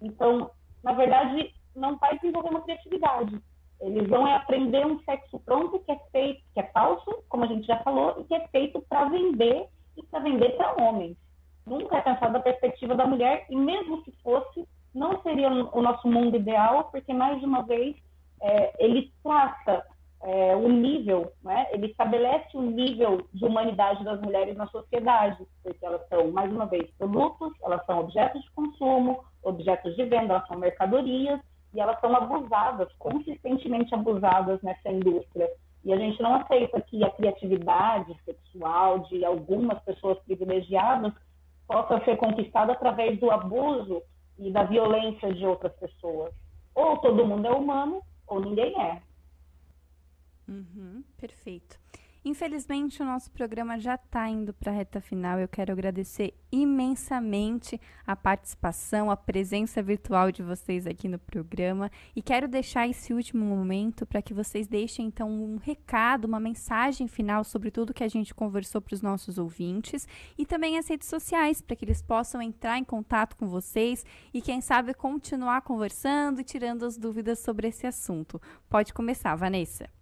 Então, 0.00 0.50
na 0.82 0.92
verdade, 0.92 1.52
não 1.74 1.96
vai 1.98 2.16
desenvolver 2.18 2.50
uma 2.50 2.62
criatividade. 2.62 3.40
Eles 3.80 4.08
vão 4.08 4.26
aprender 4.26 4.86
um 4.86 5.00
sexo 5.00 5.40
pronto 5.40 5.78
que 5.80 5.90
é 5.90 5.98
feito, 6.12 6.42
que 6.52 6.60
é 6.60 6.70
falso, 6.70 7.24
como 7.28 7.44
a 7.44 7.46
gente 7.46 7.66
já 7.66 7.78
falou, 7.82 8.20
e 8.20 8.24
que 8.24 8.34
é 8.34 8.46
feito 8.48 8.80
para 8.82 9.08
vender 9.08 9.66
e 9.96 10.02
para 10.04 10.20
vender 10.20 10.50
para 10.56 10.82
homens. 10.82 11.16
Nunca 11.66 11.96
é 11.96 12.00
pensado 12.02 12.32
da 12.34 12.40
perspectiva 12.40 12.94
da 12.94 13.06
mulher, 13.06 13.46
e 13.48 13.56
mesmo 13.56 14.02
se 14.04 14.12
fosse, 14.22 14.68
não 14.94 15.22
seria 15.22 15.48
o 15.50 15.82
nosso 15.82 16.08
mundo 16.08 16.36
ideal, 16.36 16.84
porque, 16.90 17.12
mais 17.12 17.42
uma 17.42 17.62
vez, 17.62 17.96
é, 18.42 18.84
ele 18.84 19.12
traça 19.22 19.84
é, 20.22 20.54
o 20.54 20.68
nível, 20.68 21.32
né? 21.42 21.66
ele 21.72 21.86
estabelece 21.86 22.56
o 22.56 22.62
nível 22.62 23.26
de 23.32 23.44
humanidade 23.44 24.04
das 24.04 24.20
mulheres 24.20 24.56
na 24.56 24.66
sociedade, 24.66 25.38
porque 25.62 25.84
elas 25.84 26.06
são, 26.08 26.30
mais 26.30 26.50
uma 26.52 26.66
vez, 26.66 26.90
produtos, 26.98 27.52
elas 27.62 27.84
são 27.86 28.00
objetos 28.00 28.42
de 28.42 28.50
consumo, 28.50 29.24
objetos 29.42 29.96
de 29.96 30.04
venda, 30.04 30.34
elas 30.34 30.46
são 30.48 30.58
mercadorias, 30.58 31.40
e 31.72 31.80
elas 31.80 31.98
são 32.00 32.14
abusadas, 32.14 32.92
consistentemente 32.98 33.94
abusadas 33.94 34.60
nessa 34.62 34.90
indústria. 34.90 35.48
E 35.84 35.92
a 35.92 35.96
gente 35.96 36.20
não 36.20 36.34
aceita 36.34 36.80
que 36.82 37.02
a 37.04 37.10
criatividade 37.10 38.14
sexual 38.24 38.98
de 39.00 39.24
algumas 39.24 39.80
pessoas 39.82 40.18
privilegiadas 40.20 41.12
possa 41.66 42.04
ser 42.04 42.16
conquistada 42.16 42.72
através 42.72 43.18
do 43.18 43.30
abuso 43.30 44.02
e 44.40 44.50
da 44.50 44.64
violência 44.64 45.32
de 45.32 45.46
outras 45.46 45.72
pessoas. 45.74 46.34
Ou 46.74 46.96
todo 46.98 47.26
mundo 47.26 47.46
é 47.46 47.50
humano, 47.50 48.02
ou 48.26 48.40
ninguém 48.40 48.78
é. 48.80 49.02
Uhum, 50.48 51.04
perfeito. 51.16 51.79
Infelizmente, 52.22 53.00
o 53.00 53.04
nosso 53.04 53.30
programa 53.30 53.78
já 53.78 53.94
está 53.94 54.28
indo 54.28 54.52
para 54.52 54.70
a 54.70 54.74
reta 54.74 55.00
final. 55.00 55.38
Eu 55.38 55.48
quero 55.48 55.72
agradecer 55.72 56.34
imensamente 56.52 57.80
a 58.06 58.14
participação, 58.14 59.10
a 59.10 59.16
presença 59.16 59.82
virtual 59.82 60.30
de 60.30 60.42
vocês 60.42 60.86
aqui 60.86 61.08
no 61.08 61.18
programa 61.18 61.90
e 62.14 62.20
quero 62.20 62.46
deixar 62.46 62.86
esse 62.86 63.14
último 63.14 63.44
momento 63.44 64.04
para 64.04 64.20
que 64.20 64.34
vocês 64.34 64.66
deixem 64.66 65.06
então 65.06 65.30
um 65.30 65.56
recado, 65.56 66.26
uma 66.26 66.38
mensagem 66.38 67.08
final 67.08 67.42
sobre 67.42 67.70
tudo 67.70 67.94
que 67.94 68.04
a 68.04 68.08
gente 68.08 68.34
conversou 68.34 68.82
para 68.82 68.94
os 68.94 69.00
nossos 69.00 69.38
ouvintes 69.38 70.06
e 70.36 70.44
também 70.44 70.76
as 70.76 70.88
redes 70.88 71.08
sociais 71.08 71.62
para 71.62 71.74
que 71.74 71.86
eles 71.86 72.02
possam 72.02 72.42
entrar 72.42 72.76
em 72.76 72.84
contato 72.84 73.34
com 73.34 73.48
vocês 73.48 74.04
e 74.34 74.42
quem 74.42 74.60
sabe 74.60 74.92
continuar 74.92 75.62
conversando 75.62 76.40
e 76.40 76.44
tirando 76.44 76.84
as 76.84 76.98
dúvidas 76.98 77.38
sobre 77.38 77.68
esse 77.68 77.86
assunto. 77.86 78.40
Pode 78.68 78.92
começar, 78.92 79.34
Vanessa. 79.36 79.99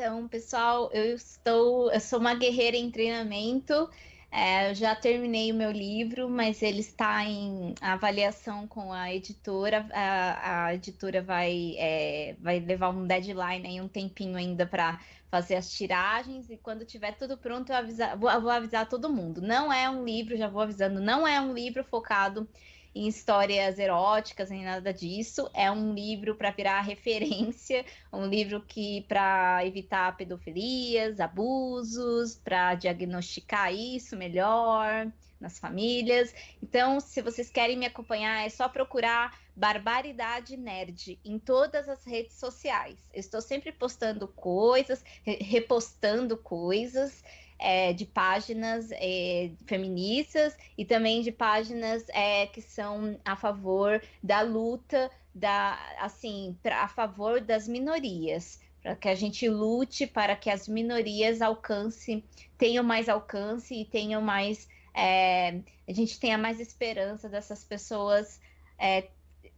Então, 0.00 0.26
pessoal, 0.28 0.90
eu 0.94 1.14
estou, 1.14 1.92
eu 1.92 2.00
sou 2.00 2.18
uma 2.18 2.34
guerreira 2.34 2.74
em 2.74 2.90
treinamento. 2.90 3.86
É, 4.32 4.70
eu 4.70 4.74
já 4.74 4.94
terminei 4.96 5.52
o 5.52 5.54
meu 5.54 5.70
livro, 5.70 6.26
mas 6.26 6.62
ele 6.62 6.80
está 6.80 7.22
em 7.22 7.74
avaliação 7.82 8.66
com 8.66 8.94
a 8.94 9.14
editora. 9.14 9.86
A, 9.92 10.68
a 10.68 10.74
editora 10.74 11.20
vai, 11.20 11.74
é, 11.76 12.34
vai 12.40 12.60
levar 12.60 12.88
um 12.88 13.06
deadline 13.06 13.68
aí, 13.68 13.78
um 13.78 13.88
tempinho 13.88 14.38
ainda 14.38 14.64
para 14.64 14.98
fazer 15.30 15.56
as 15.56 15.70
tiragens. 15.70 16.48
E 16.48 16.56
quando 16.56 16.86
tiver 16.86 17.12
tudo 17.18 17.36
pronto, 17.36 17.70
eu 17.70 18.18
vou, 18.18 18.40
vou 18.40 18.50
avisar 18.50 18.88
todo 18.88 19.12
mundo. 19.12 19.42
Não 19.42 19.70
é 19.70 19.90
um 19.90 20.02
livro, 20.02 20.34
já 20.34 20.48
vou 20.48 20.62
avisando, 20.62 20.98
não 20.98 21.28
é 21.28 21.38
um 21.38 21.52
livro 21.52 21.84
focado 21.84 22.48
em 22.94 23.06
histórias 23.06 23.78
eróticas 23.78 24.50
nem 24.50 24.64
nada 24.64 24.92
disso. 24.92 25.48
É 25.54 25.70
um 25.70 25.94
livro 25.94 26.34
para 26.34 26.50
virar 26.50 26.80
referência, 26.82 27.84
um 28.12 28.26
livro 28.26 28.60
que 28.60 29.02
para 29.08 29.64
evitar 29.64 30.16
pedofilias, 30.16 31.20
abusos, 31.20 32.36
para 32.36 32.74
diagnosticar 32.74 33.72
isso 33.72 34.16
melhor 34.16 35.10
nas 35.40 35.58
famílias. 35.58 36.34
Então, 36.62 37.00
se 37.00 37.22
vocês 37.22 37.50
querem 37.50 37.76
me 37.76 37.86
acompanhar, 37.86 38.44
é 38.44 38.48
só 38.50 38.68
procurar 38.68 39.38
Barbaridade 39.56 40.56
Nerd 40.56 41.18
em 41.24 41.38
todas 41.38 41.88
as 41.88 42.04
redes 42.04 42.34
sociais. 42.38 42.98
Eu 43.12 43.20
estou 43.20 43.40
sempre 43.40 43.72
postando 43.72 44.28
coisas, 44.28 45.02
repostando 45.24 46.36
coisas 46.36 47.24
é, 47.60 47.92
de 47.92 48.06
páginas 48.06 48.90
é, 48.92 49.50
feministas 49.66 50.56
e 50.76 50.84
também 50.84 51.22
de 51.22 51.30
páginas 51.30 52.04
é, 52.08 52.46
que 52.46 52.62
são 52.62 53.20
a 53.24 53.36
favor 53.36 54.02
da 54.22 54.40
luta 54.40 55.10
da 55.34 55.78
assim 55.98 56.56
pra, 56.62 56.82
a 56.82 56.88
favor 56.88 57.40
das 57.40 57.68
minorias 57.68 58.60
para 58.82 58.96
que 58.96 59.08
a 59.08 59.14
gente 59.14 59.48
lute 59.48 60.06
para 60.06 60.34
que 60.34 60.48
as 60.48 60.66
minorias 60.66 61.42
alcance 61.42 62.24
tenham 62.56 62.82
mais 62.82 63.08
alcance 63.08 63.74
e 63.74 63.84
tenham 63.84 64.22
mais 64.22 64.66
é, 64.94 65.60
a 65.86 65.92
gente 65.92 66.18
tenha 66.18 66.38
mais 66.38 66.58
esperança 66.58 67.28
dessas 67.28 67.62
pessoas 67.62 68.40
é, 68.78 69.08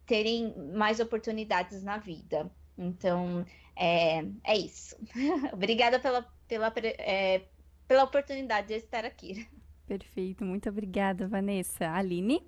terem 0.06 0.54
mais 0.74 1.00
oportunidades 1.00 1.82
na 1.82 1.98
vida. 1.98 2.50
Então 2.76 3.46
é, 3.76 4.24
é 4.44 4.56
isso. 4.56 4.96
Obrigada 5.52 5.98
pela, 5.98 6.22
pela 6.48 6.72
é, 6.76 7.42
pela 7.86 8.04
oportunidade 8.04 8.68
de 8.68 8.74
estar 8.74 9.04
aqui. 9.04 9.46
Perfeito, 9.86 10.44
muito 10.44 10.68
obrigada, 10.68 11.28
Vanessa. 11.28 11.90
Aline? 11.90 12.42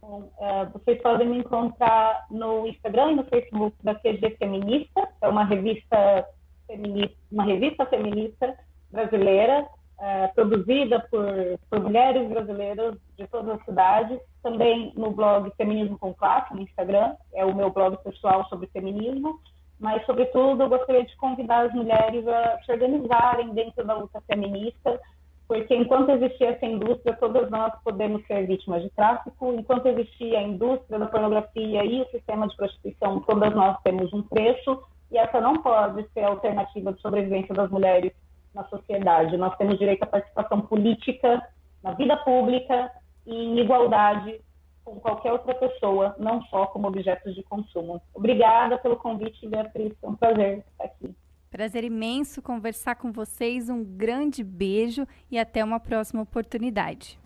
Bom, 0.00 0.30
é, 0.38 0.64
vocês 0.66 1.00
podem 1.00 1.28
me 1.28 1.38
encontrar 1.38 2.26
no 2.30 2.66
Instagram 2.66 3.12
e 3.12 3.16
no 3.16 3.24
Facebook 3.24 3.76
da 3.82 3.94
QG 3.94 4.36
Feminista, 4.36 5.08
é 5.20 5.28
uma 5.28 5.44
revista 5.44 6.26
feminista, 6.66 7.16
uma 7.30 7.44
revista 7.44 7.86
feminista 7.86 8.58
brasileira, 8.90 9.66
é, 10.00 10.26
produzida 10.28 11.00
por, 11.08 11.24
por 11.70 11.80
mulheres 11.80 12.28
brasileiras 12.28 12.96
de 13.16 13.26
todas 13.28 13.60
as 13.60 13.64
cidades. 13.64 14.18
Também 14.42 14.92
no 14.96 15.12
blog 15.12 15.52
Feminismo 15.56 15.96
com 15.98 16.12
Classe, 16.12 16.52
no 16.52 16.62
Instagram, 16.62 17.14
é 17.32 17.44
o 17.44 17.54
meu 17.54 17.70
blog 17.70 17.96
pessoal 18.02 18.44
sobre 18.48 18.66
feminismo 18.68 19.40
mas, 19.82 20.06
sobretudo, 20.06 20.62
eu 20.62 20.68
gostaria 20.68 21.04
de 21.04 21.16
convidar 21.16 21.66
as 21.66 21.74
mulheres 21.74 22.24
a 22.28 22.56
se 22.64 22.70
organizarem 22.70 23.52
dentro 23.52 23.84
da 23.84 23.94
luta 23.94 24.22
feminista, 24.28 25.00
porque 25.48 25.74
enquanto 25.74 26.12
existir 26.12 26.44
essa 26.44 26.64
indústria, 26.64 27.16
todas 27.16 27.50
nós 27.50 27.74
podemos 27.82 28.24
ser 28.28 28.46
vítimas 28.46 28.80
de 28.80 28.90
tráfico, 28.90 29.52
enquanto 29.52 29.86
existir 29.86 30.36
a 30.36 30.42
indústria 30.42 31.00
da 31.00 31.06
pornografia 31.06 31.84
e 31.84 32.00
o 32.00 32.08
sistema 32.10 32.46
de 32.46 32.56
prostituição, 32.56 33.20
todas 33.22 33.52
nós 33.56 33.76
temos 33.82 34.12
um 34.12 34.22
preço, 34.22 34.84
e 35.10 35.18
essa 35.18 35.40
não 35.40 35.60
pode 35.60 36.08
ser 36.14 36.20
a 36.20 36.28
alternativa 36.28 36.92
de 36.92 37.00
sobrevivência 37.00 37.52
das 37.52 37.68
mulheres 37.68 38.12
na 38.54 38.62
sociedade. 38.66 39.36
Nós 39.36 39.56
temos 39.56 39.80
direito 39.80 40.04
à 40.04 40.06
participação 40.06 40.60
política, 40.60 41.42
na 41.82 41.90
vida 41.94 42.16
pública 42.18 42.88
e 43.26 43.34
em 43.34 43.58
igualdade 43.58 44.40
com 44.84 44.98
qualquer 45.00 45.32
outra 45.32 45.54
pessoa, 45.54 46.14
não 46.18 46.42
só 46.44 46.66
como 46.66 46.88
objetos 46.88 47.34
de 47.34 47.42
consumo. 47.42 48.00
Obrigada 48.14 48.78
pelo 48.78 48.96
convite, 48.96 49.46
Beatriz. 49.46 49.92
Foi 50.00 50.10
um 50.10 50.16
prazer 50.16 50.58
estar 50.58 50.84
aqui. 50.84 51.14
Prazer 51.50 51.84
imenso 51.84 52.40
conversar 52.40 52.96
com 52.96 53.12
vocês. 53.12 53.68
Um 53.68 53.84
grande 53.84 54.42
beijo 54.42 55.06
e 55.30 55.38
até 55.38 55.62
uma 55.62 55.78
próxima 55.78 56.22
oportunidade. 56.22 57.18